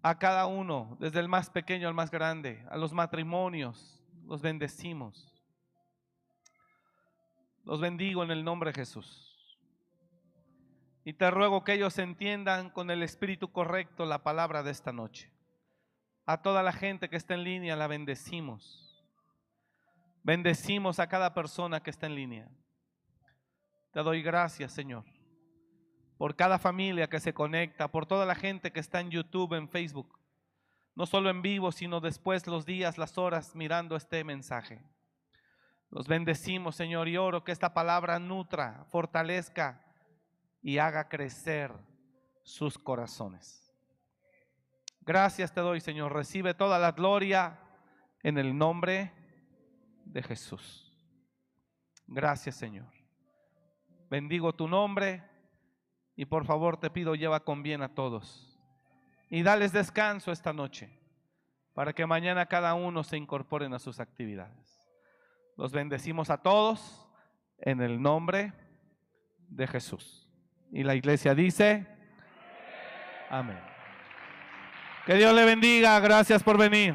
a 0.00 0.16
cada 0.16 0.46
uno, 0.46 0.96
desde 1.00 1.18
el 1.18 1.26
más 1.26 1.50
pequeño 1.50 1.88
al 1.88 1.94
más 1.94 2.12
grande, 2.12 2.64
a 2.70 2.76
los 2.76 2.92
matrimonios, 2.92 4.00
los 4.26 4.40
bendecimos. 4.40 5.44
Los 7.64 7.80
bendigo 7.80 8.22
en 8.22 8.30
el 8.30 8.44
nombre 8.44 8.70
de 8.70 8.74
Jesús. 8.74 9.58
Y 11.04 11.14
te 11.14 11.32
ruego 11.32 11.64
que 11.64 11.72
ellos 11.72 11.98
entiendan 11.98 12.70
con 12.70 12.92
el 12.92 13.02
espíritu 13.02 13.50
correcto 13.50 14.06
la 14.06 14.22
palabra 14.22 14.62
de 14.62 14.70
esta 14.70 14.92
noche. 14.92 15.32
A 16.26 16.42
toda 16.42 16.62
la 16.62 16.72
gente 16.72 17.08
que 17.08 17.16
está 17.16 17.34
en 17.34 17.42
línea 17.42 17.74
la 17.74 17.88
bendecimos. 17.88 18.87
Bendecimos 20.28 20.98
a 20.98 21.08
cada 21.08 21.32
persona 21.32 21.82
que 21.82 21.88
está 21.88 22.06
en 22.06 22.14
línea. 22.14 22.50
Te 23.92 24.00
doy 24.00 24.20
gracias, 24.20 24.72
Señor, 24.72 25.06
por 26.18 26.36
cada 26.36 26.58
familia 26.58 27.08
que 27.08 27.18
se 27.18 27.32
conecta, 27.32 27.88
por 27.88 28.04
toda 28.04 28.26
la 28.26 28.34
gente 28.34 28.70
que 28.70 28.80
está 28.80 29.00
en 29.00 29.08
YouTube, 29.08 29.54
en 29.54 29.70
Facebook, 29.70 30.20
no 30.94 31.06
solo 31.06 31.30
en 31.30 31.40
vivo, 31.40 31.72
sino 31.72 32.00
después 32.00 32.46
los 32.46 32.66
días, 32.66 32.98
las 32.98 33.16
horas 33.16 33.56
mirando 33.56 33.96
este 33.96 34.22
mensaje. 34.22 34.84
Los 35.88 36.06
bendecimos, 36.06 36.76
Señor, 36.76 37.08
y 37.08 37.16
oro 37.16 37.42
que 37.42 37.52
esta 37.52 37.72
palabra 37.72 38.18
nutra, 38.18 38.84
fortalezca 38.90 39.82
y 40.60 40.76
haga 40.76 41.08
crecer 41.08 41.72
sus 42.42 42.76
corazones. 42.76 43.74
Gracias 45.00 45.54
te 45.54 45.62
doy, 45.62 45.80
Señor. 45.80 46.12
Recibe 46.12 46.52
toda 46.52 46.78
la 46.78 46.92
gloria 46.92 47.58
en 48.22 48.36
el 48.36 48.58
nombre 48.58 49.17
de 50.12 50.22
Jesús. 50.22 50.92
Gracias, 52.06 52.56
Señor. 52.56 52.90
Bendigo 54.10 54.54
tu 54.54 54.66
nombre 54.66 55.22
y 56.16 56.24
por 56.24 56.46
favor 56.46 56.78
te 56.78 56.90
pido 56.90 57.14
lleva 57.14 57.40
con 57.40 57.62
bien 57.62 57.82
a 57.82 57.94
todos. 57.94 58.58
Y 59.28 59.42
dales 59.42 59.72
descanso 59.72 60.32
esta 60.32 60.52
noche 60.52 60.90
para 61.74 61.92
que 61.92 62.06
mañana 62.06 62.46
cada 62.46 62.74
uno 62.74 63.04
se 63.04 63.16
incorporen 63.16 63.74
a 63.74 63.78
sus 63.78 64.00
actividades. 64.00 64.88
Los 65.56 65.72
bendecimos 65.72 66.30
a 66.30 66.38
todos 66.38 67.06
en 67.58 67.82
el 67.82 68.00
nombre 68.00 68.52
de 69.48 69.66
Jesús. 69.66 70.28
Y 70.72 70.82
la 70.82 70.94
iglesia 70.94 71.34
dice, 71.34 71.86
amén. 73.28 73.58
Que 75.04 75.14
Dios 75.14 75.34
le 75.34 75.44
bendiga. 75.44 75.98
Gracias 76.00 76.42
por 76.42 76.58
venir. 76.58 76.94